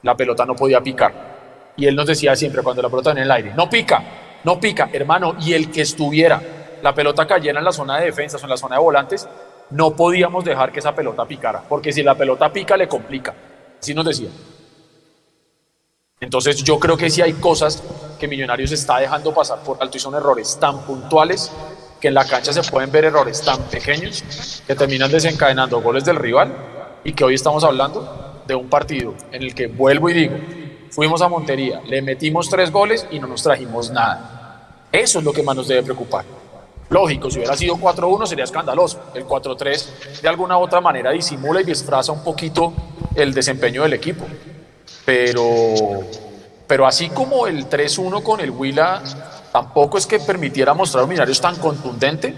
la 0.04 0.16
pelota 0.16 0.46
no 0.46 0.56
podía 0.56 0.82
picar. 0.82 1.74
Y 1.78 1.86
él 1.86 1.96
nos 1.96 2.06
decía 2.06 2.36
siempre 2.36 2.62
cuando 2.62 2.82
la 2.82 2.90
pelota 2.90 3.12
en 3.12 3.20
el 3.20 3.32
aire, 3.32 3.54
no 3.56 3.70
pica, 3.70 4.04
no 4.44 4.60
pica, 4.60 4.90
hermano, 4.92 5.36
y 5.40 5.54
el 5.54 5.72
que 5.72 5.82
estuviera, 5.82 6.42
la 6.82 6.94
pelota 6.94 7.26
cayera 7.26 7.60
en 7.60 7.66
la 7.66 7.72
zona 7.72 8.00
de 8.00 8.06
defensa 8.06 8.38
o 8.38 8.42
en 8.42 8.50
la 8.50 8.58
zona 8.58 8.76
de 8.76 8.82
volantes, 8.82 9.28
no 9.70 9.96
podíamos 9.96 10.44
dejar 10.44 10.72
que 10.72 10.80
esa 10.80 10.94
pelota 10.94 11.26
picara, 11.26 11.64
porque 11.68 11.94
si 11.94 12.04
la 12.04 12.16
pelota 12.16 12.52
pica 12.52 12.76
le 12.76 12.88
complica. 12.88 13.34
Así 13.80 13.94
nos 13.94 14.06
decía. 14.06 14.30
Entonces 16.20 16.64
yo 16.64 16.80
creo 16.80 16.98
que 16.98 17.10
sí 17.10 17.22
hay 17.22 17.34
cosas 17.34 17.84
que 18.20 18.28
Millonarios 18.28 18.72
está 18.72 19.00
dejando 19.00 19.34
pasar 19.34 19.64
por 19.64 19.78
alto 19.82 19.98
y 19.98 20.00
son 20.00 20.14
errores 20.14 20.58
tan 20.60 20.82
puntuales 20.86 21.52
que 22.00 22.10
en 22.10 22.14
la 22.14 22.26
cancha 22.26 22.54
se 22.54 22.62
pueden 22.70 22.92
ver 22.92 23.06
errores 23.06 23.42
tan 23.42 23.60
pequeños 23.64 24.24
que 24.68 24.76
terminan 24.76 25.10
desencadenando 25.10 25.82
goles 25.82 26.06
del 26.06 26.18
rival 26.18 26.54
y 27.04 27.14
que 27.14 27.24
hoy 27.24 27.34
estamos 27.34 27.64
hablando 27.64 28.31
de 28.48 28.56
un 28.56 28.70
partido 28.70 29.14
en 29.32 29.44
el 29.44 29.56
que 29.56 29.68
vuelvo 29.68 30.10
y 30.10 30.14
digo, 30.14 30.36
fuimos 30.90 31.22
a 31.22 31.30
Montería, 31.30 31.82
le 31.86 32.02
metimos 32.02 32.50
tres 32.50 32.72
goles 32.72 33.08
y 33.12 33.20
no 33.20 33.28
nos 33.28 33.44
trajimos 33.44 33.92
nada. 33.92 34.88
Eso 34.92 35.20
es 35.20 35.26
lo 35.26 35.32
que 35.32 35.44
más 35.44 35.56
nos 35.56 35.68
debe 35.68 35.84
preocupar. 35.84 36.26
Lógico, 36.90 37.32
si 37.32 37.38
hubiera 37.38 37.56
sido 37.56 37.76
4-1 37.78 38.26
sería 38.26 38.44
escandaloso. 38.44 39.00
El 39.14 39.26
4-3 39.26 40.22
de 40.22 40.28
alguna 40.28 40.58
u 40.58 40.62
otra 40.62 40.82
manera 40.82 41.12
disimula 41.12 41.62
y 41.62 41.64
disfraza 41.64 42.12
un 42.12 42.24
poquito 42.24 42.74
el 43.16 43.34
desempeño 43.34 43.84
del 43.84 43.94
equipo. 43.94 44.26
Pero, 45.06 46.02
pero 46.68 46.86
así 46.86 47.10
como 47.10 47.48
el 47.48 47.70
3-1 47.70 48.22
con 48.24 48.42
el 48.42 48.52
Huila 48.52 49.02
tampoco 49.54 49.98
es 49.98 50.06
que 50.06 50.20
permitiera 50.20 50.74
mostrar 50.74 51.06
un 51.06 51.14
es 51.14 51.42
tan 51.42 51.56
contundente, 51.56 52.36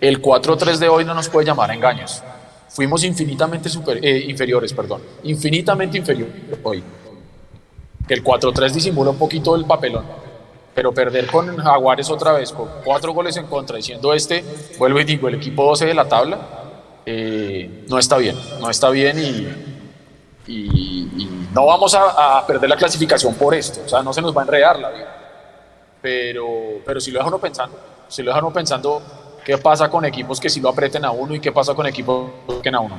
el 0.00 0.20
4-3 0.20 0.78
de 0.78 0.88
hoy 0.88 1.04
no 1.04 1.14
nos 1.14 1.28
puede 1.28 1.46
llamar 1.46 1.70
a 1.70 1.74
engaños 1.74 2.22
fuimos 2.72 3.04
infinitamente 3.04 3.68
eh, 4.02 4.24
inferiores, 4.28 4.72
perdón, 4.72 5.02
infinitamente 5.24 5.98
inferiores 5.98 6.34
hoy. 6.62 6.82
Que 8.08 8.14
el 8.14 8.24
4-3 8.24 8.70
disimula 8.72 9.10
un 9.10 9.18
poquito 9.18 9.54
el 9.54 9.64
papelón, 9.64 10.04
pero 10.74 10.92
perder 10.92 11.26
con 11.26 11.56
Jaguares 11.56 12.10
otra 12.10 12.32
vez, 12.32 12.52
con 12.52 12.68
cuatro 12.84 13.12
goles 13.12 13.36
en 13.36 13.46
contra, 13.46 13.76
diciendo 13.76 14.12
este, 14.12 14.44
vuelvo 14.78 15.00
y 15.00 15.04
digo, 15.04 15.28
el 15.28 15.36
equipo 15.36 15.64
12 15.64 15.86
de 15.86 15.94
la 15.94 16.08
tabla, 16.08 16.38
eh, 17.04 17.84
no 17.88 17.98
está 17.98 18.16
bien, 18.16 18.36
no 18.60 18.70
está 18.70 18.90
bien 18.90 19.18
y, 19.18 20.52
y, 20.52 21.28
no 21.52 21.66
vamos 21.66 21.94
a, 21.94 22.44
perder 22.46 22.70
la 22.70 22.76
clasificación 22.76 23.34
por 23.34 23.54
esto, 23.54 23.82
o 23.84 23.88
sea, 23.88 24.02
no 24.02 24.12
se 24.14 24.22
nos 24.22 24.34
va 24.34 24.40
a 24.40 24.44
enredar 24.44 24.78
la 24.78 24.90
vida. 24.90 25.18
Pero, 26.00 26.46
pero 26.84 26.98
si 26.98 27.10
lo 27.10 27.22
dejan 27.22 27.38
pensando, 27.38 27.78
si 28.08 28.22
lo 28.22 28.34
dejan 28.34 28.52
pensando 28.52 29.02
¿Qué 29.44 29.58
pasa 29.58 29.88
con 29.88 30.04
equipos 30.04 30.40
que 30.40 30.48
si 30.48 30.60
lo 30.60 30.68
apreten 30.68 31.04
a 31.04 31.10
uno 31.10 31.34
y 31.34 31.40
qué 31.40 31.50
pasa 31.50 31.74
con 31.74 31.86
equipos 31.86 32.30
que 32.62 32.68
a 32.68 32.78
uno? 32.78 32.96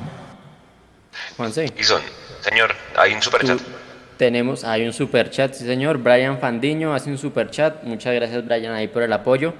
Juanse. 1.37 1.71
señor, 2.41 2.75
hay 2.95 3.13
un 3.13 3.21
super 3.21 3.45
chat. 3.45 3.59
Tenemos, 4.17 4.63
hay 4.63 4.85
un 4.85 4.93
super 4.93 5.29
chat, 5.29 5.53
sí 5.53 5.65
señor. 5.65 5.97
Brian 5.97 6.39
Fandiño 6.39 6.93
hace 6.93 7.09
un 7.09 7.17
super 7.17 7.49
chat. 7.49 7.83
Muchas 7.83 8.13
gracias 8.13 8.45
Brian 8.45 8.73
ahí 8.73 8.87
por 8.87 9.03
el 9.03 9.13
apoyo. 9.13 9.53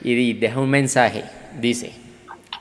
Y 0.00 0.32
deja 0.32 0.58
un 0.58 0.70
mensaje. 0.70 1.24
Dice, 1.60 1.92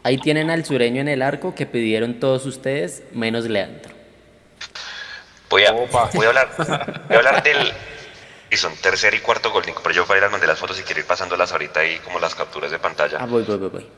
ahí 0.03 0.17
tienen 0.17 0.49
al 0.49 0.65
sureño 0.65 1.01
en 1.01 1.07
el 1.07 1.21
arco 1.21 1.55
que 1.55 1.65
pidieron 1.65 2.19
todos 2.19 2.45
ustedes, 2.45 3.03
menos 3.13 3.45
Leandro. 3.45 3.91
Voy 5.49 5.63
a, 5.63 5.71
voy 5.71 6.25
a 6.25 6.29
hablar, 6.29 6.49
voy 6.57 7.15
a 7.15 7.17
hablar 7.17 7.43
del, 7.43 7.73
y 8.51 8.57
son 8.57 8.75
tercer 8.75 9.13
y 9.13 9.21
cuarto 9.21 9.49
gol, 9.49 9.65
Nico. 9.65 9.81
Pero 9.81 9.95
yo 9.95 10.05
voy 10.05 10.15
a 10.15 10.17
ir 10.19 10.23
a 10.25 10.29
mandar 10.29 10.49
las 10.49 10.59
fotos 10.59 10.77
y 10.77 10.83
quiero 10.83 10.99
ir 10.99 11.07
pasándolas 11.07 11.53
ahorita 11.53 11.79
ahí 11.79 11.97
como 11.99 12.19
las 12.19 12.35
capturas 12.35 12.69
de 12.69 12.79
pantalla. 12.79 13.17
Ah, 13.21 13.25
voy, 13.25 13.43
voy, 13.43 13.57
voy, 13.57 13.69
voy. 13.69 13.89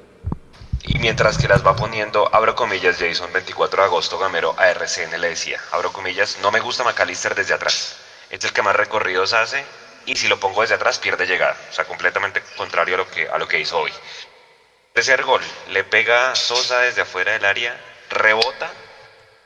Y 0.84 1.00
mientras 1.00 1.40
que 1.40 1.48
las 1.48 1.66
va 1.66 1.76
poniendo, 1.76 2.30
abro 2.34 2.56
comillas, 2.56 2.98
Jason, 3.00 3.34
24 3.34 3.82
de 3.82 3.88
agosto, 3.88 4.20
Gamero, 4.20 4.54
a 4.58 4.70
RCN 4.70 5.20
le 5.20 5.30
decía, 5.30 5.60
abro 5.72 5.92
comillas, 5.92 6.38
no 6.42 6.52
me 6.52 6.60
gusta 6.60 6.84
McAllister 6.84 7.34
desde 7.34 7.56
atrás. 7.56 7.96
Es 8.30 8.44
el 8.44 8.54
que 8.54 8.62
más 8.62 8.76
recorridos 8.76 9.34
hace 9.34 9.66
y 10.06 10.16
si 10.18 10.28
lo 10.28 10.40
pongo 10.40 10.62
desde 10.62 10.76
atrás 10.76 11.00
pierde 11.00 11.26
llegada. 11.26 11.58
O 11.72 11.74
sea, 11.74 11.86
completamente 11.86 12.44
contrario 12.56 12.96
a 12.96 12.98
lo 13.00 13.10
que, 13.10 13.28
a 13.28 13.38
lo 13.40 13.48
que 13.48 13.60
hizo 13.60 13.80
hoy. 13.80 13.92
Tercer 14.94 15.24
gol, 15.24 15.42
le 15.70 15.84
pega 15.84 16.36
Sosa 16.36 16.82
desde 16.82 17.02
afuera 17.02 17.32
del 17.32 17.46
área, 17.46 17.76
rebota, 18.12 18.70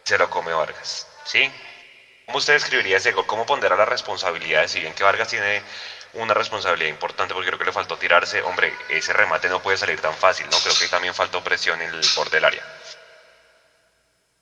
se 0.04 0.18
lo 0.18 0.30
come 0.30 0.52
Vargas. 0.52 1.08
¿Sí? 1.24 1.50
¿Cómo 2.28 2.40
usted 2.40 2.54
describiría 2.56 2.98
ese 2.98 3.14
gol? 3.14 3.26
¿Cómo 3.26 3.46
pondera 3.46 3.78
las 3.78 3.88
responsabilidades? 3.88 4.72
Si 4.72 4.82
bien 4.82 4.94
que 4.94 5.02
Vargas 5.02 5.30
tiene 5.30 5.62
una 6.12 6.34
responsabilidad 6.34 6.90
importante 6.90 7.34
porque 7.34 7.48
creo 7.48 7.58
que 7.58 7.64
le 7.64 7.72
faltó 7.72 7.96
tirarse, 7.96 8.42
hombre, 8.42 8.74
ese 8.90 9.14
remate 9.14 9.48
no 9.48 9.62
puede 9.62 9.78
salir 9.78 10.02
tan 10.02 10.14
fácil, 10.14 10.46
¿no? 10.52 10.58
Creo 10.58 10.76
que 10.78 10.90
también 10.90 11.14
faltó 11.14 11.42
presión 11.42 11.82
en 11.82 11.88
el 11.88 12.02
borde 12.18 12.36
del 12.36 12.44
área. 12.44 12.64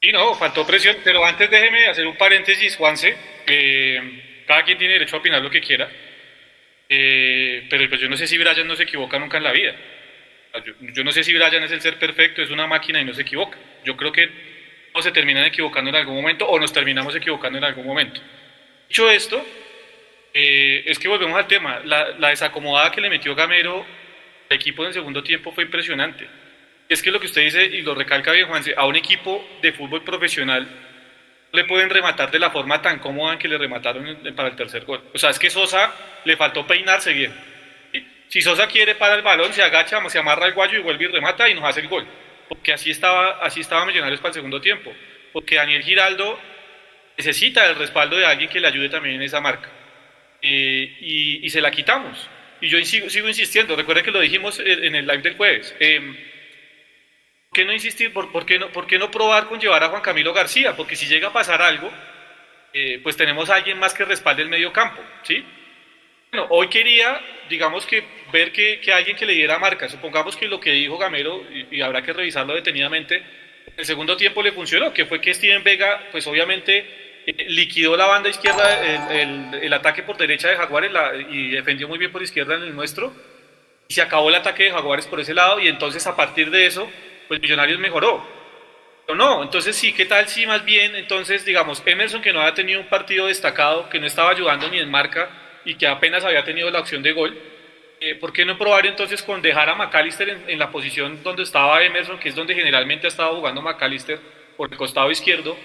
Sí, 0.02 0.12
no, 0.12 0.34
faltó 0.34 0.66
presión, 0.66 0.98
pero 1.04 1.24
antes 1.24 1.48
déjeme 1.48 1.88
hacer 1.88 2.08
un 2.08 2.18
paréntesis, 2.18 2.76
Juanse. 2.76 3.16
cada 4.48 4.64
quien 4.64 4.80
tiene 4.80 4.94
derecho 4.94 5.18
a 5.18 5.20
opinar 5.20 5.44
lo 5.44 5.52
que 5.52 5.62
quiera, 5.62 5.88
eh, 6.90 7.68
pero 7.70 7.88
pues 7.88 8.02
yo 8.02 8.10
no 8.10 8.18
sé 8.18 8.26
si 8.26 8.36
Brian 8.40 8.68
no 8.68 8.76
se 8.76 8.84
equivoca 8.84 9.20
nunca 9.20 9.38
en 9.38 9.44
la 9.44 9.52
vida. 9.52 9.76
Yo, 10.82 11.04
no 11.04 11.12
sé 11.12 11.24
si 11.24 11.34
Brian 11.36 11.62
es 11.62 11.72
el 11.72 11.82
ser 11.82 12.00
perfecto, 12.00 12.42
es 12.42 12.50
una 12.50 12.66
máquina 12.66 13.00
y 13.00 13.06
no 13.06 13.14
se 13.14 13.22
equivoca. 13.22 13.60
Yo 13.84 13.96
creo 13.96 14.12
que 14.12 14.55
no 14.96 15.02
se 15.02 15.12
terminan 15.12 15.44
equivocando 15.44 15.90
en 15.90 15.98
algún 15.98 16.16
momento 16.16 16.48
o 16.48 16.58
nos 16.58 16.72
terminamos 16.72 17.14
equivocando 17.16 17.58
en 17.58 17.66
algún 17.66 17.86
momento. 17.86 18.22
Dicho 18.88 19.10
esto, 19.12 19.46
eh, 20.34 20.84
es 20.86 20.98
que 20.98 21.10
volvemos 21.10 21.38
al 21.38 21.48
tema. 21.48 21.82
La, 21.84 22.12
la, 22.18 22.30
desacomodada 22.30 22.92
que 22.92 23.02
le 23.02 23.10
metió 23.10 23.36
Gamero 23.36 23.86
al 24.50 24.56
equipo 24.56 24.84
en 24.84 24.88
el 24.88 24.94
segundo 24.94 25.22
tiempo 25.22 25.52
fue 25.52 25.66
impresionante. 25.66 26.28
Es 26.88 27.02
que 27.04 27.12
lo 27.12 27.20
que 27.20 27.26
usted 27.26 27.42
dice, 27.42 27.66
y 27.66 27.82
lo 27.82 27.94
recalca 27.94 28.32
bien 28.32 28.48
Juanse, 28.48 28.74
a 28.78 28.86
un 28.86 28.96
equipo 28.96 29.46
de 29.62 29.74
fútbol 29.74 30.04
profesional 30.04 30.66
le 31.52 31.66
pueden 31.66 31.90
rematar 31.90 32.32
de 32.32 32.40
la 32.40 32.52
forma 32.52 32.82
tan 32.82 33.00
cómoda 33.00 33.38
que 33.38 33.48
le 33.48 33.58
remataron 33.58 34.18
para 34.36 34.50
el 34.50 34.56
tercer 34.56 34.86
gol. 34.86 35.02
O 35.14 35.18
sea, 35.18 35.30
es 35.30 35.40
que 35.40 35.50
Sosa 35.50 35.94
le 36.24 36.38
faltó 36.38 36.66
peinarse 36.66 37.14
bien. 37.14 37.34
Si 38.28 38.42
Sosa 38.42 38.68
quiere 38.68 38.96
para 38.96 39.16
el 39.16 39.22
balón, 39.22 39.54
se 39.54 39.64
agacha, 39.64 40.02
se 40.10 40.20
amarra 40.20 40.48
el 40.48 40.54
guayo 40.54 40.80
y 40.80 40.82
vuelve 40.82 41.06
y 41.06 41.08
remata 41.08 41.50
y 41.50 41.54
nos 41.54 41.64
hace 41.64 41.82
el 41.82 41.88
gol. 41.88 42.06
Porque 42.50 42.74
así 42.74 42.92
estaba, 42.92 43.40
así 43.42 43.62
estaba 43.62 43.86
Millonarios 43.86 44.20
para 44.20 44.30
el 44.30 44.36
segundo 44.36 44.62
tiempo. 44.62 44.94
Porque 45.34 45.56
Daniel 45.56 45.84
Giraldo 45.84 46.40
necesita 47.18 47.70
el 47.70 47.76
respaldo 47.76 48.18
de 48.18 48.26
alguien 48.26 48.50
que 48.50 48.60
le 48.60 48.68
ayude 48.68 48.90
también 48.90 49.16
en 49.16 49.24
esa 49.24 49.42
marca. 49.42 49.70
Eh, 50.42 50.98
y, 51.42 51.50
se 51.50 51.62
la 51.62 51.72
quitamos. 51.72 52.30
Y 52.62 52.70
yo 52.70 52.84
sigo, 52.84 53.28
insistiendo. 53.28 53.76
Recuerde 53.76 54.04
que 54.04 54.12
lo 54.12 54.20
dijimos 54.20 54.60
en 54.60 54.96
el 54.96 55.08
live 55.08 55.22
del 55.22 55.36
jueves. 55.36 55.76
Eh, 55.80 56.00
¿Por 57.50 57.54
qué 57.54 57.66
no 57.66 57.74
insistir? 57.74 58.14
¿Por, 58.14 58.46
qué 58.46 58.60
no, 58.60 58.70
¿Por 58.70 58.86
qué 58.86 59.00
no 59.00 59.10
probar 59.10 59.46
con 59.46 59.60
llevar 59.60 59.84
a 59.84 59.90
Juan 59.90 60.02
Camilo 60.02 60.34
García? 60.34 60.76
Porque 60.76 60.96
si 60.96 61.08
llega 61.08 61.30
a 61.30 61.34
pasar 61.34 61.62
algo, 61.62 61.92
eh, 62.74 63.00
pues 63.02 63.16
tenemos 63.16 63.50
a 63.50 63.56
alguien 63.56 63.80
más 63.80 63.94
que 63.94 64.06
respalde 64.06 64.44
el 64.44 64.50
medio 64.50 64.74
campo. 64.74 65.02
¿sí? 65.24 65.44
Bueno, 66.36 66.50
hoy 66.52 66.68
quería, 66.68 67.22
digamos 67.48 67.86
que, 67.86 68.04
ver 68.34 68.52
que, 68.52 68.82
que, 68.82 68.92
alguien 68.92 69.16
que 69.16 69.26
le 69.26 69.32
diera 69.32 69.58
marca. 69.58 69.88
Supongamos 69.88 70.36
que 70.36 70.50
lo 70.50 70.60
que 70.60 70.72
dijo 70.72 70.98
Gamero, 70.98 71.42
y, 71.72 71.80
habrá 71.80 72.02
que 72.02 72.12
revisarlo 72.12 72.54
detenidamente, 72.54 73.24
el 73.78 73.86
segundo 73.86 74.18
tiempo 74.18 74.44
le 74.44 74.52
funcionó, 74.52 74.92
que 74.92 75.06
fue 75.06 75.22
que 75.22 75.34
Steven 75.34 75.64
Vega, 75.64 76.10
pues 76.12 76.28
obviamente 76.28 77.24
eh, 77.26 77.46
liquidó 77.48 77.96
la 77.96 78.08
banda 78.08 78.28
izquierda, 78.28 79.14
el, 79.14 79.64
el, 79.64 79.72
ataque 79.72 80.04
por 80.04 80.18
derecha 80.18 80.50
de 80.50 80.58
Jaguares 80.58 80.92
y 81.30 81.52
defendió 81.52 81.88
muy 81.88 81.98
bien 81.98 82.12
por 82.12 82.22
izquierda 82.22 82.56
en 82.56 82.64
el 82.64 82.76
nuestro. 82.76 83.14
Y 83.88 83.94
se 83.94 84.02
acabó 84.02 84.28
el 84.28 84.36
ataque 84.36 84.64
de 84.64 84.72
Jaguares 84.72 85.08
por 85.08 85.22
ese 85.22 85.34
lado, 85.34 85.62
y 85.62 85.70
entonces 85.70 86.06
a 86.06 86.18
partir 86.18 86.52
de 86.52 86.66
eso, 86.66 86.92
pues 87.30 87.40
Millonarios 87.40 87.80
mejoró. 87.80 88.28
Pero 89.06 89.18
no, 89.18 89.42
entonces 89.42 89.74
sí, 89.74 89.94
¿qué 89.94 90.06
tal 90.06 90.28
si 90.28 90.46
más 90.46 90.66
bien, 90.66 90.98
entonces, 90.98 91.46
digamos, 91.46 91.82
Emerson 91.86 92.22
que 92.22 92.34
no 92.34 92.42
había 92.42 92.54
tenido 92.54 92.82
un 92.82 92.88
partido 92.88 93.28
destacado, 93.28 93.88
que 93.88 94.02
no 94.02 94.06
estaba 94.06 94.32
ayudando 94.32 94.68
ni 94.68 94.80
en 94.80 94.92
marca, 94.92 95.30
y 95.66 95.76
que 95.76 95.88
apenas 95.88 96.24
había 96.24 96.44
tenido 96.44 96.70
la 96.70 96.80
opción 96.80 97.04
de 97.04 97.12
gol, 97.12 97.38
eh, 98.00 98.16
¿por 98.16 98.32
qué 98.32 98.46
no 98.46 98.58
probar 98.58 98.86
entonces 98.86 99.24
con 99.24 99.42
dejar 99.42 99.70
a 99.70 99.76
McAllister 99.76 100.30
en, 100.48 100.60
la 100.60 100.70
posición 100.70 101.24
donde 101.24 101.44
estaba 101.44 101.84
Emerson, 101.84 102.20
que 102.20 102.30
es 102.30 102.36
donde 102.36 102.54
generalmente 102.54 103.08
ha 103.08 103.10
estado 103.10 103.36
jugando 103.36 103.62
McAllister 103.62 104.20
por 104.56 104.72
el 104.72 104.78
costado 104.78 105.10
izquierdo, 105.12 105.58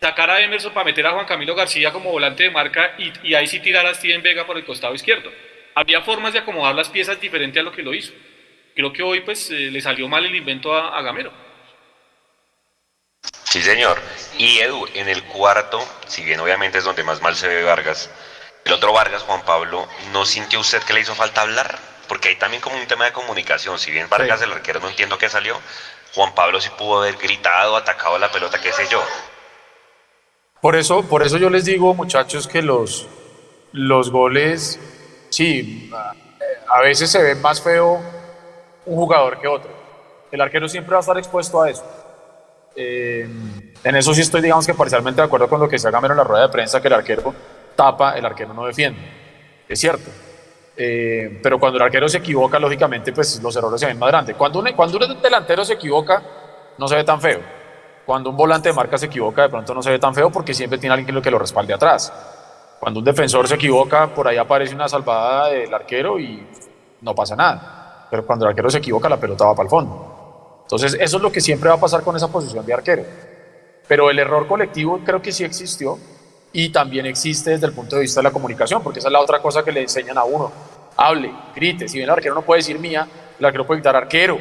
sacar 0.00 0.30
a 0.30 0.40
Emerson 0.40 0.72
para 0.72 0.84
meter 0.84 1.06
a 1.06 1.12
Juan 1.12 1.26
Camilo 1.26 1.54
García 1.54 1.92
como 1.92 2.10
volante 2.10 2.44
de 2.44 2.50
marca 2.50 2.94
y, 2.98 3.34
ahí 3.34 3.46
sí 3.46 3.60
tirar 3.60 3.84
a 3.86 3.94
Steven 3.94 4.22
Vega 4.22 4.46
por 4.46 4.56
el 4.56 4.64
costado 4.64 4.94
izquierdo? 4.94 5.30
Había 5.74 6.00
formas 6.00 6.32
de 6.32 6.40
acomodar 6.40 6.74
las 6.74 6.88
piezas 6.88 7.20
diferente 7.20 7.60
a 7.60 7.62
lo 7.62 7.72
que 7.72 7.82
lo 7.82 7.94
hizo. 7.94 8.12
Creo 8.74 8.92
que 8.92 9.02
hoy 9.02 9.20
pues 9.20 9.50
eh, 9.50 9.70
le 9.70 9.80
salió 9.80 10.08
mal 10.08 10.24
el 10.24 10.34
invento 10.34 10.74
a, 10.74 10.96
a 10.96 11.02
Gamero. 11.02 11.32
Sí, 13.44 13.62
señor. 13.62 13.98
Y 14.36 14.58
Edu, 14.58 14.86
en 14.94 15.08
el 15.08 15.22
cuarto, 15.24 15.80
si 16.06 16.22
bien 16.22 16.38
obviamente 16.38 16.78
es 16.78 16.84
donde 16.84 17.02
más 17.02 17.20
mal 17.22 17.34
se 17.34 17.48
ve 17.48 17.62
Vargas, 17.62 18.10
el 18.68 18.74
otro 18.74 18.92
Vargas, 18.92 19.22
Juan 19.22 19.40
Pablo, 19.46 19.88
¿no 20.12 20.26
sintió 20.26 20.60
usted 20.60 20.82
que 20.82 20.92
le 20.92 21.00
hizo 21.00 21.14
falta 21.14 21.40
hablar? 21.40 21.78
Porque 22.06 22.28
hay 22.28 22.36
también 22.36 22.60
como 22.60 22.76
un 22.76 22.86
tema 22.86 23.06
de 23.06 23.12
comunicación. 23.12 23.78
Si 23.78 23.90
bien 23.90 24.08
Vargas, 24.10 24.42
el 24.42 24.52
arquero, 24.52 24.78
no 24.78 24.90
entiendo 24.90 25.16
qué 25.16 25.30
salió, 25.30 25.56
Juan 26.14 26.34
Pablo 26.34 26.60
sí 26.60 26.68
pudo 26.76 26.98
haber 26.98 27.16
gritado, 27.16 27.76
atacado 27.76 28.18
la 28.18 28.30
pelota, 28.30 28.60
qué 28.60 28.70
sé 28.72 28.86
yo. 28.90 29.02
Por 30.60 30.76
eso, 30.76 31.02
por 31.02 31.22
eso 31.22 31.38
yo 31.38 31.48
les 31.48 31.64
digo, 31.64 31.94
muchachos, 31.94 32.46
que 32.46 32.60
los, 32.60 33.06
los 33.72 34.10
goles, 34.10 34.78
sí, 35.30 35.90
a 36.68 36.80
veces 36.82 37.10
se 37.10 37.22
ve 37.22 37.34
más 37.36 37.62
feo 37.62 38.02
un 38.84 38.96
jugador 38.96 39.40
que 39.40 39.48
otro. 39.48 39.70
El 40.30 40.42
arquero 40.42 40.68
siempre 40.68 40.92
va 40.92 40.98
a 40.98 41.00
estar 41.00 41.16
expuesto 41.16 41.62
a 41.62 41.70
eso. 41.70 41.84
Eh, 42.76 43.26
en 43.82 43.96
eso 43.96 44.12
sí 44.12 44.20
estoy, 44.20 44.42
digamos 44.42 44.66
que 44.66 44.74
parcialmente 44.74 45.22
de 45.22 45.26
acuerdo 45.26 45.48
con 45.48 45.58
lo 45.58 45.70
que 45.70 45.78
se 45.78 45.88
haga 45.88 46.00
en 46.00 46.16
la 46.16 46.24
rueda 46.24 46.48
de 46.48 46.52
prensa, 46.52 46.82
que 46.82 46.88
el 46.88 46.94
arquero 46.94 47.34
tapa, 47.78 48.18
el 48.18 48.26
arquero 48.26 48.52
no 48.52 48.66
defiende. 48.66 48.98
Es 49.68 49.78
cierto. 49.78 50.10
Eh, 50.76 51.38
pero 51.40 51.60
cuando 51.60 51.78
el 51.78 51.84
arquero 51.84 52.08
se 52.08 52.18
equivoca, 52.18 52.58
lógicamente, 52.58 53.12
pues 53.12 53.40
los 53.40 53.54
errores 53.54 53.80
se 53.80 53.86
ven 53.86 53.96
más 53.96 54.08
grandes. 54.08 54.34
Cuando 54.34 54.58
un, 54.58 54.72
cuando 54.72 54.98
un 54.98 55.22
delantero 55.22 55.64
se 55.64 55.74
equivoca, 55.74 56.20
no 56.76 56.88
se 56.88 56.96
ve 56.96 57.04
tan 57.04 57.20
feo. 57.20 57.40
Cuando 58.04 58.30
un 58.30 58.36
volante 58.36 58.70
de 58.70 58.74
marca 58.74 58.98
se 58.98 59.06
equivoca, 59.06 59.42
de 59.42 59.48
pronto 59.48 59.74
no 59.74 59.82
se 59.82 59.90
ve 59.90 59.98
tan 60.00 60.12
feo 60.12 60.28
porque 60.28 60.54
siempre 60.54 60.78
tiene 60.78 60.94
alguien 60.94 61.22
que 61.22 61.30
lo 61.30 61.38
respalde 61.38 61.72
atrás. 61.72 62.12
Cuando 62.80 62.98
un 62.98 63.04
defensor 63.04 63.46
se 63.46 63.54
equivoca, 63.54 64.12
por 64.12 64.26
ahí 64.26 64.38
aparece 64.38 64.74
una 64.74 64.88
salvada 64.88 65.48
del 65.48 65.72
arquero 65.72 66.18
y 66.18 66.44
no 67.02 67.14
pasa 67.14 67.36
nada. 67.36 68.08
Pero 68.10 68.26
cuando 68.26 68.44
el 68.46 68.50
arquero 68.50 68.70
se 68.70 68.78
equivoca, 68.78 69.08
la 69.08 69.18
pelota 69.18 69.44
va 69.44 69.54
para 69.54 69.66
el 69.66 69.70
fondo. 69.70 70.62
Entonces, 70.62 70.96
eso 71.00 71.16
es 71.18 71.22
lo 71.22 71.30
que 71.30 71.40
siempre 71.40 71.68
va 71.68 71.76
a 71.76 71.80
pasar 71.80 72.02
con 72.02 72.16
esa 72.16 72.26
posición 72.26 72.66
de 72.66 72.74
arquero. 72.74 73.04
Pero 73.86 74.10
el 74.10 74.18
error 74.18 74.48
colectivo 74.48 75.00
creo 75.04 75.22
que 75.22 75.30
sí 75.30 75.44
existió 75.44 75.96
y 76.52 76.70
también 76.70 77.06
existe 77.06 77.50
desde 77.50 77.66
el 77.66 77.72
punto 77.72 77.96
de 77.96 78.02
vista 78.02 78.20
de 78.20 78.24
la 78.24 78.30
comunicación, 78.30 78.82
porque 78.82 79.00
esa 79.00 79.08
es 79.08 79.12
la 79.12 79.20
otra 79.20 79.40
cosa 79.40 79.64
que 79.64 79.72
le 79.72 79.82
enseñan 79.82 80.18
a 80.18 80.24
uno. 80.24 80.50
Hable, 80.96 81.32
grite. 81.54 81.88
Si 81.88 81.98
bien 81.98 82.04
el 82.04 82.10
arquero 82.10 82.34
no 82.34 82.42
puede 82.42 82.60
decir 82.60 82.78
mía, 82.78 83.06
el 83.38 83.44
arquero 83.44 83.66
puede 83.66 83.78
gritar 83.78 83.96
arquero. 83.96 84.38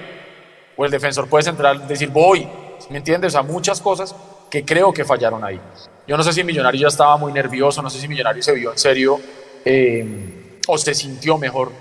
O 0.76 0.86
el 0.86 0.92
defensor 0.92 1.28
puede 1.28 1.44
centrar, 1.44 1.88
decir 1.88 2.10
voy. 2.10 2.48
¿Me 2.90 2.98
entiendes? 2.98 3.34
O 3.34 3.38
sea, 3.38 3.44
muchas 3.44 3.82
cosas 3.82 4.16
que 4.50 4.64
creo 4.64 4.94
que 4.94 5.04
fallaron 5.04 5.44
ahí. 5.44 5.60
Yo 6.08 6.16
no 6.16 6.24
sé 6.24 6.32
si 6.32 6.44
Millonario 6.44 6.82
ya 6.82 6.88
estaba 6.88 7.18
muy 7.18 7.34
nervioso, 7.34 7.82
no 7.82 7.90
sé 7.90 8.00
si 8.00 8.08
Millonario 8.08 8.42
se 8.42 8.54
vio 8.54 8.72
en 8.72 8.78
serio 8.78 9.20
eh, 9.66 10.54
o 10.68 10.78
se 10.78 10.94
sintió 10.96 11.38
mejor 11.38 11.72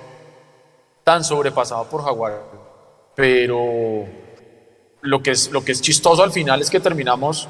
tan 1.05 1.23
sobrepasado 1.23 1.89
por 1.89 2.05
Jaguar. 2.05 2.43
Pero 3.15 4.05
lo 5.03 5.23
que, 5.23 5.31
es, 5.31 5.51
lo 5.53 5.65
que 5.65 5.73
es 5.73 5.81
chistoso 5.81 6.23
al 6.23 6.33
final 6.33 6.61
es 6.61 6.69
que 6.69 6.81
terminamos 6.81 7.49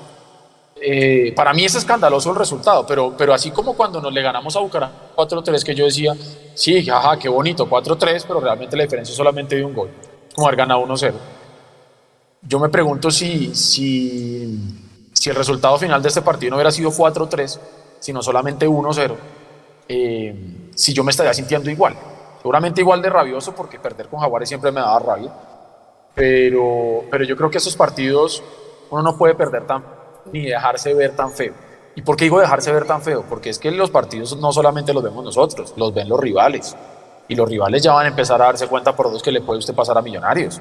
eh, 0.78 1.32
para 1.34 1.54
mí 1.54 1.64
es 1.64 1.74
escandaloso 1.74 2.30
el 2.30 2.36
resultado, 2.36 2.86
pero, 2.86 3.14
pero 3.16 3.32
así 3.32 3.50
como 3.50 3.74
cuando 3.74 4.00
nos 4.00 4.12
le 4.12 4.20
ganamos 4.20 4.54
a 4.56 4.60
Bucaramanga 4.60 5.10
4-3, 5.16 5.64
que 5.64 5.74
yo 5.74 5.86
decía, 5.86 6.14
sí, 6.54 6.84
jaja, 6.84 7.18
qué 7.18 7.30
bonito, 7.30 7.68
4-3, 7.68 8.24
pero 8.28 8.40
realmente 8.40 8.76
la 8.76 8.82
diferencia 8.82 9.12
es 9.12 9.16
solamente 9.16 9.56
de 9.56 9.64
un 9.64 9.72
gol, 9.72 9.90
como 10.34 10.46
haber 10.46 10.58
ganado 10.58 10.86
1-0. 10.86 11.14
Yo 12.42 12.60
me 12.60 12.68
pregunto 12.68 13.10
si, 13.10 13.54
si, 13.54 14.60
si, 15.14 15.30
el 15.30 15.36
resultado 15.36 15.78
final 15.78 16.02
de 16.02 16.08
este 16.08 16.20
partido 16.20 16.50
no 16.50 16.56
hubiera 16.56 16.70
sido 16.70 16.90
4-3, 16.90 17.58
sino 17.98 18.22
solamente 18.22 18.68
1-0, 18.68 19.14
eh, 19.88 20.70
si 20.74 20.92
yo 20.92 21.02
me 21.02 21.10
estaría 21.10 21.32
sintiendo 21.32 21.70
igual. 21.70 21.96
Seguramente 22.36 22.82
igual 22.82 23.00
de 23.00 23.08
rabioso, 23.08 23.54
porque 23.54 23.80
perder 23.80 24.08
con 24.08 24.20
Jaguares 24.20 24.48
siempre 24.48 24.70
me 24.70 24.80
daba 24.80 24.98
rabia, 24.98 25.32
pero, 26.14 27.04
pero 27.10 27.24
yo 27.24 27.34
creo 27.34 27.50
que 27.50 27.58
esos 27.58 27.74
partidos 27.74 28.42
uno 28.90 29.02
no 29.02 29.16
puede 29.16 29.34
perder 29.34 29.66
tan 29.66 29.82
ni 30.32 30.46
dejarse 30.46 30.94
ver 30.94 31.14
tan 31.14 31.32
feo. 31.32 31.54
¿Y 31.94 32.02
por 32.02 32.16
qué 32.16 32.24
digo 32.24 32.38
dejarse 32.38 32.70
ver 32.72 32.86
tan 32.86 33.00
feo? 33.02 33.24
Porque 33.28 33.50
es 33.50 33.58
que 33.58 33.70
los 33.70 33.90
partidos 33.90 34.36
no 34.36 34.52
solamente 34.52 34.92
los 34.92 35.02
vemos 35.02 35.24
nosotros, 35.24 35.72
los 35.76 35.94
ven 35.94 36.08
los 36.08 36.20
rivales. 36.20 36.76
Y 37.28 37.34
los 37.34 37.48
rivales 37.48 37.82
ya 37.82 37.92
van 37.92 38.04
a 38.04 38.08
empezar 38.08 38.40
a 38.40 38.46
darse 38.46 38.68
cuenta 38.68 38.94
por 38.94 39.10
dos 39.10 39.22
que 39.22 39.32
le 39.32 39.40
puede 39.40 39.58
usted 39.58 39.74
pasar 39.74 39.96
a 39.96 40.02
Millonarios. 40.02 40.60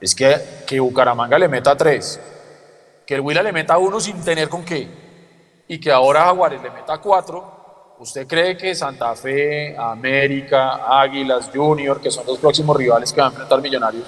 Es 0.00 0.14
que, 0.14 0.36
que 0.66 0.78
Bucaramanga 0.80 1.38
le 1.38 1.48
meta 1.48 1.76
tres, 1.76 2.20
que 3.06 3.16
el 3.16 3.20
Huila 3.20 3.42
le 3.42 3.52
meta 3.52 3.78
uno 3.78 4.00
sin 4.00 4.22
tener 4.24 4.48
con 4.48 4.64
qué, 4.64 4.88
y 5.66 5.80
que 5.80 5.90
ahora 5.90 6.24
Jaguares 6.24 6.62
le 6.62 6.70
meta 6.70 6.98
cuatro. 6.98 7.94
¿Usted 7.98 8.26
cree 8.26 8.56
que 8.56 8.74
Santa 8.74 9.14
Fe, 9.14 9.76
América, 9.76 11.00
Águilas, 11.00 11.50
Junior, 11.54 12.00
que 12.00 12.10
son 12.10 12.26
los 12.26 12.38
próximos 12.38 12.76
rivales 12.76 13.12
que 13.12 13.20
van 13.20 13.30
a 13.30 13.32
enfrentar 13.32 13.60
Millonarios, 13.60 14.04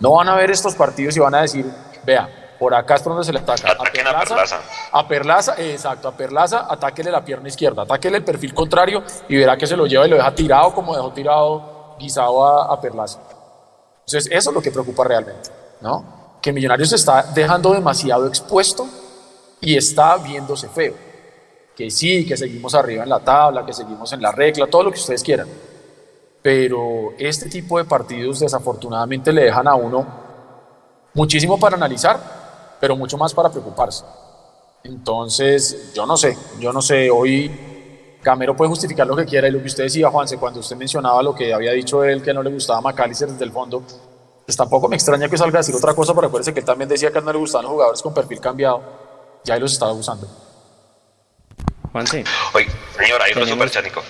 no 0.00 0.12
van 0.12 0.28
a 0.28 0.34
ver 0.34 0.50
estos 0.50 0.74
partidos 0.74 1.16
y 1.16 1.20
van 1.20 1.34
a 1.34 1.42
decir, 1.42 1.66
vea, 2.04 2.41
por 2.62 2.76
acá 2.76 2.94
es 2.94 3.02
por 3.02 3.14
donde 3.14 3.26
se 3.26 3.32
le 3.32 3.40
ataca. 3.40 3.72
a 3.72 3.82
Perlaza. 3.82 4.60
A 4.92 5.08
Perlaza, 5.08 5.54
exacto, 5.58 6.06
a 6.06 6.12
Perlaza, 6.12 6.66
atáquele 6.70 7.10
la 7.10 7.24
pierna 7.24 7.48
izquierda, 7.48 7.82
atáquele 7.82 8.18
el 8.18 8.24
perfil 8.24 8.54
contrario 8.54 9.02
y 9.28 9.34
verá 9.34 9.56
que 9.56 9.66
se 9.66 9.76
lo 9.76 9.84
lleva 9.88 10.06
y 10.06 10.10
lo 10.10 10.14
deja 10.14 10.32
tirado 10.32 10.72
como 10.72 10.94
dejó 10.94 11.12
tirado 11.12 11.96
guisado 11.98 12.46
a, 12.46 12.80
Perlaza. 12.80 13.18
Entonces, 14.06 14.28
eso 14.30 14.50
es 14.50 14.54
lo 14.54 14.62
que 14.62 14.70
preocupa 14.70 15.02
realmente, 15.02 15.50
¿no? 15.80 16.38
Que 16.40 16.52
Millonarios 16.52 16.92
está 16.92 17.24
dejando 17.34 17.72
demasiado 17.72 18.28
expuesto 18.28 18.86
y 19.60 19.76
está 19.76 20.16
viéndose 20.18 20.68
feo. 20.68 20.94
Que 21.76 21.90
sí, 21.90 22.24
que 22.24 22.36
seguimos 22.36 22.76
arriba 22.76 23.02
en 23.02 23.08
la 23.08 23.18
tabla, 23.18 23.66
que 23.66 23.72
seguimos 23.72 24.12
en 24.12 24.22
la 24.22 24.30
regla, 24.30 24.68
todo 24.68 24.84
lo 24.84 24.92
que 24.92 25.00
ustedes 25.00 25.24
quieran. 25.24 25.48
Pero 26.40 27.12
este 27.18 27.48
tipo 27.48 27.78
de 27.78 27.86
partidos 27.86 28.38
desafortunadamente 28.38 29.32
le 29.32 29.46
dejan 29.46 29.66
a 29.66 29.74
uno 29.74 30.06
muchísimo 31.12 31.58
para 31.58 31.74
analizar 31.74 32.41
pero 32.82 32.96
mucho 32.96 33.16
más 33.16 33.32
para 33.32 33.48
preocuparse. 33.48 34.04
Entonces, 34.82 35.92
yo 35.94 36.04
no 36.04 36.16
sé, 36.16 36.36
yo 36.58 36.72
no 36.72 36.82
sé, 36.82 37.08
hoy 37.12 37.48
Camero 38.20 38.56
puede 38.56 38.70
justificar 38.70 39.06
lo 39.06 39.14
que 39.14 39.24
quiera 39.24 39.46
y 39.46 39.52
lo 39.52 39.60
que 39.60 39.68
usted 39.68 39.84
decía, 39.84 40.10
Juanse, 40.10 40.36
cuando 40.36 40.58
usted 40.58 40.74
mencionaba 40.74 41.22
lo 41.22 41.32
que 41.32 41.54
había 41.54 41.70
dicho 41.70 42.02
él, 42.02 42.20
que 42.20 42.34
no 42.34 42.42
le 42.42 42.50
gustaba 42.50 42.80
McAllister 42.80 43.28
desde 43.28 43.44
el 43.44 43.52
fondo, 43.52 43.84
pues 44.44 44.56
tampoco 44.56 44.88
me 44.88 44.96
extraña 44.96 45.28
que 45.28 45.38
salga 45.38 45.58
a 45.58 45.62
decir 45.62 45.76
otra 45.76 45.94
cosa, 45.94 46.12
pero 46.12 46.26
acuérdense 46.26 46.52
que 46.52 46.58
él 46.58 46.66
también 46.66 46.88
decía 46.88 47.12
que 47.12 47.20
no 47.20 47.32
le 47.32 47.38
gustaban 47.38 47.66
los 47.66 47.72
jugadores 47.72 48.02
con 48.02 48.12
perfil 48.12 48.40
cambiado. 48.40 48.82
Ya 49.44 49.54
ahí 49.54 49.60
los 49.60 49.74
estaba 49.74 49.92
usando. 49.92 50.26
Juanse. 51.92 52.24
Oye, 52.52 52.66
señor, 52.98 53.22
hay 53.22 53.30
otro 53.30 53.46
superchat, 53.46 53.84
Nico. 53.84 54.02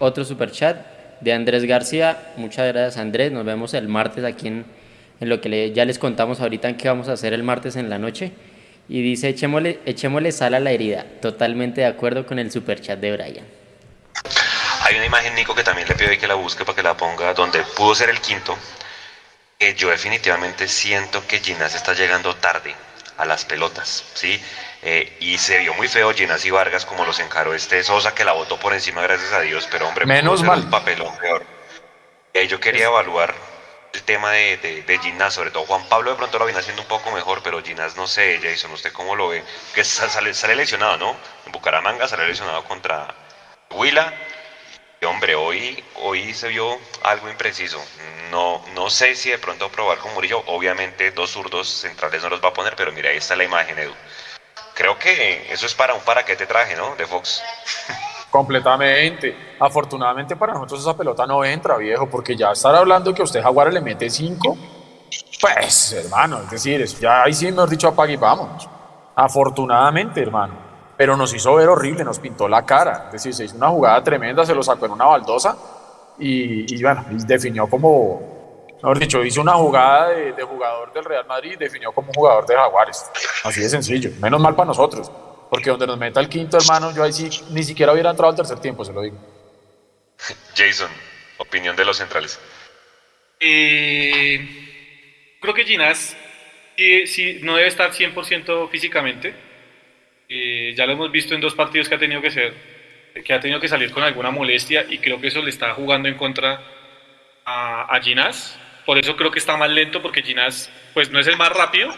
Otro 0.00 0.24
superchat 0.24 0.78
de 1.20 1.32
Andrés 1.32 1.62
García. 1.64 2.32
Muchas 2.36 2.66
gracias, 2.66 2.96
Andrés. 2.96 3.30
Nos 3.30 3.44
vemos 3.44 3.72
el 3.72 3.86
martes 3.86 4.24
aquí 4.24 4.48
en, 4.48 4.66
en 5.20 5.28
lo 5.28 5.40
que 5.40 5.48
le- 5.48 5.72
ya 5.72 5.84
les 5.84 5.98
contamos 5.98 6.40
ahorita 6.40 6.68
en 6.68 6.76
qué 6.76 6.88
vamos 6.88 7.08
a 7.08 7.12
hacer 7.12 7.32
el 7.32 7.42
martes 7.42 7.76
en 7.76 7.88
la 7.90 7.98
noche. 7.98 8.32
Y 8.88 9.02
dice, 9.02 9.28
echémosle, 9.30 9.80
echémosle 9.84 10.30
sal 10.32 10.54
a 10.54 10.60
la 10.60 10.70
herida. 10.70 11.04
Totalmente 11.20 11.80
de 11.80 11.86
acuerdo 11.88 12.24
con 12.26 12.38
el 12.38 12.50
superchat 12.52 12.98
de 13.00 13.12
Brian. 13.16 13.46
Hay 14.82 14.94
una 14.96 15.06
imagen, 15.06 15.34
Nico, 15.34 15.54
que 15.54 15.64
también 15.64 15.88
le 15.88 15.94
pido 15.96 16.10
que 16.18 16.26
la 16.28 16.34
busque 16.34 16.64
para 16.64 16.76
que 16.76 16.82
la 16.82 16.96
ponga 16.96 17.34
donde 17.34 17.60
pudo 17.76 17.94
ser 17.94 18.10
el 18.10 18.20
quinto. 18.20 18.56
Eh, 19.58 19.74
yo 19.76 19.88
definitivamente 19.90 20.68
siento 20.68 21.26
que 21.26 21.40
Ginás 21.40 21.74
está 21.74 21.94
llegando 21.94 22.36
tarde 22.36 22.74
a 23.16 23.24
las 23.24 23.44
pelotas, 23.44 24.04
¿sí? 24.14 24.38
Eh, 24.82 25.16
y 25.20 25.38
se 25.38 25.58
vio 25.58 25.74
muy 25.74 25.88
feo 25.88 26.12
Ginás 26.12 26.44
y 26.44 26.50
Vargas 26.50 26.84
como 26.84 27.04
los 27.04 27.18
encaró 27.18 27.54
este 27.54 27.82
Sosa 27.82 28.14
que 28.14 28.24
la 28.24 28.32
votó 28.32 28.58
por 28.60 28.74
encima, 28.74 29.02
gracias 29.02 29.32
a 29.32 29.40
Dios, 29.40 29.66
pero 29.72 29.88
hombre, 29.88 30.04
Menos 30.06 30.42
mal. 30.44 30.60
un 30.60 30.70
papelón 30.70 31.16
peor. 31.18 31.42
Eh, 32.34 32.46
yo 32.46 32.60
quería 32.60 32.84
evaluar 32.84 33.34
el 33.96 34.02
tema 34.02 34.30
de, 34.32 34.58
de, 34.58 34.82
de 34.82 34.98
Ginás, 34.98 35.34
sobre 35.34 35.50
todo 35.50 35.64
Juan 35.64 35.82
Pablo 35.88 36.10
de 36.10 36.16
pronto 36.16 36.38
lo 36.38 36.44
viene 36.44 36.60
haciendo 36.60 36.82
un 36.82 36.88
poco 36.88 37.10
mejor, 37.10 37.42
pero 37.42 37.62
Ginás 37.62 37.96
no 37.96 38.06
sé, 38.06 38.38
Jason, 38.42 38.70
¿usted 38.72 38.92
cómo 38.92 39.16
lo 39.16 39.28
ve? 39.28 39.42
Que 39.74 39.84
sa- 39.84 40.08
sale, 40.08 40.34
sale 40.34 40.54
lesionado, 40.54 40.96
¿no? 40.98 41.16
En 41.46 41.52
Bucaramanga 41.52 42.06
sale 42.06 42.26
lesionado 42.26 42.62
contra 42.64 43.14
Huila. 43.70 44.12
Y 45.00 45.04
hombre, 45.04 45.34
hoy, 45.34 45.82
hoy 45.96 46.34
se 46.34 46.48
vio 46.48 46.78
algo 47.02 47.28
impreciso. 47.28 47.82
No, 48.30 48.62
no 48.74 48.90
sé 48.90 49.14
si 49.14 49.30
de 49.30 49.38
pronto 49.38 49.70
probar 49.70 49.98
con 49.98 50.12
Murillo. 50.14 50.42
Obviamente 50.46 51.10
dos 51.10 51.30
zurdos 51.30 51.68
centrales 51.68 52.22
no 52.22 52.28
los 52.30 52.40
va 52.42 52.48
a 52.48 52.52
poner, 52.52 52.76
pero 52.76 52.92
mira, 52.92 53.10
ahí 53.10 53.16
está 53.18 53.36
la 53.36 53.44
imagen, 53.44 53.78
Edu. 53.78 53.94
Creo 54.74 54.98
que 54.98 55.46
eso 55.52 55.66
es 55.66 55.74
para 55.74 55.94
un 55.94 56.02
para 56.02 56.24
te 56.24 56.46
traje, 56.46 56.76
¿no? 56.76 56.96
De 56.96 57.06
Fox. 57.06 57.42
Completamente. 58.36 59.34
Afortunadamente 59.58 60.36
para 60.36 60.52
nosotros 60.52 60.80
esa 60.80 60.94
pelota 60.94 61.26
no 61.26 61.42
entra, 61.42 61.78
viejo, 61.78 62.06
porque 62.08 62.36
ya 62.36 62.52
estar 62.52 62.74
hablando 62.74 63.14
que 63.14 63.22
usted 63.22 63.42
Jaguares 63.42 63.72
le 63.72 63.80
mete 63.80 64.10
cinco, 64.10 64.56
pues, 65.40 65.92
hermano, 65.94 66.40
es 66.42 66.50
decir, 66.50 66.84
ya 67.00 67.22
ahí 67.22 67.32
sí, 67.32 67.50
mejor 67.50 67.70
dicho, 67.70 67.88
apague 67.88 68.12
y 68.12 68.16
vámonos. 68.16 68.68
Afortunadamente, 69.14 70.20
hermano. 70.20 70.52
Pero 70.98 71.16
nos 71.16 71.32
hizo 71.32 71.54
ver 71.54 71.68
horrible, 71.68 72.04
nos 72.04 72.18
pintó 72.18 72.46
la 72.46 72.64
cara. 72.66 73.04
Es 73.06 73.12
decir, 73.12 73.34
se 73.34 73.44
hizo 73.44 73.56
una 73.56 73.68
jugada 73.68 74.02
tremenda, 74.04 74.44
se 74.44 74.54
lo 74.54 74.62
sacó 74.62 74.84
en 74.84 74.92
una 74.92 75.06
baldosa 75.06 75.56
y, 76.18 76.74
y 76.74 76.82
bueno, 76.82 77.06
definió 77.10 77.66
como, 77.68 78.66
mejor 78.82 78.98
dicho, 78.98 79.24
hizo 79.24 79.40
una 79.40 79.54
jugada 79.54 80.08
de, 80.08 80.32
de 80.32 80.42
jugador 80.42 80.92
del 80.92 81.04
Real 81.06 81.26
Madrid 81.26 81.52
y 81.54 81.56
definió 81.56 81.90
como 81.92 82.08
un 82.08 82.14
jugador 82.14 82.46
de 82.46 82.54
Jaguares. 82.54 83.10
Así 83.44 83.60
de 83.60 83.68
sencillo. 83.70 84.10
Menos 84.20 84.40
mal 84.40 84.54
para 84.54 84.66
nosotros. 84.66 85.10
Porque 85.50 85.70
donde 85.70 85.86
nos 85.86 85.98
meta 85.98 86.20
el 86.20 86.28
quinto, 86.28 86.56
hermano, 86.56 86.94
yo 86.94 87.02
ahí 87.02 87.12
sí 87.12 87.28
ni 87.50 87.62
siquiera 87.62 87.92
hubiera 87.92 88.10
entrado 88.10 88.30
al 88.30 88.36
tercer 88.36 88.58
tiempo, 88.58 88.84
se 88.84 88.92
lo 88.92 89.02
digo. 89.02 89.16
Jason, 90.56 90.90
opinión 91.38 91.76
de 91.76 91.84
los 91.84 91.96
centrales. 91.96 92.40
Eh, 93.38 95.36
creo 95.40 95.54
que 95.54 95.64
Ginás 95.64 96.16
sí, 96.76 97.06
sí, 97.06 97.38
no 97.42 97.56
debe 97.56 97.68
estar 97.68 97.90
100% 97.92 98.68
físicamente. 98.70 99.34
Eh, 100.28 100.74
ya 100.76 100.86
lo 100.86 100.92
hemos 100.92 101.10
visto 101.12 101.34
en 101.34 101.40
dos 101.40 101.54
partidos 101.54 101.88
que 101.88 101.94
ha 101.94 101.98
tenido 101.98 102.20
que 102.20 102.30
ser, 102.30 102.54
que 103.24 103.32
ha 103.32 103.40
tenido 103.40 103.60
que 103.60 103.68
salir 103.68 103.92
con 103.92 104.02
alguna 104.02 104.30
molestia 104.30 104.84
y 104.88 104.98
creo 104.98 105.20
que 105.20 105.28
eso 105.28 105.42
le 105.42 105.50
está 105.50 105.74
jugando 105.74 106.08
en 106.08 106.16
contra 106.16 106.60
a, 107.44 107.94
a 107.94 108.00
Ginás. 108.00 108.58
Por 108.84 108.98
eso 108.98 109.16
creo 109.16 109.30
que 109.30 109.38
está 109.38 109.56
más 109.56 109.70
lento 109.70 110.02
porque 110.02 110.22
Ginás 110.22 110.70
pues 110.94 111.10
no 111.10 111.20
es 111.20 111.26
el 111.26 111.36
más 111.36 111.50
rápido, 111.50 111.94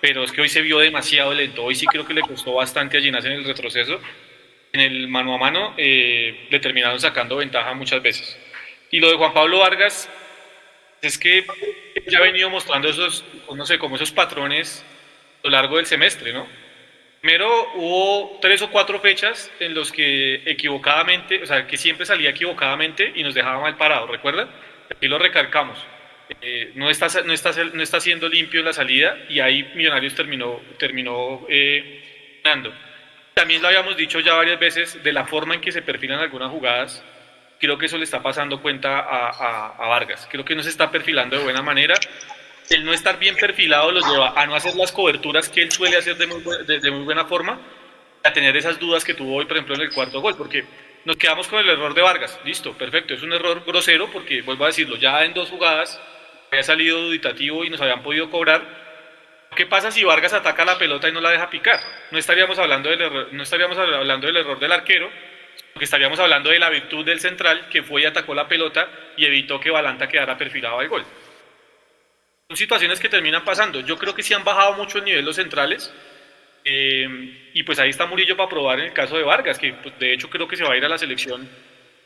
pero 0.00 0.24
es 0.24 0.32
que 0.32 0.40
hoy 0.40 0.48
se 0.48 0.62
vio 0.62 0.78
demasiado 0.78 1.32
lento. 1.34 1.64
Hoy 1.64 1.74
sí 1.74 1.86
creo 1.86 2.06
que 2.06 2.14
le 2.14 2.22
costó 2.22 2.54
bastante 2.54 2.98
a 2.98 3.00
Ginás 3.00 3.24
en 3.24 3.32
el 3.32 3.44
retroceso. 3.44 4.00
En 4.72 4.80
el 4.80 5.08
mano 5.08 5.34
a 5.34 5.38
mano 5.38 5.74
eh, 5.76 6.46
le 6.50 6.60
terminaron 6.60 7.00
sacando 7.00 7.36
ventaja 7.36 7.74
muchas 7.74 8.02
veces. 8.02 8.38
Y 8.90 9.00
lo 9.00 9.10
de 9.10 9.16
Juan 9.16 9.32
Pablo 9.32 9.58
Vargas, 9.58 10.08
es 11.02 11.18
que 11.18 11.44
ya 12.08 12.18
ha 12.18 12.22
venido 12.22 12.50
mostrando 12.50 12.88
esos, 12.88 13.24
no 13.54 13.64
sé, 13.64 13.78
como 13.78 13.96
esos 13.96 14.12
patrones 14.12 14.84
a 15.42 15.46
lo 15.46 15.50
largo 15.50 15.76
del 15.76 15.86
semestre, 15.86 16.32
¿no? 16.32 16.46
Primero 17.20 17.72
hubo 17.74 18.38
tres 18.40 18.62
o 18.62 18.70
cuatro 18.70 18.98
fechas 18.98 19.50
en 19.60 19.74
los 19.74 19.92
que 19.92 20.42
equivocadamente, 20.46 21.42
o 21.42 21.46
sea, 21.46 21.66
que 21.66 21.76
siempre 21.76 22.06
salía 22.06 22.30
equivocadamente 22.30 23.12
y 23.14 23.22
nos 23.22 23.34
dejaba 23.34 23.60
mal 23.60 23.76
parados, 23.76 24.10
¿recuerdan? 24.10 24.48
Aquí 24.90 25.06
lo 25.06 25.18
recalcamos. 25.18 25.78
Eh, 26.40 26.72
no, 26.76 26.88
está, 26.88 27.08
no, 27.24 27.32
está, 27.32 27.52
no 27.64 27.82
está 27.82 28.00
siendo 28.00 28.28
limpio 28.28 28.62
la 28.62 28.72
salida 28.72 29.18
y 29.28 29.40
ahí 29.40 29.64
Millonarios 29.74 30.14
terminó, 30.14 30.60
terminó 30.78 31.44
eh, 31.48 32.40
ganando. 32.44 32.72
También 33.34 33.62
lo 33.62 33.68
habíamos 33.68 33.96
dicho 33.96 34.20
ya 34.20 34.34
varias 34.34 34.60
veces 34.60 35.02
de 35.02 35.12
la 35.12 35.26
forma 35.26 35.54
en 35.54 35.60
que 35.60 35.72
se 35.72 35.82
perfilan 35.82 36.20
algunas 36.20 36.50
jugadas. 36.50 37.02
Creo 37.58 37.76
que 37.78 37.86
eso 37.86 37.98
le 37.98 38.04
está 38.04 38.22
pasando 38.22 38.62
cuenta 38.62 39.00
a, 39.00 39.76
a, 39.76 39.88
Vargas. 39.88 40.28
Creo 40.30 40.44
que 40.44 40.54
no 40.54 40.62
se 40.62 40.70
está 40.70 40.90
perfilando 40.90 41.36
de 41.36 41.44
buena 41.44 41.62
manera. 41.62 41.94
El 42.68 42.84
no 42.84 42.92
estar 42.92 43.18
bien 43.18 43.36
perfilado 43.36 43.90
los 43.90 44.06
lleva 44.08 44.40
a 44.40 44.46
no 44.46 44.54
hacer 44.54 44.74
las 44.76 44.92
coberturas 44.92 45.48
que 45.48 45.62
él 45.62 45.72
suele 45.72 45.96
hacer 45.96 46.16
de 46.16 46.26
muy, 46.26 46.42
de 46.66 46.90
muy 46.90 47.04
buena 47.04 47.24
forma, 47.24 47.60
a 48.22 48.32
tener 48.32 48.56
esas 48.56 48.78
dudas 48.78 49.04
que 49.04 49.14
tuvo 49.14 49.36
hoy, 49.36 49.44
por 49.44 49.56
ejemplo, 49.56 49.74
en 49.74 49.82
el 49.82 49.92
cuarto 49.92 50.20
gol, 50.20 50.36
porque 50.36 50.64
nos 51.04 51.16
quedamos 51.16 51.48
con 51.48 51.58
el 51.58 51.68
error 51.68 51.92
de 51.92 52.02
Vargas. 52.02 52.38
Listo, 52.44 52.72
perfecto. 52.74 53.14
Es 53.14 53.22
un 53.22 53.32
error 53.32 53.64
grosero 53.66 54.10
porque, 54.10 54.42
vuelvo 54.42 54.64
a 54.64 54.68
decirlo, 54.68 54.96
ya 54.96 55.24
en 55.24 55.34
dos 55.34 55.50
jugadas 55.50 56.00
había 56.50 56.62
salido 56.62 57.00
duditativo 57.00 57.64
y 57.64 57.70
nos 57.70 57.80
habían 57.80 58.02
podido 58.02 58.28
cobrar. 58.30 58.62
¿Qué 59.54 59.66
pasa 59.66 59.90
si 59.90 60.04
Vargas 60.04 60.32
ataca 60.32 60.64
la 60.64 60.78
pelota 60.78 61.08
y 61.08 61.12
no 61.12 61.20
la 61.20 61.30
deja 61.30 61.50
picar? 61.50 61.78
No 62.10 62.18
estaríamos 62.18 62.58
hablando 62.58 62.90
del 62.90 63.00
error, 63.00 63.28
no 63.32 63.42
estaríamos 63.42 63.76
hablando 63.78 64.26
del 64.26 64.36
error 64.36 64.58
del 64.58 64.72
arquero, 64.72 65.10
porque 65.72 65.84
estaríamos 65.84 66.18
hablando 66.20 66.50
de 66.50 66.58
la 66.58 66.70
virtud 66.70 67.04
del 67.04 67.20
central 67.20 67.68
que 67.68 67.82
fue 67.82 68.02
y 68.02 68.04
atacó 68.04 68.34
la 68.34 68.48
pelota 68.48 68.88
y 69.16 69.24
evitó 69.26 69.58
que 69.60 69.70
Balanta 69.70 70.08
quedara 70.08 70.36
perfilado 70.38 70.78
al 70.78 70.88
gol. 70.88 71.04
Son 72.48 72.56
situaciones 72.56 72.98
que 73.00 73.08
terminan 73.08 73.44
pasando. 73.44 73.80
Yo 73.80 73.96
creo 73.96 74.14
que 74.14 74.22
sí 74.22 74.34
han 74.34 74.44
bajado 74.44 74.74
mucho 74.74 74.98
el 74.98 75.04
nivel 75.04 75.24
los 75.24 75.36
centrales. 75.36 75.92
eh, 76.64 77.50
y 77.54 77.62
pues 77.62 77.78
ahí 77.78 77.90
está 77.90 78.06
Murillo 78.06 78.36
para 78.36 78.48
probar 78.48 78.78
en 78.80 78.86
el 78.86 78.92
caso 78.92 79.16
de 79.16 79.22
Vargas, 79.24 79.58
que 79.58 79.72
pues, 79.72 79.98
de 79.98 80.12
hecho 80.12 80.28
creo 80.28 80.46
que 80.46 80.56
se 80.56 80.64
va 80.64 80.74
a 80.74 80.76
ir 80.76 80.84
a 80.84 80.88
la 80.88 80.98
selección 80.98 81.48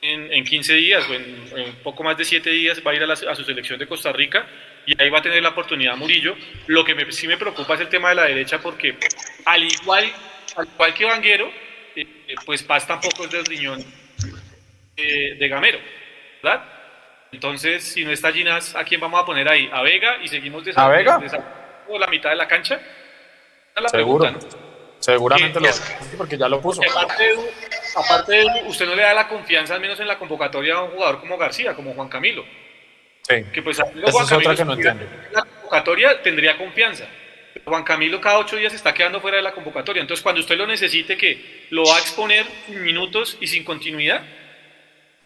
en, 0.05 0.32
en 0.32 0.44
15 0.44 0.74
días 0.74 1.09
o 1.09 1.14
en, 1.14 1.24
en 1.57 1.74
poco 1.76 2.02
más 2.05 2.16
de 2.18 2.24
7 2.24 2.50
días 2.50 2.82
va 2.86 2.90
a 2.90 2.94
ir 2.94 3.02
a, 3.02 3.07
la- 3.07 3.14
a 3.14 3.34
su 3.34 3.42
selección 3.44 3.78
de 3.78 3.86
Costa 3.86 4.12
Rica 4.12 4.46
y 4.86 5.00
ahí 5.00 5.09
va 5.09 5.18
a 5.18 5.22
tener 5.22 5.42
la 5.42 5.48
oportunidad 5.50 5.96
Murillo. 5.96 6.36
Lo 6.66 6.84
que 6.84 6.94
me- 6.94 7.11
sí 7.11 7.26
me 7.26 7.36
preocupa 7.38 7.74
es 7.74 7.80
el 7.80 7.88
tema 7.88 8.11
de 8.11 8.14
la 8.16 8.24
derecha 8.24 8.59
porque 8.61 8.96
al 9.46 9.64
igual, 9.64 10.05
al 10.57 10.66
igual 10.66 10.94
que 10.94 11.05
Vanguero, 11.07 11.50
eh, 11.96 12.07
eh, 12.28 12.34
pues 12.44 12.62
Paz 12.62 12.86
tampoco 12.86 13.24
es 13.24 13.30
del 13.30 13.46
riñón 13.46 13.82
eh, 14.96 15.36
de 15.38 15.48
Gamero, 15.48 15.78
¿verdad? 16.42 16.64
Entonces, 17.32 17.82
si 17.82 18.05
no 18.05 18.11
está 18.12 18.30
Ginás, 18.32 18.76
¿a 18.76 18.84
quién 18.84 19.00
vamos 19.00 19.20
a 19.20 19.24
poner 19.26 19.48
ahí? 19.48 19.68
¿A 19.72 19.82
Vega? 19.82 20.18
Y 20.22 20.28
seguimos 20.28 20.62
¿A 20.76 20.88
Vega? 20.88 21.18
desarrollando 21.18 21.98
la 21.98 22.07
mitad 22.07 22.30
de 22.30 22.36
la 22.36 22.46
cancha. 22.46 22.80
La 23.74 23.88
Seguro. 23.88 24.24
pregunta, 24.24 24.57
¿no? 24.57 24.64
Seguramente 25.05 25.61
lo 25.61 25.68
es- 25.68 25.82
porque 26.16 26.38
ya 26.38 26.48
lo 26.48 26.61
puso. 26.61 26.80
Aparte, 26.90 27.22
de- 27.22 27.50
aparte 27.94 28.44
usted 28.66 28.86
no 28.86 28.94
le 28.94 29.02
da 29.02 29.12
la 29.14 29.28
confianza, 29.28 29.74
al 29.74 29.80
menos 29.80 30.00
en 30.00 30.09
la 30.09 30.18
convocatoria, 30.18 30.74
a 30.76 30.82
un 30.82 30.92
jugador 30.92 31.20
como 31.20 31.36
García, 31.36 31.74
como 31.74 31.92
Juan 31.94 32.09
Camilo. 32.09 32.42
Sí. 33.28 33.44
Que 33.52 33.62
pues 33.62 33.78
Esa 33.78 33.90
Juan 34.12 34.24
es 34.24 34.32
otra 34.32 34.55
que 34.57 34.64
no 34.64 34.72
entiendo. 34.74 35.05
en 35.05 35.32
la 35.32 35.42
convocatoria 35.44 36.22
tendría 36.22 36.57
confianza. 36.57 37.05
Juan 37.64 37.84
Camilo 37.84 38.20
cada 38.20 38.38
ocho 38.38 38.57
días 38.57 38.72
está 38.74 38.92
quedando 38.94 39.20
fuera 39.20 39.36
de 39.36 39.42
la 39.42 39.52
convocatoria. 39.52 40.00
Entonces, 40.00 40.22
cuando 40.22 40.40
usted 40.40 40.57
lo 40.57 40.66
necesite, 40.66 41.16
que 41.16 41.66
lo 41.70 41.84
va 41.84 41.96
a 41.96 42.00
exponer 42.00 42.44
sin 42.66 42.82
minutos 42.82 43.36
y 43.40 43.46
sin 43.46 43.64
continuidad. 43.64 44.22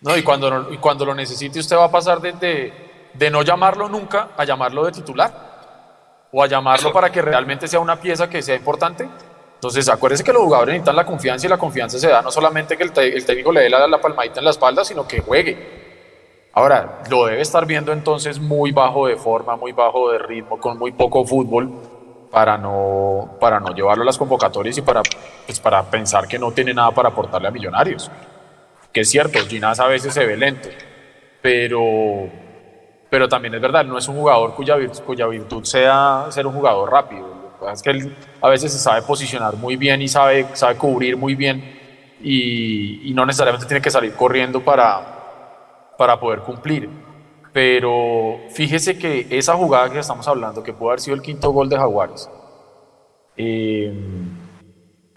No, 0.01 0.17
y 0.17 0.23
cuando, 0.23 0.73
y 0.73 0.77
cuando 0.77 1.05
lo 1.05 1.15
necesite 1.15 1.59
usted 1.61 1.77
va 1.77 1.85
a 1.85 1.91
pasar 1.91 2.21
de, 2.21 2.33
de, 2.33 2.73
de 3.15 3.31
no 3.31 3.43
llamarlo 3.43 3.89
nunca 3.89 4.29
a 4.37 4.45
llamarlo 4.45 4.85
de 4.85 4.93
titular. 4.93 5.49
O 6.31 6.43
a 6.43 6.47
llamarlo 6.47 6.89
Eso. 6.89 6.93
para 6.93 7.11
que 7.11 7.23
realmente 7.23 7.67
sea 7.67 7.81
una 7.81 7.99
pieza 8.01 8.29
que 8.29 8.43
sea 8.43 8.55
importante. 8.55 9.09
Entonces, 9.59 9.89
acuérdese 9.89 10.23
que 10.23 10.33
los 10.33 10.43
jugadores 10.43 10.75
necesitan 10.75 10.95
la 10.95 11.05
confianza 11.05 11.47
y 11.49 11.51
la 11.51 11.59
confianza 11.59 11.99
se 11.99 12.07
da 12.07 12.23
no 12.23 12.31
solamente 12.31 12.77
que 12.77 12.85
el, 12.85 12.93
el 12.97 13.27
técnico 13.27 13.51
le 13.51 13.63
dé 13.63 13.69
la, 13.69 13.89
la 13.89 14.01
palmadita 14.01 14.39
en 14.39 14.45
la 14.45 14.53
espalda, 14.53 14.85
sino 14.85 15.09
que 15.09 15.19
juegue. 15.21 15.89
Ahora, 16.53 17.03
lo 17.11 17.27
debe 17.27 17.41
estar 17.41 17.67
viendo 17.67 17.93
entonces 17.93 18.39
muy 18.39 18.71
bajo 18.71 19.09
de 19.09 19.17
forma, 19.17 19.57
muy 19.57 19.73
bajo 19.73 20.13
de 20.13 20.19
ritmo, 20.19 20.61
con 20.61 20.79
muy 20.79 20.93
poco 20.93 21.25
fútbol, 21.25 21.73
para 22.31 22.57
no, 22.57 23.37
para 23.41 23.59
no 23.59 23.75
llevarlo 23.75 24.03
a 24.03 24.07
las 24.07 24.17
convocatorias 24.17 24.79
y 24.79 24.83
para, 24.83 25.03
pues, 25.45 25.59
para 25.59 25.83
pensar 25.83 26.29
que 26.29 26.39
no 26.39 26.53
tiene 26.53 26.73
nada 26.73 26.93
para 26.93 27.09
aportarle 27.09 27.49
a 27.49 27.51
Millonarios. 27.51 28.11
Que 28.93 29.01
es 29.01 29.11
cierto, 29.11 29.41
Ginás 29.41 29.81
a 29.81 29.89
veces 29.89 30.15
se 30.15 30.25
ve 30.25 30.37
lento, 30.37 30.69
pero, 31.43 32.29
pero 33.11 33.29
también 33.29 33.55
es 33.55 33.61
verdad, 33.61 33.85
no 33.85 33.99
es 33.99 34.07
un 34.07 34.17
jugador 34.17 34.55
cuya, 34.55 34.77
cuya 35.05 35.27
virtud 35.27 35.65
sea 35.65 36.27
ser 36.31 36.47
un 36.47 36.55
jugador 36.55 36.91
rápido. 36.93 37.38
Es 37.73 37.83
que 37.83 37.91
él 37.91 38.17
a 38.41 38.49
veces 38.49 38.73
se 38.73 38.79
sabe 38.79 39.03
posicionar 39.03 39.57
muy 39.57 39.77
bien 39.77 40.01
y 40.01 40.09
sabe, 40.09 40.47
sabe 40.55 40.77
cubrir 40.77 41.17
muy 41.17 41.35
bien 41.35 41.79
y, 42.21 43.13
no 43.15 43.27
necesariamente 43.27 43.67
tiene 43.67 43.81
que 43.81 43.91
salir 43.91 44.15
corriendo 44.15 44.61
para, 44.61 45.95
para 45.97 46.19
poder 46.19 46.41
cumplir. 46.41 46.89
pero 47.53 48.39
fíjese 48.51 48.99
que 48.99 49.27
esa 49.31 49.55
jugada 49.55 49.91
que 49.91 49.99
estamos 49.99 50.29
hablando, 50.29 50.63
que 50.63 50.73
pudo 50.73 50.91
haber 50.91 51.01
sido 51.01 51.17
el 51.17 51.23
quinto 51.23 51.51
gol 51.51 51.69
de 51.69 51.77
Jaguares, 51.77 52.31
eh, 53.37 53.93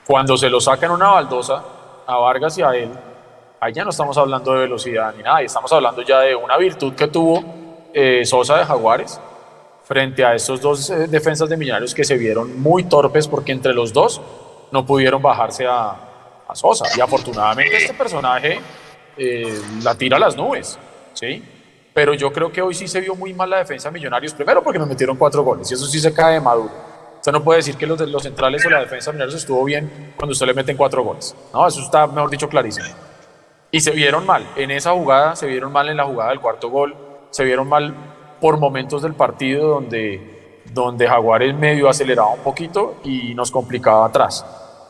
cuando 0.08 0.38
se 0.38 0.50
lo 0.50 0.60
saca 0.60 0.88
en 0.88 0.94
una 0.94 1.10
baldosa 1.10 1.64
a 2.08 2.18
Vargas 2.18 2.58
y 2.58 2.64
a 2.64 2.72
él, 2.72 2.90
ahí 3.60 3.74
ya 3.74 3.84
no 3.84 3.92
estamos 3.92 4.18
hablando 4.18 4.54
de 4.54 4.62
velocidad 4.62 5.14
ni 5.16 5.22
nada, 5.22 5.42
estamos 5.42 5.72
hablando 5.72 6.02
ya 6.02 6.22
de 6.22 6.36
una 6.36 6.58
virtud 6.58 6.94
que 6.94 7.08
tuvo 7.08 7.44
eh, 7.94 8.26
Sosa 8.26 8.58
de 8.58 8.66
Jaguares 8.66 9.20
frente 9.92 10.24
a 10.24 10.34
estos 10.34 10.62
dos 10.62 10.90
eh, 10.90 11.08
defensas 11.10 11.50
de 11.50 11.58
Millonarios 11.58 11.94
que 11.94 12.06
se 12.06 12.16
vieron 12.16 12.62
muy 12.62 12.86
torpes 12.86 13.28
porque 13.28 13.52
entre 13.52 13.74
los 13.74 13.92
dos 13.92 14.22
no 14.72 14.86
pudieron 14.86 15.22
bajarse 15.22 15.68
a, 15.68 15.90
a 16.48 16.56
Sosa. 16.56 16.86
Y 16.96 17.02
afortunadamente 17.02 17.76
este 17.76 17.94
personaje 17.94 18.62
la 19.84 19.94
tira 19.96 20.16
a 20.16 20.20
las 20.22 20.38
nubes, 20.38 20.80
¿sí? 21.14 21.44
Pero 21.94 22.14
yo 22.14 22.32
creo 22.32 22.50
que 22.54 22.62
hoy 22.62 22.74
sí 22.74 22.88
se 22.88 23.02
vio 23.02 23.16
muy 23.16 23.34
mal 23.34 23.50
la 23.50 23.58
defensa 23.58 23.90
de 23.90 23.94
Millonarios, 23.96 24.34
primero 24.34 24.64
porque 24.64 24.80
nos 24.80 24.88
metieron 24.88 25.18
cuatro 25.18 25.44
goles, 25.44 25.70
y 25.70 25.74
eso 25.74 25.86
sí 25.86 26.00
se 26.00 26.14
cae 26.14 26.36
de 26.36 26.40
maduro. 26.40 26.72
Usted 27.18 27.34
no 27.34 27.44
puede 27.44 27.58
decir 27.58 27.76
que 27.76 27.86
los, 27.86 28.00
los 28.00 28.24
centrales 28.24 28.66
o 28.66 28.70
la 28.70 28.80
defensa 28.80 29.12
de 29.12 29.18
Millonarios 29.18 29.42
estuvo 29.42 29.62
bien 29.66 30.14
cuando 30.16 30.32
usted 30.32 30.46
le 30.46 30.54
meten 30.54 30.78
cuatro 30.78 31.04
goles. 31.04 31.36
No, 31.54 31.68
eso 31.68 31.82
está, 31.82 32.08
mejor 32.08 32.30
dicho, 32.30 32.48
clarísimo. 32.48 32.88
Y 33.70 33.82
se 33.82 33.92
vieron 33.92 34.26
mal 34.26 34.48
en 34.56 34.72
esa 34.72 34.94
jugada, 34.94 35.36
se 35.36 35.48
vieron 35.48 35.74
mal 35.74 35.90
en 35.90 35.98
la 35.98 36.06
jugada 36.06 36.30
del 36.30 36.40
cuarto 36.40 36.70
gol, 36.70 36.96
se 37.30 37.44
vieron 37.44 37.68
mal 37.68 37.94
por 38.42 38.58
momentos 38.58 39.04
del 39.04 39.14
partido 39.14 39.68
donde, 39.70 40.60
donde 40.74 41.08
Jaguares 41.08 41.56
medio 41.56 41.88
aceleraba 41.88 42.34
un 42.34 42.40
poquito 42.40 42.96
y 43.04 43.36
nos 43.36 43.52
complicaba 43.52 44.06
atrás. 44.06 44.44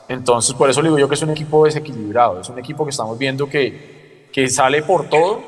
Entonces, 0.08 0.54
por 0.54 0.68
eso 0.68 0.80
le 0.82 0.88
digo 0.88 0.98
yo 0.98 1.08
que 1.08 1.14
es 1.14 1.22
un 1.22 1.30
equipo 1.30 1.64
desequilibrado, 1.64 2.40
es 2.40 2.48
un 2.48 2.58
equipo 2.58 2.84
que 2.84 2.90
estamos 2.90 3.16
viendo 3.18 3.48
que, 3.48 4.28
que 4.32 4.48
sale 4.48 4.82
por 4.82 5.08
todo 5.08 5.40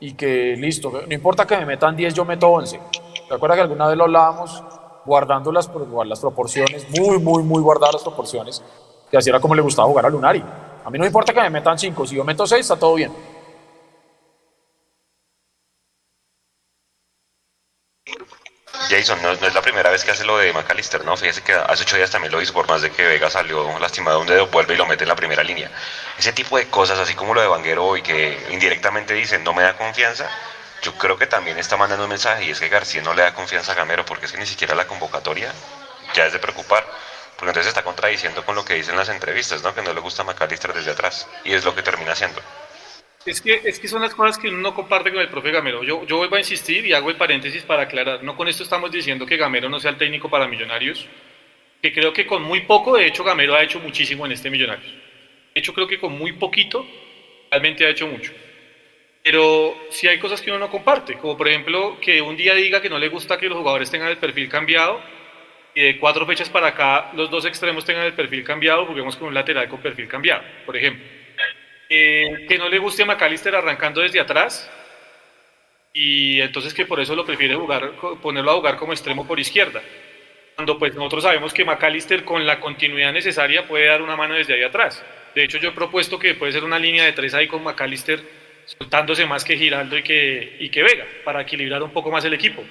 y 0.00 0.14
que 0.14 0.56
listo, 0.56 0.90
no 0.90 1.14
importa 1.14 1.46
que 1.46 1.56
me 1.58 1.66
metan 1.66 1.94
10, 1.94 2.14
yo 2.14 2.24
meto 2.24 2.48
11. 2.48 2.80
¿Te 3.28 3.34
acuerdas 3.34 3.56
que 3.56 3.62
alguna 3.62 3.86
vez 3.88 3.96
lo 3.96 4.04
hablábamos 4.04 4.62
guardando 5.04 5.52
las, 5.52 5.70
las 6.06 6.20
proporciones, 6.20 6.86
muy, 6.98 7.18
muy, 7.18 7.42
muy 7.42 7.62
guardadas 7.62 7.94
las 7.94 8.02
proporciones, 8.02 8.62
que 9.10 9.16
así 9.18 9.28
era 9.28 9.38
como 9.38 9.54
le 9.54 9.62
gustaba 9.62 9.86
jugar 9.86 10.06
a 10.06 10.10
Lunari? 10.10 10.42
A 10.84 10.90
mí 10.90 10.96
no 10.96 11.02
me 11.02 11.08
importa 11.08 11.34
que 11.34 11.40
me 11.40 11.50
metan 11.50 11.78
5, 11.78 12.06
si 12.06 12.16
yo 12.16 12.24
meto 12.24 12.46
6 12.46 12.60
está 12.60 12.76
todo 12.76 12.94
bien. 12.94 13.12
Jason, 18.88 19.20
no, 19.22 19.32
es 19.32 19.54
la 19.54 19.62
primera 19.62 19.90
vez 19.90 20.04
que 20.04 20.12
hace 20.12 20.24
lo 20.24 20.38
de 20.38 20.52
McAllister, 20.52 21.04
¿no? 21.04 21.16
Fíjese 21.16 21.42
que 21.42 21.52
hace 21.52 21.82
ocho 21.82 21.96
días 21.96 22.10
también 22.10 22.32
lo 22.32 22.40
hizo, 22.40 22.52
por 22.52 22.66
más 22.68 22.82
de 22.82 22.90
que 22.90 23.06
Vega 23.06 23.28
salió 23.30 23.78
lastimado 23.78 24.20
un 24.20 24.26
dedo, 24.26 24.46
vuelve 24.48 24.74
y 24.74 24.76
lo 24.76 24.86
mete 24.86 25.04
en 25.04 25.08
la 25.08 25.16
primera 25.16 25.42
línea. 25.42 25.70
Ese 26.18 26.32
tipo 26.32 26.56
de 26.56 26.68
cosas, 26.68 26.98
así 26.98 27.14
como 27.14 27.34
lo 27.34 27.40
de 27.40 27.48
Vanguero 27.48 27.96
y 27.96 28.02
que 28.02 28.46
indirectamente 28.50 29.14
dice 29.14 29.38
no 29.38 29.52
me 29.52 29.62
da 29.62 29.76
confianza, 29.76 30.28
yo 30.82 30.94
creo 30.94 31.18
que 31.18 31.26
también 31.26 31.58
está 31.58 31.76
mandando 31.76 32.04
un 32.04 32.10
mensaje 32.10 32.44
y 32.44 32.50
es 32.50 32.60
que 32.60 32.68
García 32.68 33.02
no 33.02 33.14
le 33.14 33.22
da 33.22 33.34
confianza 33.34 33.72
a 33.72 33.74
Gamero 33.74 34.04
porque 34.04 34.26
es 34.26 34.32
que 34.32 34.38
ni 34.38 34.46
siquiera 34.46 34.74
la 34.74 34.86
convocatoria 34.86 35.52
ya 36.14 36.26
es 36.26 36.32
de 36.32 36.38
preocupar. 36.38 36.86
Porque 37.36 37.50
entonces 37.50 37.68
está 37.68 37.84
contradiciendo 37.84 38.44
con 38.44 38.56
lo 38.56 38.64
que 38.64 38.74
dicen 38.74 38.96
las 38.96 39.08
entrevistas, 39.08 39.62
¿no? 39.62 39.72
Que 39.72 39.82
no 39.82 39.92
le 39.92 40.00
gusta 40.00 40.24
McAllister 40.24 40.72
desde 40.72 40.90
atrás. 40.90 41.28
Y 41.44 41.54
es 41.54 41.64
lo 41.64 41.72
que 41.72 41.82
termina 41.82 42.12
haciendo. 42.12 42.40
Es 43.28 43.42
que, 43.42 43.60
es 43.62 43.78
que 43.78 43.88
son 43.88 44.00
las 44.00 44.14
cosas 44.14 44.38
que 44.38 44.48
uno 44.48 44.58
no 44.58 44.74
comparte 44.74 45.12
con 45.12 45.20
el 45.20 45.28
profe 45.28 45.50
Gamero. 45.50 45.84
Yo, 45.84 46.06
yo 46.06 46.16
vuelvo 46.16 46.36
a 46.36 46.38
insistir 46.38 46.86
y 46.86 46.94
hago 46.94 47.10
el 47.10 47.16
paréntesis 47.16 47.62
para 47.62 47.82
aclarar. 47.82 48.24
No 48.24 48.36
con 48.36 48.48
esto 48.48 48.62
estamos 48.62 48.90
diciendo 48.90 49.26
que 49.26 49.36
Gamero 49.36 49.68
no 49.68 49.78
sea 49.78 49.90
el 49.90 49.98
técnico 49.98 50.30
para 50.30 50.48
Millonarios, 50.48 51.06
que 51.82 51.92
creo 51.92 52.12
que 52.12 52.26
con 52.26 52.42
muy 52.42 52.62
poco, 52.62 52.96
de 52.96 53.06
hecho, 53.06 53.22
Gamero 53.24 53.54
ha 53.54 53.62
hecho 53.62 53.80
muchísimo 53.80 54.24
en 54.24 54.32
este 54.32 54.48
Millonarios. 54.48 54.90
De 55.54 55.60
hecho, 55.60 55.74
creo 55.74 55.86
que 55.86 55.98
con 55.98 56.16
muy 56.16 56.32
poquito, 56.32 56.86
realmente 57.50 57.84
ha 57.84 57.90
hecho 57.90 58.06
mucho. 58.06 58.32
Pero 59.22 59.76
sí 59.90 60.08
hay 60.08 60.18
cosas 60.18 60.40
que 60.40 60.50
uno 60.50 60.60
no 60.60 60.70
comparte, 60.70 61.14
como 61.18 61.36
por 61.36 61.48
ejemplo 61.48 61.98
que 62.00 62.22
un 62.22 62.36
día 62.36 62.54
diga 62.54 62.80
que 62.80 62.88
no 62.88 62.98
le 62.98 63.08
gusta 63.08 63.36
que 63.36 63.48
los 63.48 63.58
jugadores 63.58 63.90
tengan 63.90 64.08
el 64.08 64.16
perfil 64.16 64.48
cambiado 64.48 65.02
y 65.74 65.82
de 65.82 65.98
cuatro 65.98 66.24
fechas 66.24 66.48
para 66.48 66.68
acá 66.68 67.10
los 67.14 67.28
dos 67.30 67.44
extremos 67.44 67.84
tengan 67.84 68.06
el 68.06 68.14
perfil 68.14 68.42
cambiado, 68.42 68.86
juguemos 68.86 69.16
con 69.16 69.28
un 69.28 69.34
lateral 69.34 69.68
con 69.68 69.80
perfil 69.80 70.08
cambiado, 70.08 70.42
por 70.64 70.76
ejemplo. 70.76 71.17
Eh, 71.90 72.46
que 72.46 72.58
no 72.58 72.68
le 72.68 72.78
guste 72.78 73.02
a 73.02 73.06
McAllister 73.06 73.54
arrancando 73.54 74.02
desde 74.02 74.20
atrás 74.20 74.70
y 75.94 76.38
entonces 76.40 76.74
que 76.74 76.84
por 76.84 77.00
eso 77.00 77.16
lo 77.16 77.24
prefiere 77.24 77.54
jugar, 77.54 77.92
ponerlo 78.20 78.50
a 78.50 78.54
jugar 78.54 78.76
como 78.76 78.92
extremo 78.92 79.26
por 79.26 79.40
izquierda. 79.40 79.82
Cuando 80.54 80.78
pues 80.78 80.94
nosotros 80.94 81.22
sabemos 81.22 81.54
que 81.54 81.64
McAllister 81.64 82.24
con 82.24 82.44
la 82.44 82.60
continuidad 82.60 83.12
necesaria 83.12 83.66
puede 83.66 83.86
dar 83.86 84.02
una 84.02 84.16
mano 84.16 84.34
desde 84.34 84.54
ahí 84.54 84.62
atrás. 84.62 85.02
De 85.34 85.44
hecho 85.44 85.56
yo 85.58 85.70
he 85.70 85.72
propuesto 85.72 86.18
que 86.18 86.34
puede 86.34 86.52
ser 86.52 86.64
una 86.64 86.78
línea 86.78 87.04
de 87.04 87.12
tres 87.12 87.32
ahí 87.32 87.48
con 87.48 87.62
McAllister 87.64 88.20
soltándose 88.66 89.24
más 89.24 89.44
que 89.44 89.56
Giraldo 89.56 89.96
y 89.96 90.02
que, 90.02 90.56
y 90.60 90.68
que 90.68 90.82
Vega 90.82 91.06
para 91.24 91.40
equilibrar 91.40 91.82
un 91.82 91.92
poco 91.92 92.10
más 92.10 92.24
el 92.24 92.34
equipo. 92.34 92.64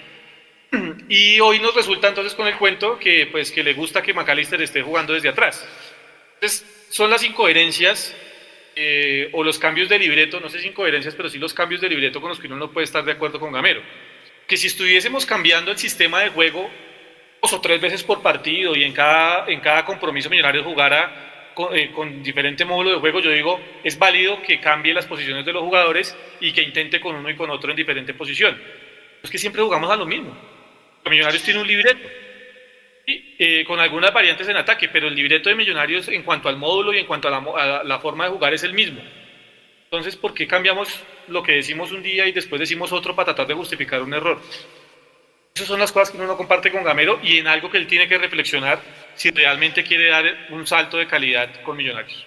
Y 1.10 1.40
hoy 1.40 1.60
nos 1.60 1.74
resulta 1.74 2.10
entonces 2.10 2.36
con 2.36 2.46
el 2.46 2.58
cuento 2.58 3.00
que 3.00 3.28
pues 3.32 3.52
que 3.52 3.64
le 3.64 3.74
gusta 3.74 4.02
que 4.02 4.14
McAllister 4.14 4.62
esté 4.62 4.82
jugando 4.84 5.14
desde 5.14 5.30
atrás. 5.30 5.68
Entonces 6.36 6.88
son 6.92 7.10
las 7.10 7.24
incoherencias 7.24 8.16
eh, 8.80 9.30
o 9.34 9.44
los 9.44 9.58
cambios 9.58 9.90
de 9.90 9.98
libreto, 9.98 10.40
no 10.40 10.50
sé 10.50 10.60
si 10.60 10.68
incoherencias, 10.68 11.16
pero 11.16 11.30
sí 11.30 11.40
los 11.40 11.52
cambios 11.52 11.82
de 11.82 11.90
libreto 11.90 12.22
con 12.22 12.30
los 12.30 12.40
que 12.40 12.46
uno 12.46 12.58
no 12.58 12.72
puede 12.72 12.86
estar 12.86 13.04
de 13.04 13.14
acuerdo 13.14 13.40
con 13.40 13.52
Gamero. 13.52 13.82
Que 14.46 14.56
si 14.56 14.68
estuviésemos 14.68 15.26
cambiando 15.26 15.72
el 15.72 15.80
sistema 15.80 16.22
de 16.22 16.30
juego 16.30 16.70
dos 17.42 17.54
o 17.54 17.60
tres 17.60 17.82
veces 17.82 18.04
por 18.04 18.22
partido 18.22 18.76
y 18.76 18.84
en 18.84 18.94
cada, 18.94 19.48
en 19.48 19.62
cada 19.62 19.84
compromiso 19.84 20.30
millonario 20.30 20.64
jugara 20.64 21.52
con, 21.56 21.76
eh, 21.76 21.92
con, 21.92 22.22
diferente 22.22 22.66
módulo 22.66 22.92
de 22.92 23.00
juego, 23.00 23.20
yo 23.20 23.32
digo, 23.32 23.60
es 23.84 23.98
válido 23.98 24.44
que 24.44 24.60
cambie 24.60 24.94
las 24.94 25.08
posiciones 25.08 25.44
de 25.44 25.54
los 25.54 25.64
jugadores 25.64 26.16
y 26.40 26.52
que 26.52 26.62
intente 26.62 27.02
con 27.02 27.16
uno 27.16 27.32
y 27.32 27.36
con 27.36 27.50
otro 27.50 27.72
en 27.72 27.78
diferente 27.78 28.14
posición. 28.14 28.62
Es 29.24 29.32
que 29.32 29.40
siempre 29.40 29.64
jugamos 29.64 29.90
a 29.90 29.96
lo 29.96 30.06
mismo. 30.06 30.38
Millonarios 31.10 31.42
tienen 31.42 31.64
un 31.64 31.68
libreto 31.68 32.08
eh, 33.10 33.64
con 33.66 33.80
algunas 33.80 34.12
variantes 34.12 34.50
en 34.50 34.58
ataque, 34.58 34.90
pero 34.90 35.08
el 35.08 35.16
libreto 35.16 35.48
de 35.48 35.56
Millonarios 35.56 36.10
en 36.10 36.24
cuanto 36.24 36.50
al 36.50 36.58
módulo 36.58 36.94
y 36.94 36.98
en 36.98 37.06
cuanto 37.06 37.30
a 37.30 37.84
la, 37.86 38.00
forma 38.00 38.26
de 38.26 38.32
jugar 38.32 38.54
es 38.54 38.64
el 38.64 38.74
mismo. 38.74 39.00
Entonces, 39.86 40.18
¿por 40.18 40.34
qué 40.34 40.46
cambiamos 40.46 40.90
lo 41.30 41.42
que 41.42 41.54
decimos 41.54 41.94
un 41.94 42.04
día 42.04 42.28
y 42.28 42.34
después 42.34 42.60
decimos 42.60 42.92
otro 42.92 43.16
para 43.16 43.28
tratar 43.28 43.48
de 43.48 43.54
justificar 43.54 44.02
un 44.02 44.14
error? 44.14 44.42
Esas 45.56 45.70
son 45.70 45.80
las 45.80 45.94
cosas 45.94 46.12
que 46.12 46.18
uno 46.18 46.28
no 46.28 46.36
comparte 46.36 46.70
con 46.70 46.84
Gamero 46.84 47.22
y 47.24 47.38
en 47.38 47.48
algo 47.48 47.72
que 47.72 47.78
él 47.78 47.88
tiene 47.88 48.10
que 48.10 48.18
reflexionar 48.18 48.82
si 49.16 49.32
realmente 49.32 49.86
quiere 49.86 50.10
dar 50.10 50.26
un 50.50 50.68
salto 50.68 50.98
de 50.98 51.08
calidad 51.08 51.62
con 51.62 51.78
Millonarios. 51.78 52.26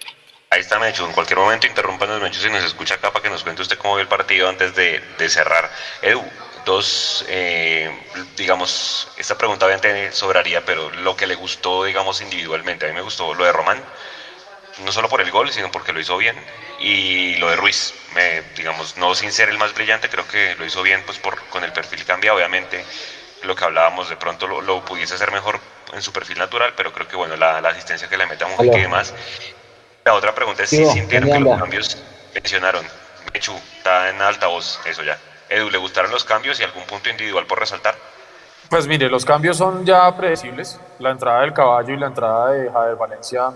Ahí 0.49 0.61
está 0.61 0.79
Mechu, 0.79 1.05
en 1.05 1.13
cualquier 1.13 1.39
momento 1.39 1.67
interrumpan 1.67 2.23
Mechu 2.23 2.41
si 2.41 2.49
nos 2.49 2.65
escucha 2.65 2.95
acá 2.95 3.13
para 3.13 3.23
que 3.23 3.29
nos 3.29 3.45
cuente 3.45 3.61
usted 3.61 3.77
cómo 3.77 3.97
ve 3.97 4.03
el 4.03 4.09
partido 4.09 4.49
antes 4.49 4.75
de, 4.75 5.01
de 5.19 5.29
cerrar. 5.29 5.71
Edu, 6.01 6.25
dos, 6.65 7.25
eh, 7.29 7.91
digamos, 8.37 9.09
esta 9.17 9.37
pregunta 9.37 9.67
obviamente 9.67 10.13
sobraría, 10.13 10.65
pero 10.65 10.91
lo 10.91 11.17
que 11.17 11.27
le 11.27 11.35
gustó, 11.35 11.85
digamos, 11.85 12.21
individualmente. 12.21 12.87
A 12.87 12.89
mí 12.89 12.95
me 12.95 13.01
gustó 13.01 13.35
lo 13.35 13.45
de 13.45 13.53
Román, 13.53 13.83
no 14.85 14.93
solo 14.93 15.09
por 15.09 15.21
el 15.21 15.31
gol, 15.31 15.51
sino 15.51 15.71
porque 15.71 15.93
lo 15.93 16.01
hizo 16.01 16.17
bien. 16.17 16.37
Y 16.79 17.37
lo 17.37 17.51
de 17.51 17.57
Ruiz, 17.57 17.95
me, 18.15 18.43
digamos, 18.57 18.97
no 18.97 19.15
sin 19.15 19.33
ser 19.33 19.49
el 19.49 19.59
más 19.59 19.75
brillante, 19.75 20.09
creo 20.09 20.27
que 20.27 20.55
lo 20.57 20.65
hizo 20.65 20.83
bien, 20.83 21.03
pues 21.05 21.19
por, 21.19 21.41
con 21.49 21.65
el 21.65 21.73
perfil 21.73 22.05
cambia, 22.05 22.35
obviamente. 22.35 22.85
Lo 23.43 23.57
que 23.57 23.65
hablábamos, 23.65 24.11
de 24.11 24.17
pronto 24.17 24.47
lo, 24.47 24.85
pudiese 24.85 25.15
hacer 25.15 25.33
mejor 25.33 25.61
en 25.93 26.03
su 26.03 26.13
perfil 26.13 26.39
natural, 26.39 26.75
pero 26.77 26.93
creo 26.93 27.09
que, 27.09 27.17
bueno, 27.17 27.37
la, 27.37 27.59
asistencia 27.59 28.09
que 28.09 28.17
le 28.17 28.27
mete 28.27 28.45
a 28.45 28.49
Mujica 28.49 28.77
y 28.77 28.83
demás. 28.83 29.15
La 30.05 30.15
otra 30.15 30.35
pregunta 30.35 30.63
es 30.63 30.71
si 30.71 30.85
sintieron 30.87 31.31
que 31.31 31.41
los 31.41 31.59
cambios 31.59 31.97
mencionaron. 32.35 32.87
Mechu, 33.33 33.59
está 33.77 34.11
en 34.11 34.21
altavoz, 34.21 34.79
eso 34.85 35.03
ya. 35.03 35.19
Edu, 35.51 35.69
¿le 35.69 35.79
gustaron 35.79 36.13
los 36.13 36.25
cambios 36.25 36.61
y 36.61 36.63
algún 36.63 36.85
punto 36.85 37.11
individual 37.11 37.45
por 37.45 37.59
resaltar? 37.59 37.97
Pues 38.69 38.87
mire, 38.87 39.11
los 39.11 39.25
cambios 39.25 39.57
son 39.57 39.85
ya 39.85 40.17
predecibles. 40.17 40.79
La 41.01 41.11
entrada 41.11 41.41
del 41.41 41.53
caballo 41.53 41.93
y 41.93 41.97
la 41.97 42.07
entrada 42.07 42.53
de 42.53 42.71
Javier 42.71 42.97
Valencia, 42.97 43.51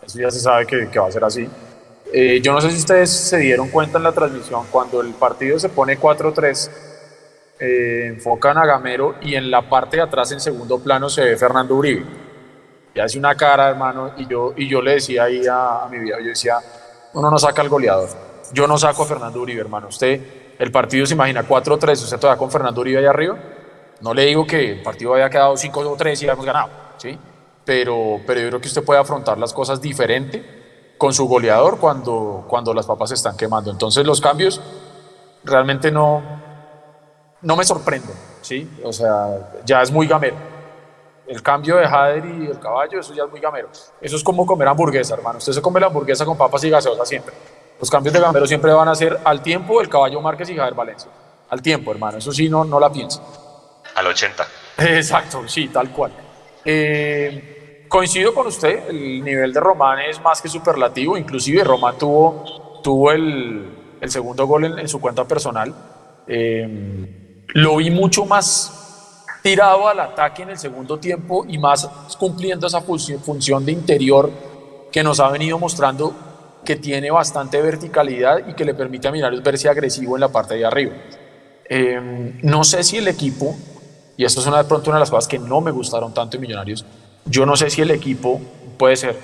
eso 0.00 0.18
ya 0.20 0.30
se 0.30 0.38
sabe 0.38 0.66
que, 0.66 0.88
que 0.88 0.98
va 1.00 1.08
a 1.08 1.12
ser 1.12 1.24
así. 1.24 1.50
Eh, 2.12 2.40
yo 2.40 2.52
no 2.52 2.60
sé 2.60 2.70
si 2.70 2.76
ustedes 2.76 3.10
se 3.10 3.38
dieron 3.38 3.70
cuenta 3.70 3.98
en 3.98 4.04
la 4.04 4.12
transmisión, 4.12 4.66
cuando 4.70 5.00
el 5.00 5.14
partido 5.14 5.58
se 5.58 5.68
pone 5.68 5.98
4-3, 5.98 6.70
eh, 7.58 8.06
enfocan 8.14 8.56
a 8.58 8.66
Gamero 8.66 9.16
y 9.20 9.34
en 9.34 9.50
la 9.50 9.68
parte 9.68 9.96
de 9.96 10.02
atrás, 10.02 10.30
en 10.30 10.40
segundo 10.40 10.78
plano, 10.78 11.08
se 11.08 11.24
ve 11.24 11.36
Fernando 11.36 11.74
Uribe. 11.74 12.04
Y 12.94 13.00
hace 13.00 13.18
una 13.18 13.34
cara, 13.34 13.70
hermano, 13.70 14.12
y 14.16 14.28
yo, 14.28 14.52
y 14.56 14.68
yo 14.68 14.80
le 14.80 14.92
decía 14.92 15.24
ahí 15.24 15.44
a, 15.46 15.84
a 15.84 15.88
mi 15.88 15.98
viejo, 15.98 16.20
yo 16.20 16.28
decía, 16.28 16.58
uno 17.14 17.30
no 17.30 17.38
saca 17.38 17.62
al 17.62 17.68
goleador. 17.68 18.10
Yo 18.52 18.66
no 18.68 18.78
saco 18.78 19.02
a 19.02 19.06
Fernando 19.06 19.40
Uribe, 19.40 19.62
hermano. 19.62 19.88
Usted 19.88 20.41
el 20.62 20.70
partido 20.70 21.04
se 21.06 21.14
imagina 21.14 21.42
4-3, 21.42 21.90
usted 22.04 22.20
todavía 22.20 22.38
con 22.38 22.48
Fernando 22.48 22.80
Uribe 22.80 22.98
ahí 22.98 23.06
arriba. 23.06 23.36
No 24.00 24.14
le 24.14 24.26
digo 24.26 24.46
que 24.46 24.74
el 24.74 24.82
partido 24.82 25.12
haya 25.12 25.28
quedado 25.28 25.54
5-3 25.54 26.22
y 26.22 26.24
hayamos 26.24 26.46
ganado, 26.46 26.70
¿sí? 26.98 27.18
Pero, 27.64 28.20
pero 28.24 28.40
yo 28.40 28.46
creo 28.46 28.60
que 28.60 28.68
usted 28.68 28.84
puede 28.84 29.00
afrontar 29.00 29.38
las 29.38 29.52
cosas 29.52 29.80
diferente 29.80 30.94
con 30.96 31.12
su 31.12 31.26
goleador 31.26 31.80
cuando, 31.80 32.44
cuando 32.46 32.72
las 32.72 32.86
papas 32.86 33.08
se 33.08 33.16
están 33.16 33.36
quemando. 33.36 33.72
Entonces 33.72 34.06
los 34.06 34.20
cambios 34.20 34.60
realmente 35.42 35.90
no, 35.90 36.22
no 37.40 37.56
me 37.56 37.64
sorprenden, 37.64 38.14
¿sí? 38.40 38.70
O 38.84 38.92
sea, 38.92 39.62
ya 39.64 39.82
es 39.82 39.90
muy 39.90 40.06
gamero. 40.06 40.36
El 41.26 41.42
cambio 41.42 41.74
de 41.74 41.88
Jader 41.88 42.24
y 42.24 42.46
el 42.46 42.60
caballo, 42.60 43.00
eso 43.00 43.12
ya 43.14 43.24
es 43.24 43.30
muy 43.32 43.40
gamero. 43.40 43.68
Eso 44.00 44.14
es 44.14 44.22
como 44.22 44.46
comer 44.46 44.68
hamburguesa, 44.68 45.14
hermano. 45.14 45.38
Usted 45.38 45.54
se 45.54 45.60
come 45.60 45.80
la 45.80 45.88
hamburguesa 45.88 46.24
con 46.24 46.38
papas 46.38 46.62
y 46.62 46.70
gaseosa 46.70 47.04
siempre. 47.04 47.34
Los 47.82 47.90
cambios 47.90 48.12
de 48.14 48.20
Gamero 48.20 48.46
siempre 48.46 48.72
van 48.72 48.86
a 48.86 48.94
ser 48.94 49.18
al 49.24 49.42
tiempo 49.42 49.80
el 49.80 49.88
caballo 49.88 50.20
Márquez 50.20 50.48
y 50.50 50.54
Javier 50.54 50.72
Valencia. 50.72 51.10
al 51.50 51.60
tiempo, 51.60 51.90
hermano. 51.90 52.18
Eso 52.18 52.30
sí, 52.30 52.48
no, 52.48 52.64
no 52.64 52.78
la 52.78 52.92
pienso. 52.92 53.20
Al 53.96 54.06
80. 54.06 54.46
Exacto, 54.78 55.48
sí, 55.48 55.66
tal 55.66 55.90
cual. 55.90 56.12
Eh, 56.64 57.84
coincido 57.88 58.32
con 58.32 58.46
usted, 58.46 58.88
el 58.88 59.24
nivel 59.24 59.52
de 59.52 59.58
Román 59.58 59.98
es 59.98 60.22
más 60.22 60.40
que 60.40 60.48
superlativo, 60.48 61.16
inclusive 61.16 61.64
Román 61.64 61.98
tuvo, 61.98 62.80
tuvo 62.84 63.10
el, 63.10 63.96
el 64.00 64.10
segundo 64.12 64.46
gol 64.46 64.64
en, 64.64 64.78
en, 64.78 64.88
su 64.88 65.00
cuenta 65.00 65.24
personal. 65.24 65.74
Eh, 66.28 67.44
lo 67.48 67.78
vi 67.78 67.90
mucho 67.90 68.24
más 68.26 69.24
tirado 69.42 69.88
al 69.88 69.98
ataque 69.98 70.44
en 70.44 70.50
el 70.50 70.58
segundo 70.58 71.00
tiempo 71.00 71.44
y 71.48 71.58
más 71.58 71.90
cumpliendo 72.16 72.68
esa 72.68 72.80
función 72.80 73.66
de 73.66 73.72
interior 73.72 74.30
que 74.92 75.02
nos 75.02 75.18
ha 75.18 75.28
venido 75.30 75.58
mostrando 75.58 76.14
que 76.64 76.76
tiene 76.76 77.10
bastante 77.10 77.60
verticalidad 77.60 78.46
y 78.46 78.54
que 78.54 78.64
le 78.64 78.74
permite 78.74 79.08
a 79.08 79.12
Millonarios 79.12 79.42
verse 79.42 79.68
agresivo 79.68 80.16
en 80.16 80.20
la 80.20 80.28
parte 80.28 80.54
de 80.54 80.64
arriba. 80.64 80.92
Eh, 81.68 82.38
no 82.42 82.64
sé 82.64 82.84
si 82.84 82.98
el 82.98 83.08
equipo, 83.08 83.56
y 84.16 84.24
esto 84.24 84.40
es 84.40 84.46
una, 84.46 84.58
de 84.58 84.64
pronto 84.64 84.90
una 84.90 84.98
de 84.98 85.02
las 85.02 85.10
cosas 85.10 85.28
que 85.28 85.38
no 85.38 85.60
me 85.60 85.70
gustaron 85.70 86.14
tanto 86.14 86.36
en 86.36 86.42
Millonarios, 86.42 86.84
yo 87.24 87.46
no 87.46 87.56
sé 87.56 87.70
si 87.70 87.82
el 87.82 87.90
equipo, 87.90 88.40
puede 88.76 88.96
ser, 88.96 89.16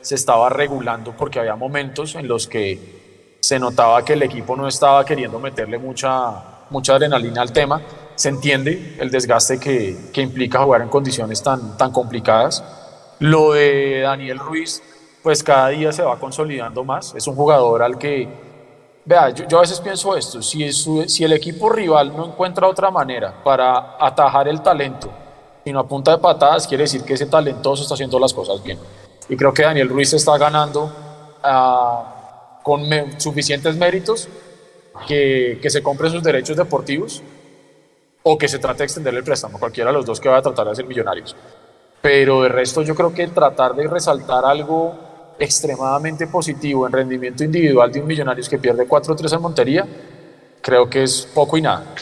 se 0.00 0.14
estaba 0.14 0.48
regulando 0.48 1.16
porque 1.16 1.38
había 1.38 1.56
momentos 1.56 2.14
en 2.14 2.28
los 2.28 2.46
que 2.46 3.38
se 3.40 3.58
notaba 3.58 4.04
que 4.04 4.14
el 4.14 4.22
equipo 4.22 4.56
no 4.56 4.66
estaba 4.66 5.04
queriendo 5.04 5.38
meterle 5.38 5.78
mucha, 5.78 6.64
mucha 6.70 6.94
adrenalina 6.94 7.42
al 7.42 7.52
tema. 7.52 7.80
Se 8.14 8.28
entiende 8.28 8.96
el 8.98 9.10
desgaste 9.10 9.58
que, 9.58 10.10
que 10.12 10.22
implica 10.22 10.62
jugar 10.62 10.82
en 10.82 10.88
condiciones 10.88 11.42
tan, 11.42 11.76
tan 11.76 11.92
complicadas. 11.92 12.64
Lo 13.18 13.52
de 13.52 14.00
Daniel 14.00 14.38
Ruiz, 14.38 14.82
pues 15.24 15.42
cada 15.42 15.68
día 15.68 15.90
se 15.90 16.02
va 16.02 16.18
consolidando 16.18 16.84
más. 16.84 17.14
Es 17.16 17.26
un 17.26 17.34
jugador 17.34 17.82
al 17.82 17.96
que, 17.96 18.28
vea, 19.06 19.30
yo, 19.30 19.48
yo 19.48 19.56
a 19.56 19.62
veces 19.62 19.80
pienso 19.80 20.14
esto, 20.14 20.42
si, 20.42 20.62
es, 20.62 20.86
si 21.06 21.24
el 21.24 21.32
equipo 21.32 21.70
rival 21.70 22.14
no 22.14 22.26
encuentra 22.26 22.68
otra 22.68 22.90
manera 22.90 23.42
para 23.42 23.96
atajar 23.98 24.48
el 24.48 24.60
talento, 24.60 25.10
sino 25.64 25.80
a 25.80 25.88
punta 25.88 26.10
de 26.10 26.18
patadas, 26.18 26.68
quiere 26.68 26.84
decir 26.84 27.04
que 27.04 27.14
ese 27.14 27.24
talentoso 27.24 27.84
está 27.84 27.94
haciendo 27.94 28.20
las 28.20 28.34
cosas 28.34 28.62
bien. 28.62 28.78
Y 29.26 29.34
creo 29.34 29.54
que 29.54 29.62
Daniel 29.62 29.88
Ruiz 29.88 30.12
está 30.12 30.36
ganando 30.36 30.92
uh, 31.42 32.62
con 32.62 32.86
me, 32.86 33.18
suficientes 33.18 33.76
méritos 33.76 34.28
que, 35.08 35.58
que 35.62 35.70
se 35.70 35.82
compre 35.82 36.10
sus 36.10 36.22
derechos 36.22 36.54
deportivos 36.54 37.22
o 38.22 38.36
que 38.36 38.46
se 38.46 38.58
trate 38.58 38.80
de 38.80 38.84
extender 38.84 39.14
el 39.14 39.24
préstamo, 39.24 39.58
cualquiera 39.58 39.88
de 39.88 39.96
los 39.96 40.04
dos 40.04 40.20
que 40.20 40.28
va 40.28 40.36
a 40.36 40.42
tratar 40.42 40.66
de 40.66 40.72
hacer 40.72 40.84
millonarios. 40.84 41.34
Pero 42.02 42.42
de 42.42 42.50
resto 42.50 42.82
yo 42.82 42.94
creo 42.94 43.14
que 43.14 43.26
tratar 43.28 43.74
de 43.74 43.88
resaltar 43.88 44.44
algo 44.44 45.03
extremadamente 45.38 46.26
positivo 46.26 46.86
en 46.86 46.92
rendimiento 46.92 47.44
individual 47.44 47.90
de 47.90 48.00
un 48.00 48.06
Millonarios 48.06 48.48
que 48.48 48.58
pierde 48.58 48.86
4-3 48.86 49.34
en 49.34 49.40
Montería, 49.40 49.86
creo 50.60 50.88
que 50.88 51.02
es 51.02 51.28
poco 51.34 51.56
y 51.56 51.62
nada. 51.62 51.94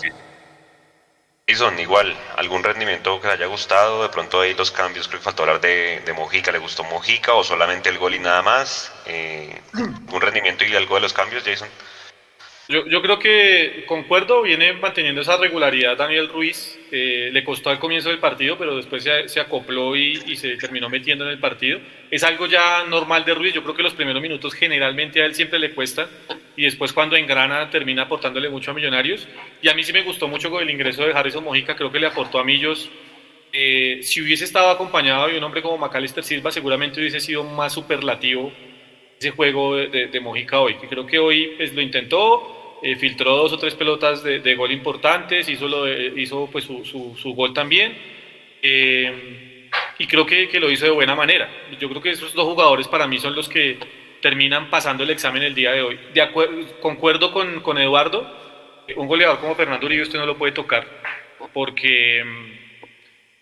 Jason, 1.48 1.78
igual, 1.80 2.16
algún 2.36 2.62
rendimiento 2.62 3.20
que 3.20 3.26
le 3.26 3.34
haya 3.34 3.46
gustado, 3.46 4.02
de 4.02 4.08
pronto 4.08 4.40
ahí 4.40 4.54
los 4.54 4.70
cambios, 4.70 5.08
creo 5.08 5.20
que 5.20 5.24
faltó 5.24 5.42
hablar 5.42 5.60
de, 5.60 6.00
de 6.06 6.12
Mojica, 6.12 6.52
¿le 6.52 6.58
gustó 6.58 6.84
Mojica 6.84 7.34
o 7.34 7.42
solamente 7.42 7.88
el 7.88 7.98
gol 7.98 8.14
y 8.14 8.20
nada 8.20 8.42
más? 8.42 8.92
Eh, 9.06 9.60
¿Un 9.74 10.20
rendimiento 10.20 10.64
y 10.64 10.76
algo 10.76 10.94
de 10.94 11.00
los 11.00 11.12
cambios, 11.12 11.42
Jason? 11.44 11.68
Yo, 12.72 12.86
yo, 12.86 13.02
creo 13.02 13.18
que 13.18 13.84
concuerdo, 13.86 14.40
viene 14.40 14.72
manteniendo 14.72 15.20
esa 15.20 15.36
regularidad 15.36 15.94
Daniel 15.94 16.30
Ruiz. 16.30 16.78
Eh, 16.90 17.28
le 17.30 17.44
costó 17.44 17.68
al 17.68 17.78
comienzo 17.78 18.08
del 18.08 18.18
partido, 18.18 18.56
pero 18.56 18.74
después 18.74 19.04
se, 19.04 19.28
se 19.28 19.40
acopló 19.40 19.94
y, 19.94 20.22
y, 20.26 20.36
se 20.36 20.56
terminó 20.56 20.88
metiendo 20.88 21.26
en 21.26 21.32
el 21.32 21.38
partido. 21.38 21.80
Es 22.10 22.24
algo 22.24 22.46
ya 22.46 22.84
normal 22.84 23.26
de 23.26 23.34
Ruiz. 23.34 23.52
Yo 23.52 23.62
creo 23.62 23.74
que 23.74 23.82
los 23.82 23.92
primeros 23.92 24.22
minutos 24.22 24.54
generalmente 24.54 25.20
a 25.20 25.26
él 25.26 25.34
siempre 25.34 25.58
le 25.58 25.72
cuesta 25.72 26.08
y 26.56 26.64
después 26.64 26.94
cuando 26.94 27.14
engrana 27.14 27.68
termina 27.68 28.04
aportándole 28.04 28.48
mucho 28.48 28.70
a 28.70 28.74
Millonarios. 28.74 29.28
Y 29.60 29.68
a 29.68 29.74
mí 29.74 29.84
sí 29.84 29.92
me 29.92 30.02
gustó 30.02 30.26
mucho 30.26 30.58
el 30.58 30.70
ingreso 30.70 31.04
de 31.04 31.12
Harrison 31.12 31.44
Mojica. 31.44 31.76
Creo 31.76 31.92
que 31.92 32.00
le 32.00 32.06
aportó 32.06 32.38
a 32.38 32.44
Millos. 32.44 32.90
Eh, 33.52 34.00
si 34.02 34.22
hubiese 34.22 34.44
estado 34.44 34.70
acompañado 34.70 35.28
de 35.28 35.36
un 35.36 35.44
hombre 35.44 35.60
como 35.60 35.76
Macalister 35.76 36.24
Silva, 36.24 36.50
seguramente 36.50 37.00
hubiese 37.00 37.20
sido 37.20 37.44
más 37.44 37.74
superlativo 37.74 38.50
ese 39.18 39.30
juego 39.30 39.76
de, 39.76 39.88
de, 39.88 40.06
de 40.06 40.20
Mojica 40.20 40.58
hoy. 40.58 40.76
Que 40.76 40.88
creo 40.88 41.06
que 41.06 41.18
hoy 41.18 41.52
pues, 41.58 41.74
lo 41.74 41.82
intentó 41.82 42.60
eh, 42.82 42.96
filtró 42.96 43.36
dos 43.36 43.52
o 43.52 43.58
tres 43.58 43.74
pelotas 43.74 44.24
de, 44.24 44.40
de 44.40 44.54
gol 44.56 44.72
importantes, 44.72 45.48
hizo, 45.48 45.68
lo 45.68 45.84
de, 45.84 46.12
hizo 46.16 46.48
pues, 46.50 46.64
su, 46.64 46.84
su, 46.84 47.16
su, 47.16 47.32
gol 47.32 47.54
también. 47.54 47.96
Eh, 48.60 49.68
y 49.98 50.06
creo 50.06 50.26
que, 50.26 50.48
que, 50.48 50.58
lo 50.58 50.70
hizo 50.70 50.86
de 50.86 50.90
buena 50.90 51.14
manera. 51.14 51.48
Yo 51.78 51.88
creo 51.88 52.02
que 52.02 52.10
esos 52.10 52.34
dos 52.34 52.44
jugadores 52.44 52.88
para 52.88 53.06
mí 53.06 53.20
son 53.20 53.36
los 53.36 53.48
que 53.48 53.78
terminan 54.20 54.68
pasando 54.68 55.04
el 55.04 55.10
examen 55.10 55.42
el 55.42 55.54
día 55.54 55.72
de 55.72 55.82
hoy. 55.82 55.98
De 56.12 56.28
concuerdo 56.80 57.32
con, 57.32 57.60
con 57.60 57.78
Eduardo, 57.78 58.26
un 58.96 59.06
goleador 59.06 59.38
como 59.38 59.54
Fernando 59.54 59.86
Uribe 59.86 60.02
usted 60.02 60.18
no 60.18 60.26
lo 60.26 60.36
puede 60.36 60.52
tocar, 60.52 60.86
porque, 61.52 62.24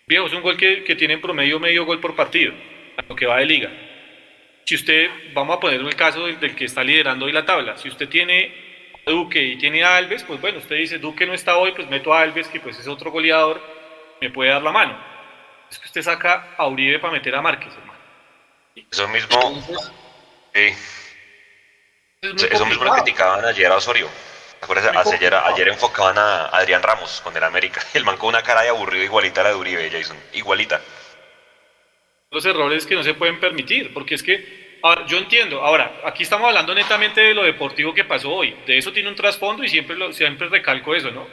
viejo, 0.07 0.27
es 0.27 0.33
un 0.33 0.41
gol 0.41 0.57
que, 0.57 0.83
que 0.83 0.95
tiene 0.95 1.15
en 1.15 1.21
promedio 1.21 1.59
medio 1.59 1.85
gol 1.85 1.99
por 1.99 2.15
partido, 2.15 2.53
lo 3.09 3.15
que 3.15 3.25
va 3.25 3.39
de 3.39 3.45
liga. 3.45 3.71
Si 4.65 4.75
usted, 4.75 5.09
vamos 5.33 5.57
a 5.57 5.59
poner 5.59 5.81
el 5.81 5.95
caso 5.95 6.27
del, 6.27 6.39
del 6.39 6.55
que 6.55 6.65
está 6.65 6.83
liderando 6.83 7.25
hoy 7.25 7.31
la 7.31 7.45
tabla, 7.45 7.77
si 7.77 7.89
usted 7.89 8.07
tiene 8.07 8.60
Duque 9.05 9.41
y 9.41 9.57
tiene 9.57 9.83
a 9.83 9.97
Alves, 9.97 10.23
pues 10.23 10.39
bueno, 10.39 10.59
usted 10.59 10.75
dice, 10.75 10.99
Duque 10.99 11.25
no 11.25 11.33
está 11.33 11.57
hoy, 11.57 11.71
pues 11.73 11.89
meto 11.89 12.13
a 12.13 12.21
Alves, 12.21 12.47
que 12.47 12.59
pues 12.59 12.77
es 12.79 12.87
otro 12.87 13.11
goleador, 13.11 13.61
me 14.21 14.29
puede 14.29 14.51
dar 14.51 14.61
la 14.61 14.71
mano. 14.71 14.97
Es 15.69 15.79
que 15.79 15.87
usted 15.87 16.01
saca 16.01 16.53
a 16.57 16.67
Uribe 16.67 16.99
para 16.99 17.13
meter 17.13 17.33
a 17.33 17.41
Márquez, 17.41 17.73
hermano. 17.73 17.99
Eso 18.75 19.07
mismo, 19.07 19.63
sí. 20.53 20.73
Eso 22.21 22.65
mismo 22.65 22.83
lo 22.83 22.93
criticaban 22.93 23.43
ayer 23.45 23.71
a 23.71 23.77
Osorio. 23.77 24.07
Ayer, 25.03 25.33
ayer, 25.33 25.69
enfocaban 25.69 26.17
a 26.19 26.45
Adrián 26.47 26.83
Ramos 26.83 27.19
con 27.21 27.35
el 27.35 27.43
América. 27.43 27.81
El 27.95 28.05
man 28.05 28.17
con 28.17 28.29
una 28.29 28.43
cara 28.43 28.61
de 28.61 28.69
aburrido 28.69 29.03
igualita 29.03 29.41
a 29.41 29.45
la 29.45 29.49
de 29.49 29.55
Uribe, 29.55 29.89
Jason. 29.89 30.17
Igualita. 30.33 30.79
Los 32.29 32.45
errores 32.45 32.85
que 32.85 32.95
no 32.95 33.01
se 33.01 33.15
pueden 33.15 33.39
permitir, 33.39 33.91
porque 33.93 34.15
es 34.15 34.23
que 34.23 34.60
Ahora, 34.83 35.05
yo 35.05 35.17
entiendo. 35.17 35.61
Ahora, 35.61 36.01
aquí 36.05 36.23
estamos 36.23 36.47
hablando 36.47 36.73
netamente 36.73 37.21
de 37.21 37.33
lo 37.33 37.43
deportivo 37.43 37.93
que 37.93 38.03
pasó 38.03 38.31
hoy. 38.31 38.55
De 38.65 38.77
eso 38.77 38.91
tiene 38.91 39.09
un 39.09 39.15
trasfondo 39.15 39.63
y 39.63 39.69
siempre, 39.69 39.95
lo, 39.95 40.11
siempre 40.11 40.49
recalco 40.49 40.95
eso, 40.95 41.11
¿no? 41.11 41.27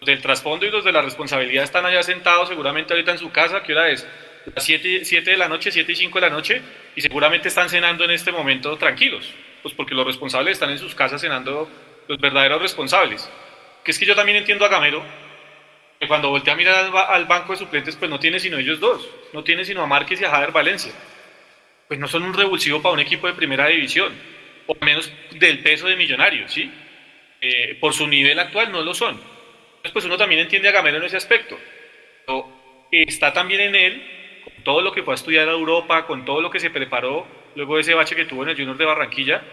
Los 0.00 0.06
del 0.06 0.20
trasfondo 0.20 0.64
y 0.64 0.70
los 0.70 0.84
de 0.84 0.92
la 0.92 1.02
responsabilidad 1.02 1.64
están 1.64 1.84
allá 1.86 2.02
sentados 2.02 2.48
seguramente 2.48 2.92
ahorita 2.92 3.12
en 3.12 3.18
su 3.18 3.30
casa. 3.32 3.62
¿Qué 3.62 3.72
hora 3.72 3.90
es? 3.90 4.06
Las 4.54 4.64
7, 4.64 5.22
de 5.22 5.36
la 5.36 5.48
noche, 5.48 5.72
7 5.72 5.90
y 5.90 5.96
5 5.96 6.20
de 6.20 6.28
la 6.28 6.30
noche, 6.30 6.62
y 6.94 7.00
seguramente 7.00 7.48
están 7.48 7.68
cenando 7.68 8.04
en 8.04 8.10
este 8.10 8.30
momento 8.30 8.76
tranquilos. 8.76 9.32
Pues 9.62 9.74
porque 9.74 9.94
los 9.94 10.06
responsables 10.06 10.52
están 10.52 10.70
en 10.70 10.78
sus 10.78 10.94
casas 10.94 11.20
cenando 11.20 11.68
los 12.06 12.18
verdaderos 12.18 12.60
responsables. 12.60 13.28
Que 13.82 13.90
es 13.90 13.98
que 13.98 14.06
yo 14.06 14.14
también 14.14 14.38
entiendo 14.38 14.64
a 14.66 14.68
Gamero, 14.68 15.02
que 15.98 16.06
cuando 16.06 16.28
voltea 16.28 16.52
a 16.52 16.56
mirar 16.56 16.76
al, 16.76 16.96
al 16.96 17.24
banco 17.24 17.52
de 17.52 17.58
suplentes, 17.58 17.96
pues 17.96 18.10
no 18.10 18.20
tiene 18.20 18.38
sino 18.38 18.58
ellos 18.58 18.78
dos. 18.78 19.08
No 19.32 19.42
tiene 19.42 19.64
sino 19.64 19.82
a 19.82 19.86
Márquez 19.86 20.20
y 20.20 20.24
a 20.24 20.30
Javier 20.30 20.52
Valencia 20.52 20.92
pues 21.94 22.00
no 22.00 22.08
son 22.08 22.24
un 22.24 22.34
revulsivo 22.34 22.82
para 22.82 22.94
un 22.94 22.98
equipo 22.98 23.28
de 23.28 23.34
primera 23.34 23.68
división, 23.68 24.12
o 24.66 24.74
menos 24.84 25.12
del 25.30 25.60
peso 25.60 25.86
de 25.86 25.94
Millonarios, 25.94 26.50
¿sí? 26.52 26.68
Eh, 27.40 27.76
por 27.78 27.94
su 27.94 28.08
nivel 28.08 28.36
actual 28.40 28.72
no 28.72 28.82
lo 28.82 28.92
son. 28.92 29.10
Entonces, 29.10 29.92
pues 29.92 30.04
uno 30.04 30.16
también 30.16 30.40
entiende 30.40 30.68
a 30.68 30.72
Gamero 30.72 30.96
en 30.96 31.04
ese 31.04 31.18
aspecto. 31.18 31.56
Está 32.90 33.32
también 33.32 33.60
en 33.60 33.74
él, 33.76 34.02
con 34.42 34.64
todo 34.64 34.80
lo 34.80 34.90
que 34.90 35.04
fue 35.04 35.14
a 35.14 35.16
estudiar 35.16 35.48
a 35.48 35.52
Europa, 35.52 36.04
con 36.04 36.24
todo 36.24 36.40
lo 36.40 36.50
que 36.50 36.58
se 36.58 36.70
preparó 36.70 37.28
luego 37.54 37.76
de 37.76 37.82
ese 37.82 37.94
bache 37.94 38.16
que 38.16 38.24
tuvo 38.24 38.42
en 38.42 38.48
el 38.48 38.56
Junior 38.56 38.76
de 38.76 38.84
Barranquilla, 38.86 39.44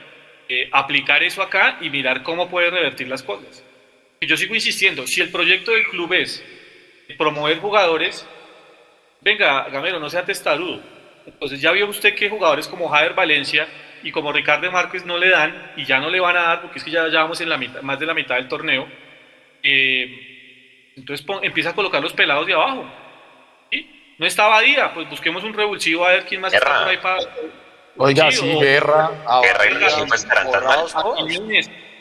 eh, 0.49 0.67
aplicar 0.71 1.21
eso 1.21 1.43
acá 1.43 1.77
y 1.79 1.91
mirar 1.91 2.23
cómo 2.23 2.49
puede 2.49 2.71
revertir 2.71 3.07
las 3.07 3.21
cosas. 3.21 3.63
Y 4.19 4.25
yo 4.25 4.35
sigo 4.35 4.55
insistiendo, 4.55 5.05
si 5.05 5.21
el 5.21 5.29
proyecto 5.29 5.73
del 5.73 5.87
club 5.89 6.11
es 6.13 6.43
promover 7.19 7.59
jugadores, 7.59 8.27
venga, 9.21 9.69
Gamero, 9.69 9.99
no 9.99 10.09
sea 10.09 10.25
testarudo 10.25 11.01
entonces 11.34 11.61
ya 11.61 11.71
vio 11.71 11.88
usted 11.88 12.15
que 12.15 12.29
jugadores 12.29 12.67
como 12.67 12.89
Javier 12.89 13.13
Valencia 13.13 13.67
y 14.03 14.11
como 14.11 14.32
Ricardo 14.32 14.71
Márquez 14.71 15.05
no 15.05 15.17
le 15.17 15.29
dan 15.29 15.73
y 15.75 15.86
ya 15.86 15.99
no 15.99 16.09
le 16.09 16.19
van 16.19 16.38
a 16.38 16.41
dar 16.41 16.61
porque 16.61 16.79
es 16.79 16.86
que 16.86 16.91
ya, 16.91 17.07
ya 17.09 17.21
vamos 17.21 17.41
en 17.41 17.49
la 17.49 17.57
mitad, 17.57 17.82
más 17.82 17.99
de 17.99 18.05
la 18.05 18.13
mitad 18.13 18.36
del 18.36 18.47
torneo. 18.47 18.88
Eh, 19.63 20.91
entonces 20.95 21.25
pon, 21.25 21.43
empieza 21.43 21.69
a 21.69 21.75
colocar 21.75 22.01
los 22.01 22.13
pelados 22.13 22.45
de 22.47 22.53
abajo. 22.53 22.86
¿sí? 23.71 24.15
No 24.17 24.25
está 24.25 24.47
Badía, 24.47 24.93
pues 24.93 25.09
busquemos 25.09 25.43
un 25.43 25.53
revulsivo 25.53 26.05
a 26.05 26.11
ver 26.11 26.25
quién 26.25 26.41
más 26.41 26.51
Guerra. 26.51 26.65
está 26.65 26.79
por 26.79 26.89
ahí 26.89 26.97
para. 26.97 27.21
Oiga, 27.97 28.32
sí, 28.32 28.47
Guerra. 28.59 29.11
Guerra 29.41 29.65
y 29.67 29.73
los 29.73 29.93
pues 30.07 30.23
estarán 30.23 30.51
tan 30.51 30.63
mal. 30.63 30.86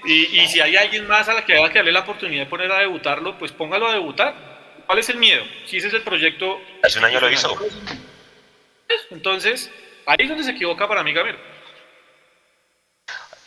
Y, 0.04 0.40
y 0.40 0.46
si 0.48 0.60
hay 0.60 0.76
alguien 0.76 1.06
más 1.06 1.28
a 1.28 1.34
la 1.34 1.44
que 1.44 1.54
haya 1.54 1.68
que 1.68 1.78
darle 1.78 1.92
la 1.92 2.00
oportunidad 2.00 2.44
de 2.44 2.48
poner 2.48 2.72
a 2.72 2.78
debutarlo, 2.78 3.36
pues 3.36 3.52
póngalo 3.52 3.86
a 3.86 3.92
debutar. 3.92 4.34
¿Cuál 4.86 4.98
es 4.98 5.08
el 5.10 5.18
miedo? 5.18 5.44
Si 5.66 5.76
ese 5.76 5.88
es 5.88 5.94
el 5.94 6.02
proyecto. 6.02 6.60
Hace 6.82 6.98
un 6.98 7.04
año 7.04 7.20
lo 7.20 7.30
hizo. 7.30 7.56
Entonces, 9.10 9.70
ahí 10.06 10.16
es 10.20 10.28
donde 10.28 10.44
se 10.44 10.50
equivoca 10.50 10.86
para 10.88 11.02
mí 11.02 11.12
Gamero. 11.12 11.38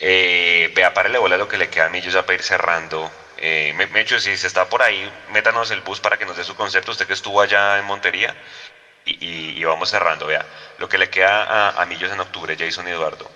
Eh, 0.00 0.72
vea, 0.74 0.92
párale 0.92 1.18
bola 1.18 1.36
lo 1.36 1.48
que 1.48 1.56
le 1.56 1.70
queda 1.70 1.86
a 1.86 1.98
yo 1.98 2.10
ya 2.10 2.22
para 2.22 2.34
ir 2.34 2.42
cerrando. 2.42 3.10
Eh, 3.38 3.72
me, 3.76 3.86
me 3.88 4.00
hecho, 4.00 4.18
si 4.20 4.36
se 4.36 4.46
está 4.46 4.68
por 4.68 4.82
ahí, 4.82 5.10
métanos 5.30 5.70
el 5.70 5.80
bus 5.80 6.00
para 6.00 6.16
que 6.16 6.26
nos 6.26 6.36
dé 6.36 6.44
su 6.44 6.54
concepto, 6.56 6.92
usted 6.92 7.06
que 7.06 7.12
estuvo 7.12 7.40
allá 7.40 7.78
en 7.78 7.84
Montería, 7.84 8.34
y 9.06 9.62
vamos 9.64 9.90
cerrando, 9.90 10.26
vea. 10.26 10.46
Lo 10.78 10.88
que 10.88 10.98
le 10.98 11.10
queda 11.10 11.44
a, 11.44 11.82
a 11.82 11.86
Millos 11.86 12.12
en 12.12 12.20
octubre, 12.20 12.56
Jason 12.58 12.88
y 12.88 12.90
Eduardo. 12.90 13.30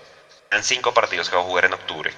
Han 0.51 0.65
cinco 0.65 0.95
partidos 0.95 1.29
que 1.29 1.37
va 1.37 1.43
a 1.43 1.45
jugar 1.45 1.67
en 1.67 1.75
octubre. 1.75 2.11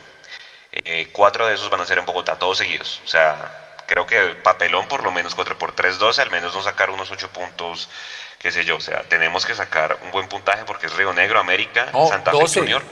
Eh, 0.72 1.09
cuatro 1.12 1.47
de 1.47 1.55
esos 1.55 1.68
van 1.68 1.80
a 1.80 1.86
ser 1.86 1.99
en 1.99 2.07
Bogotá, 2.07 2.38
todos 2.38 2.59
seguidos. 2.59 3.01
O 3.05 3.09
sea, 3.09 3.70
creo 3.91 4.07
que 4.07 4.36
papelón 4.36 4.86
por 4.86 5.03
lo 5.03 5.11
menos 5.11 5.34
4 5.34 5.59
por 5.59 5.72
3, 5.72 5.99
12, 5.99 6.22
al 6.22 6.30
menos 6.30 6.55
no 6.55 6.62
sacar 6.62 6.91
unos 6.91 7.11
8 7.11 7.28
puntos, 7.30 7.88
qué 8.38 8.53
sé 8.53 8.64
yo. 8.64 8.76
O 8.76 8.80
sea, 8.80 9.03
tenemos 9.03 9.45
que 9.45 9.53
sacar 9.53 9.99
un 10.05 10.12
buen 10.12 10.28
puntaje 10.28 10.64
porque 10.64 10.86
es 10.86 10.97
Río 10.97 11.12
Negro, 11.12 11.41
América, 11.41 11.91
Santa 12.09 12.30
Fe 12.30 12.61
Junior. 12.61 12.82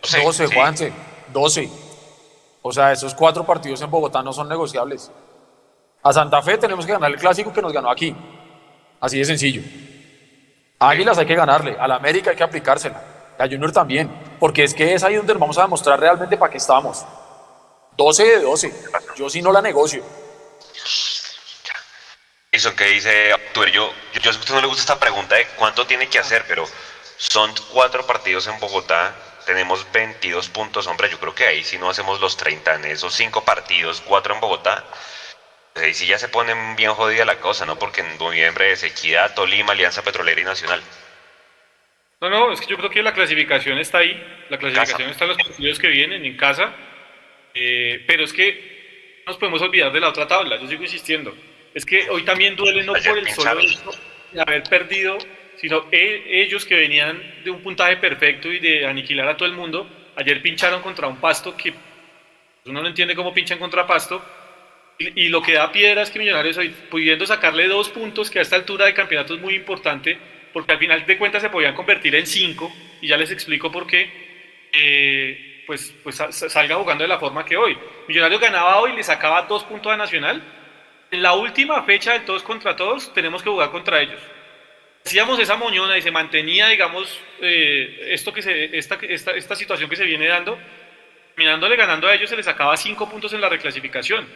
12, 0.00 0.22
12 0.22 0.46
Juanse, 0.46 0.92
12. 1.28 1.68
O 2.62 2.72
sea, 2.72 2.92
esos 2.92 3.14
cuatro 3.14 3.44
partidos 3.44 3.82
en 3.82 3.90
Bogotá 3.90 4.22
no 4.22 4.32
son 4.32 4.48
negociables. 4.48 5.10
A 6.02 6.12
Santa 6.14 6.40
Fe 6.40 6.56
tenemos 6.56 6.86
que 6.86 6.92
ganar 6.92 7.10
el 7.10 7.18
clásico 7.18 7.52
que 7.52 7.60
nos 7.60 7.72
ganó 7.72 7.90
aquí. 7.90 8.16
Así 9.00 9.18
de 9.18 9.26
sencillo. 9.26 9.60
A 10.78 10.88
Águilas 10.88 11.18
hay 11.18 11.26
que 11.26 11.34
ganarle, 11.34 11.76
a 11.78 11.86
la 11.86 11.96
América 11.96 12.30
hay 12.30 12.36
que 12.36 12.42
aplicársela, 12.42 13.02
a 13.38 13.44
Junior 13.44 13.70
también, 13.70 14.10
porque 14.40 14.64
es 14.64 14.72
que 14.72 14.94
es 14.94 15.04
ahí 15.04 15.16
donde 15.16 15.34
vamos 15.34 15.58
a 15.58 15.62
demostrar 15.62 16.00
realmente 16.00 16.38
para 16.38 16.50
qué 16.50 16.56
estamos. 16.56 17.04
12 17.98 18.24
de 18.24 18.40
12. 18.40 18.74
Yo 19.16 19.28
sí 19.28 19.42
no 19.42 19.52
la 19.52 19.60
negocio. 19.60 20.21
Eso 22.62 22.76
que 22.76 22.84
dice 22.84 23.34
yo, 23.56 23.66
yo, 23.72 23.92
sé 24.12 24.20
que 24.20 24.28
a 24.28 24.30
usted 24.30 24.54
no 24.54 24.60
le 24.60 24.68
gusta 24.68 24.82
esta 24.82 25.00
pregunta 25.00 25.34
de 25.34 25.46
cuánto 25.56 25.84
tiene 25.84 26.06
que 26.06 26.20
hacer, 26.20 26.44
pero 26.46 26.64
son 27.16 27.52
cuatro 27.72 28.06
partidos 28.06 28.46
en 28.46 28.60
Bogotá, 28.60 29.16
tenemos 29.46 29.84
22 29.90 30.48
puntos, 30.50 30.86
hombre, 30.86 31.10
yo 31.10 31.18
creo 31.18 31.34
que 31.34 31.44
ahí 31.44 31.64
si 31.64 31.76
no 31.76 31.90
hacemos 31.90 32.20
los 32.20 32.36
30 32.36 32.76
en 32.76 32.84
esos 32.84 33.14
cinco 33.14 33.44
partidos, 33.44 34.00
cuatro 34.00 34.36
en 34.36 34.40
Bogotá, 34.40 34.84
pues 35.72 35.86
ahí 35.86 35.92
sí 35.92 36.06
ya 36.06 36.20
se 36.20 36.28
pone 36.28 36.54
bien 36.76 36.92
jodida 36.92 37.24
la 37.24 37.40
cosa, 37.40 37.66
¿no? 37.66 37.80
Porque 37.80 38.02
en 38.02 38.16
noviembre 38.16 38.70
es 38.70 38.84
Equidad, 38.84 39.34
Tolima, 39.34 39.72
Alianza 39.72 40.04
Petrolera 40.04 40.40
y 40.40 40.44
Nacional. 40.44 40.80
No, 42.20 42.30
no, 42.30 42.52
es 42.52 42.60
que 42.60 42.68
yo 42.68 42.76
creo 42.76 42.90
que 42.90 43.02
la 43.02 43.12
clasificación 43.12 43.78
está 43.78 43.98
ahí, 43.98 44.24
la 44.50 44.58
clasificación 44.58 45.10
está 45.10 45.24
en 45.24 45.30
los 45.30 45.38
partidos 45.38 45.80
que 45.80 45.88
vienen 45.88 46.24
en 46.24 46.36
casa, 46.36 46.72
eh, 47.54 48.04
pero 48.06 48.22
es 48.22 48.32
que 48.32 49.22
no 49.26 49.32
nos 49.32 49.38
podemos 49.38 49.60
olvidar 49.62 49.90
de 49.90 49.98
la 49.98 50.10
otra 50.10 50.28
tabla, 50.28 50.60
yo 50.60 50.68
sigo 50.68 50.84
insistiendo. 50.84 51.34
Es 51.74 51.86
que 51.86 52.08
hoy 52.10 52.22
también 52.24 52.56
duele 52.56 52.82
no 52.84 52.92
por 52.92 53.18
el 53.18 53.28
solo 53.30 53.60
hecho 53.60 53.90
de 54.32 54.40
haber 54.40 54.62
perdido, 54.64 55.18
sino 55.56 55.86
e, 55.90 56.42
ellos 56.42 56.64
que 56.64 56.74
venían 56.74 57.42
de 57.44 57.50
un 57.50 57.62
puntaje 57.62 57.96
perfecto 57.96 58.50
y 58.52 58.58
de 58.58 58.86
aniquilar 58.86 59.28
a 59.28 59.36
todo 59.36 59.48
el 59.48 59.54
mundo, 59.54 59.88
ayer 60.16 60.42
pincharon 60.42 60.82
contra 60.82 61.06
un 61.06 61.16
pasto 61.16 61.56
que 61.56 61.72
uno 62.64 62.82
no 62.82 62.88
entiende 62.88 63.14
cómo 63.14 63.32
pinchan 63.32 63.58
contra 63.58 63.86
pasto, 63.86 64.22
y, 64.98 65.28
lo 65.28 65.42
que 65.42 65.54
da 65.54 65.72
piedra 65.72 66.02
es 66.02 66.10
que 66.10 66.18
Millonarios 66.18 66.56
hoy, 66.58 66.68
pudiendo 66.68 67.26
sacarle 67.26 67.66
dos 67.66 67.88
puntos, 67.88 68.30
que 68.30 68.38
a 68.38 68.42
esta 68.42 68.56
altura 68.56 68.86
de 68.86 68.94
campeonato 68.94 69.34
es 69.34 69.40
muy 69.40 69.54
importante, 69.54 70.16
porque 70.52 70.72
al 70.72 70.78
final 70.78 71.04
de 71.04 71.18
cuentas 71.18 71.42
se 71.42 71.50
podían 71.50 71.74
convertir 71.74 72.14
en 72.14 72.26
cinco, 72.26 72.72
y 73.00 73.08
ya 73.08 73.16
les 73.16 73.30
explico 73.32 73.72
por 73.72 73.86
qué, 73.86 74.10
eh, 74.72 75.64
pues, 75.66 75.94
pues 76.04 76.16
salga 76.16 76.76
jugando 76.76 77.02
de 77.02 77.08
la 77.08 77.18
forma 77.18 77.44
que 77.44 77.56
hoy. 77.56 77.76
Millonarios 78.06 78.40
ganaba 78.40 78.80
hoy, 78.80 78.92
le 78.94 79.02
sacaba 79.02 79.42
dos 79.42 79.64
puntos 79.64 79.92
a 79.92 79.96
Nacional. 79.96 80.42
En 81.12 81.22
la 81.22 81.34
última 81.34 81.82
fecha 81.84 82.14
de 82.14 82.20
todos 82.20 82.42
contra 82.42 82.74
todos, 82.74 83.14
tenemos 83.14 83.42
que 83.42 83.50
jugar 83.50 83.70
contra 83.70 84.00
ellos. 84.00 84.20
Hacíamos 85.06 85.38
esa 85.38 85.56
moñona 85.56 85.96
y 85.96 86.02
se 86.02 86.10
mantenía, 86.10 86.66
digamos, 86.68 87.20
eh, 87.40 88.08
esto 88.10 88.32
que 88.32 88.42
se, 88.42 88.76
esta, 88.76 88.96
esta, 89.02 89.30
esta 89.32 89.54
situación 89.54 89.88
que 89.88 89.96
se 89.96 90.04
viene 90.04 90.26
dando, 90.26 90.58
mirándole 91.36 91.76
ganando 91.76 92.08
a 92.08 92.14
ellos, 92.14 92.28
se 92.28 92.36
les 92.36 92.46
sacaba 92.46 92.76
cinco 92.76 93.08
puntos 93.08 93.32
en 93.32 93.40
la 93.40 93.48
reclasificación 93.48 94.26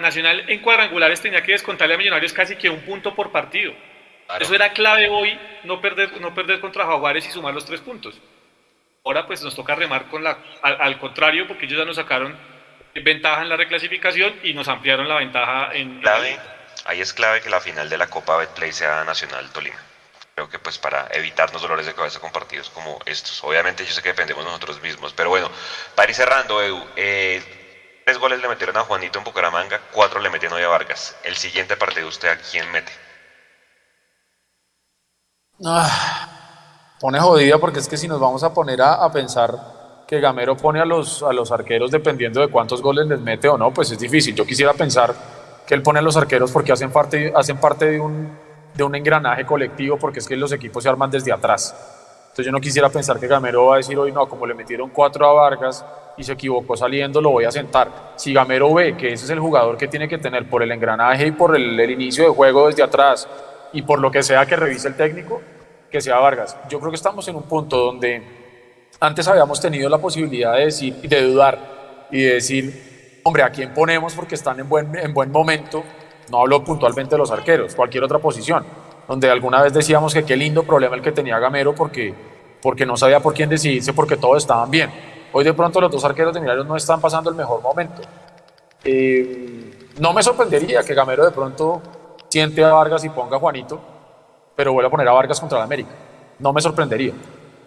Nacional 0.00 0.44
en 0.48 0.60
cuadrangulares 0.60 1.22
tenía 1.22 1.42
que 1.42 1.52
descontarle 1.52 1.94
a 1.94 1.98
Millonarios 1.98 2.32
casi 2.32 2.56
que 2.56 2.68
un 2.68 2.80
punto 2.80 3.14
por 3.14 3.32
partido. 3.32 3.72
Eso 4.38 4.54
era 4.54 4.72
clave 4.72 5.08
hoy, 5.08 5.38
no 5.64 5.80
perder, 5.80 6.20
no 6.20 6.34
perder 6.34 6.60
contra 6.60 6.84
Jaguares 6.84 7.26
y 7.26 7.30
sumar 7.30 7.54
los 7.54 7.64
tres 7.64 7.80
puntos. 7.80 8.20
Ahora 9.04 9.26
pues 9.26 9.42
nos 9.42 9.56
toca 9.56 9.74
remar 9.74 10.08
con 10.08 10.22
la, 10.22 10.38
al, 10.62 10.98
contrario, 10.98 11.48
porque 11.48 11.64
ellos 11.64 11.78
ya 11.78 11.84
nos 11.84 11.96
sacaron 11.96 12.36
ventaja 12.94 13.42
en 13.42 13.48
la 13.48 13.56
reclasificación 13.56 14.34
y 14.42 14.54
nos 14.54 14.68
ampliaron 14.68 15.08
la 15.08 15.16
ventaja 15.16 15.72
en... 15.72 16.00
Clave, 16.00 16.38
ahí 16.84 17.00
es 17.00 17.12
clave 17.12 17.40
que 17.40 17.50
la 17.50 17.60
final 17.60 17.88
de 17.88 17.98
la 17.98 18.08
Copa 18.08 18.36
Betplay 18.36 18.72
sea 18.72 19.04
Nacional 19.04 19.50
Tolima. 19.50 19.78
Creo 20.34 20.48
que 20.48 20.58
pues 20.58 20.78
para 20.78 21.08
evitarnos 21.12 21.60
dolores 21.60 21.86
de 21.86 21.94
cabeza 21.94 22.18
con 22.20 22.32
partidos 22.32 22.70
como 22.70 22.98
estos. 23.04 23.42
Obviamente 23.44 23.84
yo 23.84 23.92
sé 23.92 24.02
que 24.02 24.10
dependemos 24.10 24.44
nosotros 24.44 24.80
mismos, 24.80 25.12
pero 25.12 25.28
bueno, 25.28 25.50
para 25.94 26.10
ir 26.10 26.16
cerrando, 26.16 26.62
Edu, 26.62 26.82
eh, 26.96 27.42
Tres 28.10 28.18
goles 28.18 28.40
le 28.40 28.48
metieron 28.48 28.76
a 28.76 28.82
Juanito 28.82 29.18
en 29.18 29.24
Bucaramanga, 29.24 29.80
cuatro 29.92 30.18
le 30.18 30.30
metieron 30.30 30.58
hoy 30.58 30.64
a 30.64 30.68
Vargas. 30.68 31.16
El 31.22 31.36
siguiente 31.36 31.76
partido, 31.76 32.08
¿usted 32.08 32.28
a 32.28 32.38
quién 32.38 32.68
mete? 32.72 32.90
Ah, 35.64 36.96
pone 36.98 37.20
jodida 37.20 37.58
porque 37.58 37.78
es 37.78 37.88
que 37.88 37.96
si 37.96 38.08
nos 38.08 38.18
vamos 38.18 38.42
a 38.42 38.52
poner 38.52 38.82
a, 38.82 39.08
pensar 39.12 39.50
que 40.10 40.18
Gamero 40.18 40.56
pone 40.56 40.80
a 40.80 40.84
los, 40.84 41.22
a 41.22 41.32
los 41.32 41.52
arqueros 41.52 41.88
dependiendo 41.92 42.40
de 42.40 42.48
cuántos 42.48 42.82
goles 42.82 43.06
les 43.06 43.20
mete 43.20 43.48
o 43.48 43.56
no, 43.56 43.72
pues 43.72 43.92
es 43.92 43.98
difícil. 44.00 44.34
Yo 44.34 44.44
quisiera 44.44 44.74
pensar 44.74 45.14
que 45.64 45.72
él 45.72 45.82
pone 45.82 46.00
a 46.00 46.02
los 46.02 46.16
arqueros 46.16 46.50
porque 46.50 46.72
hacen 46.72 46.90
parte, 46.90 47.32
hacen 47.32 47.58
parte 47.58 47.84
de, 47.84 48.00
un, 48.00 48.28
de 48.74 48.82
un 48.82 48.92
engranaje 48.96 49.46
colectivo, 49.46 49.96
porque 49.98 50.18
es 50.18 50.26
que 50.26 50.34
los 50.34 50.50
equipos 50.50 50.82
se 50.82 50.88
arman 50.88 51.12
desde 51.12 51.30
atrás. 51.30 51.76
Entonces 52.22 52.44
yo 52.44 52.50
no 52.50 52.58
quisiera 52.58 52.88
pensar 52.88 53.20
que 53.20 53.28
Gamero 53.28 53.66
va 53.66 53.74
a 53.74 53.76
decir 53.76 53.96
hoy 53.96 54.10
no, 54.10 54.28
como 54.28 54.46
le 54.46 54.54
metieron 54.54 54.90
cuatro 54.90 55.28
a 55.28 55.32
Vargas, 55.32 55.84
y 56.16 56.24
se 56.24 56.32
equivocó 56.32 56.76
saliendo, 56.76 57.20
lo 57.20 57.30
voy 57.30 57.44
a 57.44 57.52
sentar. 57.52 58.14
Si 58.16 58.32
Gamero 58.32 58.74
ve 58.74 58.96
que 58.96 59.12
ese 59.12 59.26
es 59.26 59.30
el 59.30 59.38
jugador 59.38 59.76
que 59.76 59.86
tiene 59.86 60.08
que 60.08 60.18
tener 60.18 60.50
por 60.50 60.64
el 60.64 60.72
engranaje 60.72 61.28
y 61.28 61.30
por 61.30 61.54
el, 61.54 61.88
inicio 61.88 62.24
de 62.24 62.30
juego 62.30 62.66
desde 62.66 62.82
atrás 62.82 63.28
y 63.72 63.82
por 63.82 64.00
lo 64.00 64.10
que 64.10 64.24
sea 64.24 64.44
que 64.44 64.56
revise 64.56 64.88
el 64.88 64.96
técnico, 64.96 65.40
que 65.88 66.00
sea 66.00 66.18
Vargas. 66.18 66.56
Yo 66.68 66.80
creo 66.80 66.90
que 66.90 66.96
estamos 66.96 67.28
en 67.28 67.36
un 67.36 67.44
punto 67.44 67.76
donde 67.76 68.39
antes 69.00 69.26
habíamos 69.26 69.60
tenido 69.60 69.88
la 69.88 69.98
posibilidad 69.98 70.54
de 70.54 70.66
decir 70.66 70.94
de 70.96 71.22
dudar 71.22 72.06
y 72.10 72.22
de 72.22 72.34
decir, 72.34 73.20
hombre, 73.24 73.42
¿a 73.42 73.50
quién 73.50 73.74
ponemos 73.74 74.14
porque 74.14 74.34
están 74.34 74.60
en 74.60 74.68
buen, 74.68 74.94
en 74.96 75.12
buen 75.12 75.30
momento? 75.30 75.82
No 76.30 76.40
hablo 76.42 76.62
puntualmente 76.62 77.16
de 77.16 77.18
los 77.18 77.30
arqueros, 77.30 77.74
cualquier 77.74 78.04
otra 78.04 78.18
posición, 78.18 78.64
donde 79.08 79.30
alguna 79.30 79.62
vez 79.62 79.72
decíamos 79.72 80.14
que 80.14 80.24
qué 80.24 80.36
lindo 80.36 80.62
problema 80.62 80.94
el 80.94 81.02
que 81.02 81.12
tenía 81.12 81.38
Gamero 81.38 81.74
porque, 81.74 82.14
porque 82.62 82.86
no 82.86 82.96
sabía 82.96 83.20
por 83.20 83.34
quién 83.34 83.48
decidirse 83.48 83.92
porque 83.92 84.16
todos 84.16 84.38
estaban 84.38 84.70
bien 84.70 84.90
Hoy 85.32 85.44
de 85.44 85.54
pronto 85.54 85.80
los 85.80 85.90
dos 85.92 86.04
arqueros 86.04 86.34
de 86.34 86.40
Millonarios 86.40 86.66
no 86.66 86.76
están 86.76 87.00
pasando 87.00 87.30
el 87.30 87.36
mejor 87.36 87.62
momento. 87.62 88.02
Eh, 88.82 89.88
no 90.00 90.12
me 90.12 90.22
sorprendería 90.22 90.82
que 90.82 90.94
Gamero 90.94 91.24
de 91.24 91.30
pronto 91.30 91.80
siente 92.28 92.64
a 92.64 92.72
Vargas 92.72 93.04
y 93.04 93.10
ponga 93.10 93.36
a 93.36 93.40
Juanito, 93.40 93.80
pero 94.56 94.72
vuelva 94.72 94.88
a 94.88 94.90
poner 94.90 95.06
a 95.06 95.12
Vargas 95.12 95.38
contra 95.38 95.58
la 95.58 95.64
América. 95.64 95.90
No 96.40 96.52
me 96.52 96.60
sorprendería. 96.60 97.12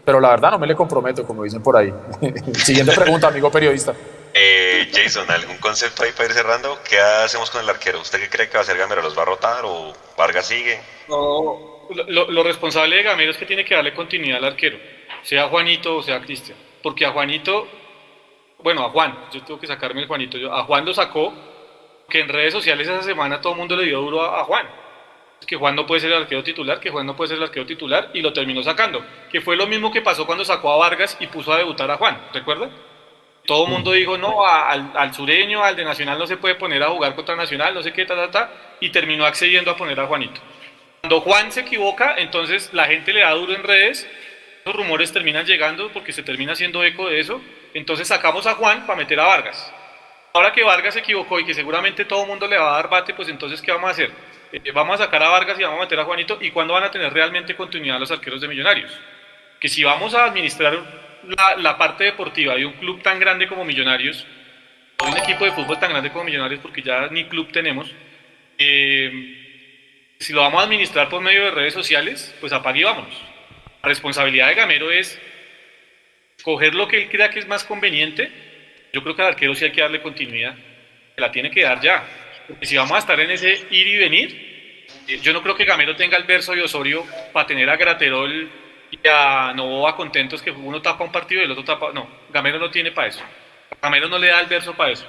Pero 0.06 0.20
la 0.20 0.30
verdad 0.30 0.51
no 0.51 0.60
me 0.60 0.68
le 0.68 0.76
comprometo, 0.76 1.26
como 1.26 1.43
dicen 1.43 1.64
por 1.64 1.78
ahí. 1.78 1.93
Siguiente 2.54 2.93
pregunta, 2.93 3.28
amigo 3.28 3.49
periodista. 3.49 3.93
Eh, 4.34 4.89
Jason, 4.93 5.30
¿algún 5.30 5.58
concepto 5.58 6.04
ahí 6.04 6.12
para 6.12 6.26
ir 6.26 6.34
cerrando? 6.34 6.80
¿Qué 6.88 6.99
hacemos 6.99 7.49
con 7.49 7.62
el 7.62 7.70
arquero? 7.70 8.01
¿Usted 8.01 8.20
qué 8.20 8.30
cree 8.30 8.47
que 8.47 8.54
va 8.54 8.60
a 8.60 8.64
hacer 8.64 8.78
Gamero? 8.78 9.01
¿Los 9.01 9.18
va 9.18 9.22
a 9.22 9.26
rotar 9.26 9.64
o 9.64 9.93
Vargas 10.18 10.47
sigue? 10.47 10.80
No, 11.08 11.88
lo, 12.08 12.32
lo 12.32 12.43
responsable 12.43 12.97
de 12.97 13.04
Gamero 13.04 13.32
es 13.32 13.38
que 13.38 13.45
tiene 13.45 13.64
que 13.64 13.76
darle 13.76 13.93
continuidad 13.93 14.39
al 14.39 14.45
arquero, 14.45 14.78
sea 15.22 15.47
Juanito 15.47 15.97
o 15.97 16.04
sea 16.04 16.20
Cristian 16.22 16.58
porque 16.84 17.06
a 17.06 17.12
Juanito, 17.12 17.68
bueno, 18.60 18.86
a 18.86 18.89
Juan, 18.89 19.18
yo 19.32 19.41
tengo 19.43 19.60
que 19.60 19.66
sacarme 19.66 20.01
el 20.01 20.08
Juanito, 20.08 20.38
yo, 20.38 20.54
a 20.54 20.66
Juan 20.66 20.86
lo 20.86 20.93
sacó, 20.93 21.34
que 22.10 22.20
en 22.20 22.28
redes 22.28 22.54
sociales 22.54 22.88
esa 22.88 23.01
semana 23.01 23.41
todo 23.41 23.54
el 23.54 23.60
mundo 23.60 23.76
le 23.78 23.86
dio 23.86 24.01
duro 24.01 24.22
a, 24.22 24.43
Juan. 24.43 24.68
Que 25.46 25.56
Juan 25.56 25.76
no 25.76 25.86
puede 25.86 26.02
ser 26.02 26.12
el 26.12 26.18
arquero 26.18 26.44
titular, 26.44 26.80
que 26.80 26.89
Juan 26.89 27.06
no 27.06 27.16
puede 27.16 27.30
ser 27.30 27.38
el 27.38 27.44
arquero 27.44 27.66
titular, 27.66 28.10
y 28.14 28.22
lo 28.22 28.34
terminó 28.34 28.64
sacando. 28.64 29.06
Que 29.32 29.41
fue 29.41 29.56
lo 29.56 29.68
mismo 29.68 29.91
que 29.91 30.02
pasó 30.02 30.26
cuando 30.26 30.46
sacó 30.46 30.72
a 30.72 30.78
Vargas 30.78 31.18
y 31.20 31.28
puso 31.28 31.54
a 31.54 31.58
debutar 31.58 31.89
a 31.91 31.98
Juan, 31.98 32.22
¿recuerda? 32.34 32.70
Todo 33.46 33.66
el 33.66 33.72
mundo 33.72 33.91
mm. 33.91 33.94
dijo, 33.96 34.18
no, 34.18 34.46
al, 34.46 34.91
al, 34.96 35.14
sureño, 35.14 35.64
al 35.64 35.76
de 35.76 35.84
Nacional 35.84 36.18
no 36.18 36.28
se 36.28 36.38
puede 36.38 36.56
poner 36.56 36.82
a 36.84 36.89
jugar 36.89 37.16
contra 37.16 37.36
Nacional, 37.36 37.74
no 37.74 37.84
sé 37.84 37.91
qué, 37.91 38.06
ta, 38.06 38.16
ta, 38.16 38.32
ta, 38.32 38.52
y 38.80 38.89
terminó 38.89 39.26
accediendo 39.26 39.72
a 39.72 39.76
poner 39.76 40.00
a 40.00 40.08
Juanito. 40.08 40.39
Cuando 41.02 41.22
Juan 41.22 41.52
se 41.52 41.62
equivoca, 41.62 42.16
entonces 42.18 42.74
la 42.74 42.86
gente 42.86 43.12
le 43.12 43.22
da 43.22 43.32
duro 43.32 43.54
en 43.54 43.64
redes 43.64 44.08
los 44.66 44.76
rumores 44.76 45.12
terminan 45.12 45.46
llegando 45.46 45.89
porque 45.91 46.14
se 46.14 46.24
termina 46.24 46.54
haciendo 46.54 46.84
eco 46.84 47.10
de 47.10 47.20
eso. 47.20 47.41
Entonces 47.74 48.08
sacamos 48.08 48.48
a 48.48 48.56
Juan 48.56 48.86
para 48.86 48.98
meter 48.98 49.20
a 49.20 49.26
Vargas. 49.26 49.74
Ahora 50.32 50.54
que 50.54 50.64
Vargas 50.64 50.94
se 50.94 51.02
equivocó 51.02 51.39
y 51.39 51.46
que 51.46 51.54
seguramente 51.54 52.06
todo 52.06 52.24
el 52.24 52.30
mundo 52.30 52.48
le 52.48 52.58
va 52.58 52.72
a 52.72 52.76
dar 52.76 52.89
bate, 52.89 53.14
pues 53.14 53.28
entonces 53.28 53.62
¿qué 53.62 53.72
vamos 53.72 53.89
a 53.89 53.91
hacer? 53.91 54.12
Eh, 54.54 54.72
vamos 54.72 55.01
a 55.01 55.06
sacar 55.06 55.24
a 55.24 55.30
Vargas 55.30 55.60
y 55.60 55.64
vamos 55.64 55.80
a 55.80 55.84
meter 55.84 55.99
a 55.99 56.06
Juanito. 56.06 56.38
¿Y 56.39 56.51
cuándo 56.51 56.76
van 56.76 56.84
a 56.84 56.91
tener 56.91 57.12
realmente 57.12 57.56
continuidad 57.56 57.99
los 57.99 58.12
arqueros 58.12 58.39
de 58.39 58.47
Millonarios? 58.47 58.91
Que 59.60 59.68
si 59.68 59.84
vamos 59.84 60.14
a 60.14 60.26
administrar 60.26 60.80
la, 61.58 61.78
parte 61.78 62.04
deportiva 62.04 62.56
de 62.56 62.66
un 62.66 62.74
club 62.74 63.01
tan 63.01 63.20
grande 63.20 63.47
como 63.47 63.66
Millonarios, 63.66 64.26
o 64.99 65.08
un 65.08 65.18
equipo 65.18 65.45
de 65.45 65.54
fútbol 65.54 65.80
tan 65.80 65.89
grande 65.89 66.12
como 66.12 66.26
Millonarios, 66.26 66.62
porque 66.62 66.84
ya 66.84 67.08
ni 67.08 67.26
club 67.26 67.51
tenemos, 67.51 67.91
eh, 68.60 70.16
si 70.20 70.34
lo 70.34 70.41
vamos 70.41 70.62
a 70.62 70.66
administrar 70.66 71.10
por 71.10 71.22
medio 71.22 71.45
de 71.45 71.51
redes 71.51 71.74
sociales, 71.74 72.36
pues 72.39 72.54
apague 72.54 72.82
y 72.82 72.84
vámonos. 72.84 73.22
La 73.82 73.89
responsabilidad 73.89 74.49
de 74.49 74.56
Gamero 74.56 74.91
es 74.91 75.20
coger 76.43 76.76
lo 76.76 76.88
que 76.88 77.01
él 77.01 77.10
crea 77.10 77.32
que 77.32 77.39
es 77.39 77.47
más 77.47 77.64
conveniente. 77.64 78.30
Yo 78.93 79.01
creo 79.01 79.16
que 79.16 79.22
al 79.24 79.30
arquero 79.30 79.56
sí 79.56 79.66
hay 79.66 79.72
que 79.72 79.82
darle 79.82 80.01
continuidad, 80.01 80.56
la 81.18 81.32
tiene 81.32 81.49
que 81.49 81.64
dar 81.64 81.82
ya. 81.82 82.06
Porque 82.48 82.66
si 82.66 82.76
vamos 82.76 82.94
a 82.94 83.00
estar 83.00 83.20
en 83.20 83.32
ese 83.32 83.52
ir 83.70 83.88
y 83.88 83.98
venir, 83.98 84.86
eh, 85.08 85.20
yo 85.20 85.34
no 85.34 85.41
creo 85.41 85.56
que 85.56 85.66
Gamero 85.66 85.96
tenga 85.96 86.18
el 86.18 86.24
verso 86.24 86.56
y 86.56 86.62
Osorio 86.62 87.06
para 87.32 87.48
tener 87.48 87.70
a 87.70 87.78
Graterol 87.78 88.52
y 88.91 89.08
a 89.08 89.54
Novoa 89.56 89.96
contentos 89.96 90.41
que 90.41 90.52
uno 90.52 90.82
tapa 90.82 91.04
un 91.04 91.12
partido 91.12 91.41
y 91.41 91.46
el 91.46 91.52
otro 91.52 91.64
tapa. 91.64 91.91
No, 91.94 92.08
Gamero 92.32 92.60
no 92.60 92.70
tiene 92.70 92.91
para 92.91 93.08
eso. 93.08 93.22
Gamero 93.82 94.08
no 94.08 94.18
le 94.18 94.28
da 94.28 94.41
el 94.41 94.48
verso 94.48 94.74
para 94.74 94.91
eso. 94.91 95.06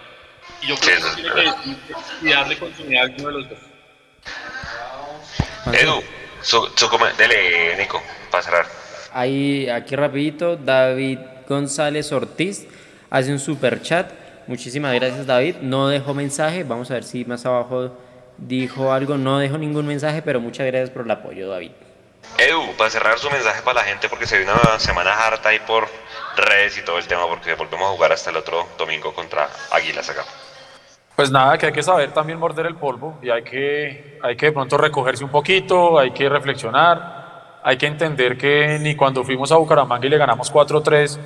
Y 0.62 0.68
yo 0.68 0.76
creo 0.76 0.98
que 1.00 1.22
tiene 1.22 1.34
que 1.34 2.26
y 2.26 2.30
darle 2.30 2.58
continuidad 2.58 3.02
a 3.02 3.06
alguno 3.06 3.28
de 3.28 3.34
los 3.34 3.48
dos. 3.50 3.58
Edu, 5.72 6.02
su, 6.42 6.72
su 6.76 6.88
dele, 7.16 7.76
Nico, 7.76 8.02
para 8.30 8.42
cerrar. 8.42 8.66
Ahí, 9.12 9.68
aquí 9.68 9.96
rapidito, 9.96 10.56
David 10.56 11.18
González 11.48 12.12
Ortiz 12.12 12.66
hace 13.10 13.32
un 13.32 13.38
super 13.38 13.80
chat. 13.80 14.23
Muchísimas 14.46 14.94
gracias 14.94 15.26
David. 15.26 15.56
No 15.60 15.88
dejó 15.88 16.14
mensaje. 16.14 16.64
Vamos 16.64 16.90
a 16.90 16.94
ver 16.94 17.04
si 17.04 17.24
más 17.24 17.44
abajo 17.46 17.92
dijo 18.38 18.92
algo. 18.92 19.16
No 19.16 19.38
dejó 19.38 19.58
ningún 19.58 19.86
mensaje, 19.86 20.22
pero 20.22 20.40
muchas 20.40 20.66
gracias 20.66 20.90
por 20.90 21.04
el 21.04 21.10
apoyo, 21.10 21.48
David. 21.48 21.72
Edu, 22.38 22.76
para 22.76 22.90
cerrar 22.90 23.18
su 23.18 23.30
mensaje 23.30 23.62
para 23.62 23.80
la 23.80 23.86
gente, 23.86 24.08
porque 24.08 24.26
se 24.26 24.38
viene 24.38 24.52
una 24.52 24.78
semana 24.78 25.12
harta 25.12 25.50
ahí 25.50 25.60
por 25.66 25.86
redes 26.36 26.78
y 26.78 26.82
todo 26.82 26.98
el 26.98 27.06
tema, 27.06 27.26
porque 27.28 27.54
volvemos 27.54 27.88
a 27.88 27.92
jugar 27.92 28.12
hasta 28.12 28.30
el 28.30 28.36
otro 28.36 28.66
domingo 28.76 29.14
contra 29.14 29.48
Águilas 29.70 30.08
acá. 30.10 30.24
Pues 31.14 31.30
nada, 31.30 31.56
que 31.56 31.66
hay 31.66 31.72
que 31.72 31.82
saber 31.82 32.12
también 32.12 32.38
morder 32.38 32.66
el 32.66 32.74
polvo 32.74 33.18
y 33.22 33.30
hay 33.30 33.44
que, 33.44 34.18
hay 34.20 34.36
que 34.36 34.46
de 34.46 34.52
pronto 34.52 34.76
recogerse 34.76 35.22
un 35.22 35.30
poquito, 35.30 35.96
hay 35.96 36.10
que 36.10 36.28
reflexionar, 36.28 37.60
hay 37.62 37.76
que 37.76 37.86
entender 37.86 38.36
que 38.36 38.78
ni 38.80 38.96
cuando 38.96 39.22
fuimos 39.22 39.52
a 39.52 39.56
Bucaramanga 39.56 40.04
y 40.06 40.10
le 40.10 40.18
ganamos 40.18 40.52
4-3, 40.52 41.18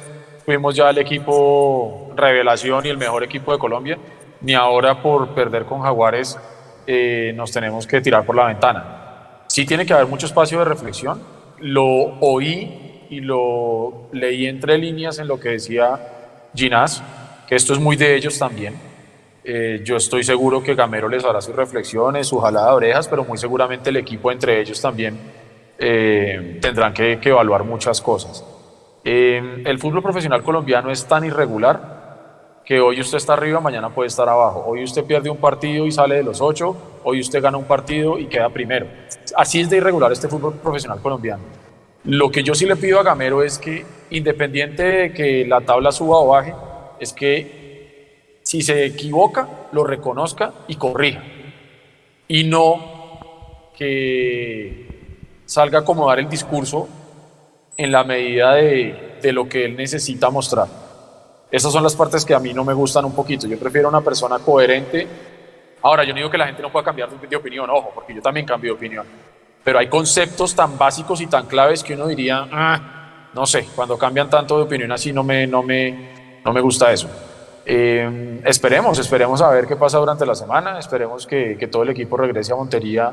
fuimos 0.48 0.74
ya 0.74 0.88
el 0.88 0.96
equipo 0.96 2.10
revelación 2.16 2.86
y 2.86 2.88
el 2.88 2.96
mejor 2.96 3.22
equipo 3.22 3.52
de 3.52 3.58
Colombia, 3.58 3.98
ni 4.40 4.54
ahora 4.54 5.02
por 5.02 5.34
perder 5.34 5.66
con 5.66 5.82
Jaguares 5.82 6.38
eh, 6.86 7.34
nos 7.36 7.52
tenemos 7.52 7.86
que 7.86 8.00
tirar 8.00 8.24
por 8.24 8.34
la 8.34 8.46
ventana. 8.46 9.42
Sí 9.46 9.66
tiene 9.66 9.84
que 9.84 9.92
haber 9.92 10.06
mucho 10.06 10.24
espacio 10.24 10.60
de 10.60 10.64
reflexión, 10.64 11.20
lo 11.58 11.84
oí 12.20 13.04
y 13.10 13.20
lo 13.20 14.08
leí 14.12 14.46
entre 14.46 14.78
líneas 14.78 15.18
en 15.18 15.28
lo 15.28 15.38
que 15.38 15.50
decía 15.50 16.48
Ginás, 16.54 17.02
que 17.46 17.54
esto 17.54 17.74
es 17.74 17.78
muy 17.78 17.96
de 17.96 18.16
ellos 18.16 18.38
también. 18.38 18.74
Eh, 19.44 19.82
yo 19.84 19.96
estoy 19.96 20.24
seguro 20.24 20.62
que 20.62 20.74
Gamero 20.74 21.10
les 21.10 21.26
hará 21.26 21.42
sus 21.42 21.54
reflexiones, 21.54 22.26
su 22.26 22.38
jalada 22.38 22.68
de 22.68 22.76
orejas, 22.76 23.06
pero 23.06 23.22
muy 23.22 23.36
seguramente 23.36 23.90
el 23.90 23.98
equipo 23.98 24.32
entre 24.32 24.62
ellos 24.62 24.80
también 24.80 25.18
eh, 25.78 26.58
tendrán 26.62 26.94
que, 26.94 27.18
que 27.20 27.28
evaluar 27.28 27.64
muchas 27.64 28.00
cosas. 28.00 28.42
Eh, 29.10 29.62
el 29.64 29.78
fútbol 29.78 30.02
profesional 30.02 30.42
colombiano 30.42 30.90
es 30.90 31.06
tan 31.06 31.24
irregular 31.24 32.60
que 32.62 32.78
hoy 32.78 33.00
usted 33.00 33.16
está 33.16 33.32
arriba, 33.32 33.58
mañana 33.58 33.88
puede 33.88 34.08
estar 34.08 34.28
abajo. 34.28 34.66
Hoy 34.66 34.84
usted 34.84 35.02
pierde 35.02 35.30
un 35.30 35.38
partido 35.38 35.86
y 35.86 35.92
sale 35.92 36.16
de 36.16 36.22
los 36.22 36.42
ocho, 36.42 36.76
hoy 37.04 37.20
usted 37.20 37.40
gana 37.40 37.56
un 37.56 37.64
partido 37.64 38.18
y 38.18 38.26
queda 38.26 38.50
primero. 38.50 38.86
Así 39.34 39.60
es 39.60 39.70
de 39.70 39.78
irregular 39.78 40.12
este 40.12 40.28
fútbol 40.28 40.56
profesional 40.56 41.00
colombiano. 41.00 41.42
Lo 42.04 42.30
que 42.30 42.42
yo 42.42 42.54
sí 42.54 42.66
le 42.66 42.76
pido 42.76 43.00
a 43.00 43.02
Gamero 43.02 43.42
es 43.42 43.58
que, 43.58 43.86
independiente 44.10 44.82
de 44.82 45.12
que 45.14 45.46
la 45.46 45.62
tabla 45.62 45.90
suba 45.90 46.18
o 46.18 46.28
baje, 46.28 46.54
es 47.00 47.14
que 47.14 48.40
si 48.42 48.60
se 48.60 48.84
equivoca, 48.84 49.48
lo 49.72 49.84
reconozca 49.84 50.52
y 50.68 50.76
corrija. 50.76 51.22
Y 52.28 52.44
no 52.44 53.70
que 53.74 55.40
salga 55.46 55.78
a 55.78 55.80
acomodar 55.80 56.18
el 56.18 56.28
discurso 56.28 56.88
en 57.78 57.92
la 57.92 58.04
medida 58.04 58.54
de, 58.54 59.16
de 59.22 59.32
lo 59.32 59.48
que 59.48 59.64
él 59.64 59.76
necesita 59.76 60.28
mostrar. 60.28 60.66
Esas 61.50 61.72
son 61.72 61.82
las 61.82 61.96
partes 61.96 62.24
que 62.24 62.34
a 62.34 62.38
mí 62.38 62.52
no 62.52 62.64
me 62.64 62.74
gustan 62.74 63.04
un 63.06 63.14
poquito. 63.14 63.46
Yo 63.46 63.58
prefiero 63.58 63.88
una 63.88 64.02
persona 64.02 64.38
coherente. 64.38 65.06
Ahora, 65.80 66.04
yo 66.04 66.10
no 66.10 66.16
digo 66.16 66.30
que 66.30 66.36
la 66.36 66.46
gente 66.46 66.60
no 66.60 66.70
pueda 66.70 66.84
cambiar 66.84 67.08
de, 67.08 67.36
opinión, 67.36 67.70
ojo, 67.70 67.92
porque 67.94 68.14
yo 68.14 68.20
también 68.20 68.44
cambio 68.44 68.72
de 68.72 68.76
opinión. 68.76 69.06
Pero 69.64 69.78
hay 69.78 69.88
conceptos 69.88 70.54
tan 70.54 70.76
básicos 70.76 71.20
y 71.20 71.26
tan 71.26 71.46
claves 71.46 71.82
que 71.82 71.94
uno 71.94 72.06
diría, 72.08 72.46
ah, 72.50 73.30
no 73.32 73.46
sé, 73.46 73.66
cuando 73.74 73.96
cambian 73.96 74.28
tanto 74.28 74.56
de 74.56 74.64
opinión 74.64 74.92
así 74.92 75.12
no 75.12 75.22
me, 75.22 75.46
no 75.46 75.62
me, 75.62 76.40
no 76.44 76.52
me 76.52 76.60
gusta 76.60 76.92
eso. 76.92 77.08
Eh, 77.64 78.40
esperemos, 78.44 78.98
esperemos 78.98 79.40
a 79.40 79.50
ver 79.50 79.66
qué 79.66 79.76
pasa 79.76 79.98
durante 79.98 80.26
la 80.26 80.34
semana, 80.34 80.78
esperemos 80.78 81.26
que, 81.26 81.56
que 81.58 81.68
todo 81.68 81.82
el 81.82 81.90
equipo 81.90 82.16
regrese 82.16 82.52
a 82.52 82.56
Montería 82.56 83.12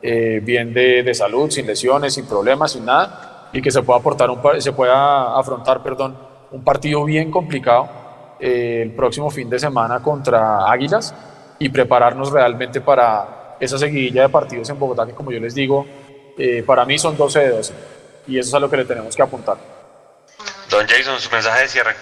eh, 0.00 0.40
bien 0.42 0.72
de, 0.72 1.02
de, 1.02 1.14
salud, 1.14 1.50
sin 1.50 1.66
lesiones, 1.66 2.14
sin 2.14 2.26
problemas, 2.26 2.72
sin 2.72 2.84
nada, 2.84 3.33
y 3.54 3.62
que 3.62 3.70
se 3.70 3.82
pueda, 3.82 4.00
aportar 4.00 4.28
un, 4.28 4.60
se 4.60 4.72
pueda 4.72 5.38
afrontar 5.38 5.82
perdón, 5.82 6.18
un 6.50 6.62
partido 6.62 7.04
bien 7.04 7.30
complicado 7.30 7.88
eh, 8.40 8.80
el 8.82 8.92
próximo 8.92 9.30
fin 9.30 9.48
de 9.48 9.58
semana 9.58 10.02
contra 10.02 10.70
Águilas 10.70 11.14
y 11.58 11.68
prepararnos 11.68 12.32
realmente 12.32 12.80
para 12.80 13.56
esa 13.60 13.78
seguidilla 13.78 14.22
de 14.22 14.28
partidos 14.28 14.68
en 14.68 14.78
Bogotá 14.78 15.06
que 15.06 15.14
como 15.14 15.30
yo 15.30 15.38
les 15.38 15.54
digo, 15.54 15.86
eh, 16.36 16.64
para 16.66 16.84
mí 16.84 16.98
son 16.98 17.16
12 17.16 17.38
de 17.38 17.48
12 17.50 17.74
y 18.26 18.38
eso 18.38 18.48
es 18.48 18.54
a 18.54 18.58
lo 18.58 18.68
que 18.68 18.76
le 18.78 18.84
tenemos 18.84 19.14
que 19.14 19.22
apuntar. 19.22 19.56
Don 20.68 20.86
Jason, 20.88 21.20
su 21.20 21.30
mensaje 21.30 21.62
de 21.62 21.68
cierre. 21.68 21.94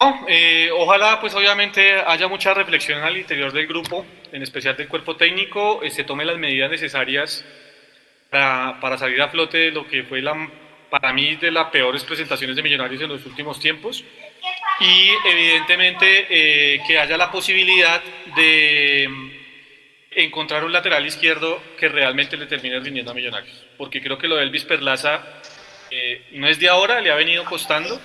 No, 0.00 0.26
eh, 0.28 0.70
ojalá 0.78 1.20
pues 1.20 1.34
obviamente 1.34 2.00
haya 2.06 2.28
mucha 2.28 2.54
reflexión 2.54 3.02
al 3.02 3.16
interior 3.16 3.52
del 3.52 3.66
grupo, 3.66 4.06
en 4.30 4.42
especial 4.42 4.76
del 4.76 4.86
cuerpo 4.86 5.16
técnico, 5.16 5.82
eh, 5.82 5.90
se 5.90 6.04
tome 6.04 6.24
las 6.24 6.38
medidas 6.38 6.70
necesarias 6.70 7.44
para, 8.30 8.78
para, 8.80 8.98
salir 8.98 9.20
a 9.22 9.28
flote 9.28 9.58
de 9.58 9.70
lo 9.70 9.86
que 9.86 10.04
fue 10.04 10.22
la, 10.22 10.48
para 10.90 11.12
mí 11.12 11.36
de 11.36 11.50
las 11.50 11.70
peores 11.70 12.04
presentaciones 12.04 12.56
de 12.56 12.62
Millonarios 12.62 13.02
en 13.02 13.08
los 13.08 13.24
últimos 13.26 13.60
tiempos. 13.60 14.04
Y 14.80 15.10
evidentemente 15.28 16.26
eh, 16.30 16.80
que 16.86 16.98
haya 16.98 17.16
la 17.16 17.30
posibilidad 17.30 18.00
de 18.36 19.08
encontrar 20.10 20.64
un 20.64 20.72
lateral 20.72 21.06
izquierdo 21.06 21.60
que 21.78 21.88
realmente 21.88 22.36
le 22.36 22.46
termine 22.46 22.78
rindiendo 22.80 23.10
a 23.10 23.14
Millonarios, 23.14 23.66
porque 23.76 24.00
creo 24.00 24.18
que 24.18 24.28
lo 24.28 24.36
de 24.36 24.44
Elvis 24.44 24.64
Perlaza 24.64 25.22
eh, 25.90 26.26
no 26.32 26.48
es 26.48 26.58
de 26.58 26.68
ahora, 26.68 27.00
le 27.00 27.10
ha 27.10 27.16
venido 27.16 27.44
costando. 27.44 28.00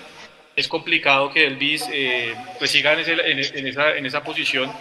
Es 0.56 0.68
complicado 0.68 1.32
que 1.32 1.46
Elvis 1.46 1.88
eh, 1.92 2.34
pues 2.58 2.70
siga 2.70 2.92
en, 2.92 3.00
ese, 3.00 3.12
en, 3.12 3.38
en, 3.38 3.66
esa, 3.66 3.96
en, 3.96 4.06
esa, 4.06 4.22
posición 4.22 4.72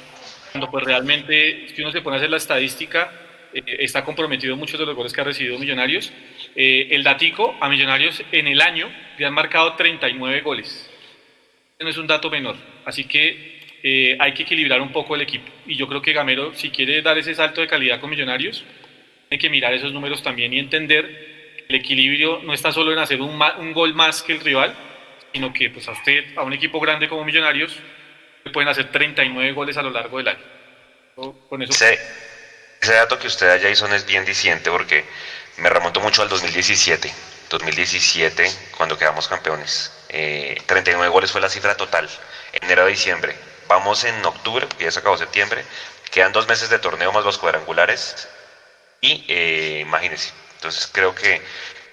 cuando 0.51 0.69
pues 0.69 0.83
realmente 0.83 1.67
si 1.75 1.81
uno 1.81 1.91
se 1.91 2.01
pone 2.01 2.17
a 2.17 2.19
hacer 2.19 2.29
la 2.29 2.37
estadística 2.37 3.11
está 3.53 4.03
comprometido 4.03 4.55
muchos 4.55 4.79
de 4.79 4.85
los 4.85 4.95
goles 4.95 5.13
que 5.13 5.21
ha 5.21 5.23
recibido 5.23 5.59
Millonarios. 5.59 6.11
Eh, 6.55 6.87
el 6.91 7.03
datico 7.03 7.55
a 7.59 7.69
Millonarios 7.69 8.23
en 8.31 8.47
el 8.47 8.61
año 8.61 8.91
le 9.17 9.25
han 9.25 9.33
marcado 9.33 9.73
39 9.73 10.41
goles. 10.41 10.89
No 11.79 11.89
es 11.89 11.97
un 11.97 12.07
dato 12.07 12.29
menor 12.29 12.55
así 12.85 13.05
que 13.05 13.61
eh, 13.83 14.17
hay 14.19 14.33
que 14.33 14.43
equilibrar 14.43 14.81
un 14.81 14.91
poco 14.91 15.15
el 15.15 15.21
equipo. 15.21 15.51
Y 15.65 15.75
yo 15.75 15.87
creo 15.87 16.01
que 16.01 16.13
Gamero 16.13 16.53
si 16.53 16.69
quiere 16.69 17.01
dar 17.01 17.17
ese 17.17 17.35
salto 17.35 17.61
de 17.61 17.67
calidad 17.67 17.99
con 17.99 18.09
Millonarios 18.09 18.63
hay 19.29 19.37
que 19.37 19.49
mirar 19.49 19.73
esos 19.73 19.91
números 19.91 20.21
también 20.21 20.53
y 20.53 20.59
entender 20.59 21.55
que 21.57 21.65
el 21.69 21.75
equilibrio 21.75 22.41
no 22.43 22.53
está 22.53 22.71
solo 22.71 22.91
en 22.93 22.99
hacer 22.99 23.21
un, 23.21 23.41
un 23.59 23.73
gol 23.73 23.93
más 23.93 24.21
que 24.21 24.33
el 24.33 24.41
rival 24.41 24.75
sino 25.33 25.51
que 25.51 25.69
pues 25.71 25.87
a 25.87 25.93
usted, 25.93 26.37
a 26.37 26.43
un 26.43 26.53
equipo 26.53 26.79
grande 26.79 27.09
como 27.09 27.25
Millonarios, 27.25 27.75
le 28.43 28.51
pueden 28.51 28.69
hacer 28.69 28.91
39 28.91 29.51
goles 29.53 29.75
a 29.77 29.81
lo 29.81 29.89
largo 29.89 30.19
del 30.19 30.27
año. 30.27 30.43
Con 31.15 31.61
eso... 31.61 31.71
ese, 31.71 31.97
ese 32.83 32.93
dato 32.93 33.17
que 33.17 33.27
usted 33.27 33.47
da, 33.47 33.59
Jason, 33.59 33.93
es 33.93 34.05
bien 34.05 34.25
diciente 34.25 34.69
porque 34.69 35.05
me 35.57 35.69
remonto 35.69 36.01
mucho 36.01 36.21
al 36.21 36.29
2017. 36.29 37.13
2017, 37.49 38.51
cuando 38.77 38.97
quedamos 38.97 39.27
campeones. 39.27 39.91
Eh, 40.09 40.61
39 40.65 41.07
goles 41.09 41.31
fue 41.31 41.41
la 41.41 41.49
cifra 41.49 41.77
total, 41.77 42.09
enero 42.51 42.83
a 42.83 42.87
diciembre. 42.87 43.35
Vamos 43.67 44.03
en 44.03 44.25
octubre, 44.25 44.67
porque 44.67 44.85
ya 44.85 44.91
se 44.91 44.99
acabó 44.99 45.17
septiembre. 45.17 45.63
Quedan 46.11 46.33
dos 46.33 46.47
meses 46.47 46.69
de 46.69 46.79
torneo 46.79 47.11
más 47.11 47.23
los 47.23 47.37
cuadrangulares. 47.37 48.27
Y 49.01 49.25
eh, 49.27 49.79
imagínense. 49.81 50.31
Entonces 50.55 50.89
creo 50.91 51.13
que 51.15 51.41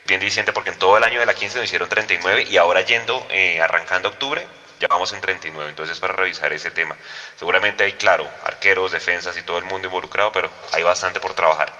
bien 0.06 0.20
diciente 0.20 0.52
porque 0.52 0.70
en 0.70 0.78
todo 0.78 0.96
el 0.96 1.04
año 1.04 1.20
de 1.20 1.26
la 1.26 1.34
15 1.34 1.58
nos 1.58 1.66
hicieron 1.66 1.88
39 1.88 2.46
y 2.50 2.56
ahora 2.56 2.80
yendo, 2.80 3.26
eh, 3.30 3.60
arrancando 3.60 4.08
octubre, 4.08 4.46
ya 4.80 4.88
vamos 4.88 5.12
en 5.12 5.20
39. 5.20 5.70
Entonces 5.70 6.00
para 6.00 6.14
revisar 6.14 6.52
ese 6.52 6.70
tema. 6.70 6.96
Seguramente 7.36 7.84
hay, 7.84 7.92
claro, 7.92 8.28
arqueros, 8.44 8.90
defensas 8.90 9.36
y 9.36 9.42
todo 9.42 9.58
el 9.58 9.64
mundo 9.64 9.86
involucrado, 9.86 10.32
pero 10.32 10.50
hay 10.72 10.82
bastante 10.82 11.20
por 11.20 11.34
trabajar. 11.34 11.72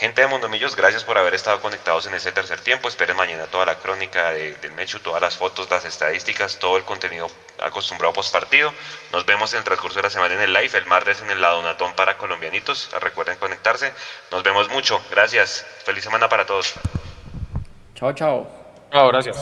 Gente 0.00 0.22
de 0.22 0.28
Mondomillos, 0.28 0.76
gracias 0.76 1.04
por 1.04 1.18
haber 1.18 1.34
estado 1.34 1.60
conectados 1.60 2.06
en 2.06 2.14
este 2.14 2.32
tercer 2.32 2.58
tiempo. 2.60 2.88
Esperen 2.88 3.14
mañana 3.16 3.44
toda 3.44 3.66
la 3.66 3.74
crónica 3.74 4.30
de, 4.30 4.54
del 4.54 4.72
Mechu, 4.72 4.98
todas 5.00 5.20
las 5.20 5.36
fotos, 5.36 5.70
las 5.70 5.84
estadísticas, 5.84 6.58
todo 6.58 6.78
el 6.78 6.84
contenido 6.84 7.30
acostumbrado 7.58 8.14
post 8.14 8.32
partido. 8.32 8.72
Nos 9.12 9.26
vemos 9.26 9.52
en 9.52 9.58
el 9.58 9.64
transcurso 9.64 9.96
de 9.98 10.04
la 10.04 10.10
semana 10.10 10.36
en 10.36 10.40
el 10.40 10.54
live, 10.54 10.78
el 10.78 10.86
martes 10.86 11.20
en 11.20 11.30
el 11.30 11.42
Ladonatón 11.42 11.92
para 11.92 12.16
colombianitos. 12.16 12.88
Recuerden 12.98 13.36
conectarse. 13.36 13.92
Nos 14.30 14.42
vemos 14.42 14.70
mucho. 14.70 15.02
Gracias. 15.10 15.66
Feliz 15.84 16.02
semana 16.02 16.30
para 16.30 16.46
todos. 16.46 16.72
Chao, 17.94 18.14
chao. 18.14 18.48
Chao, 18.90 19.08
gracias. 19.08 19.36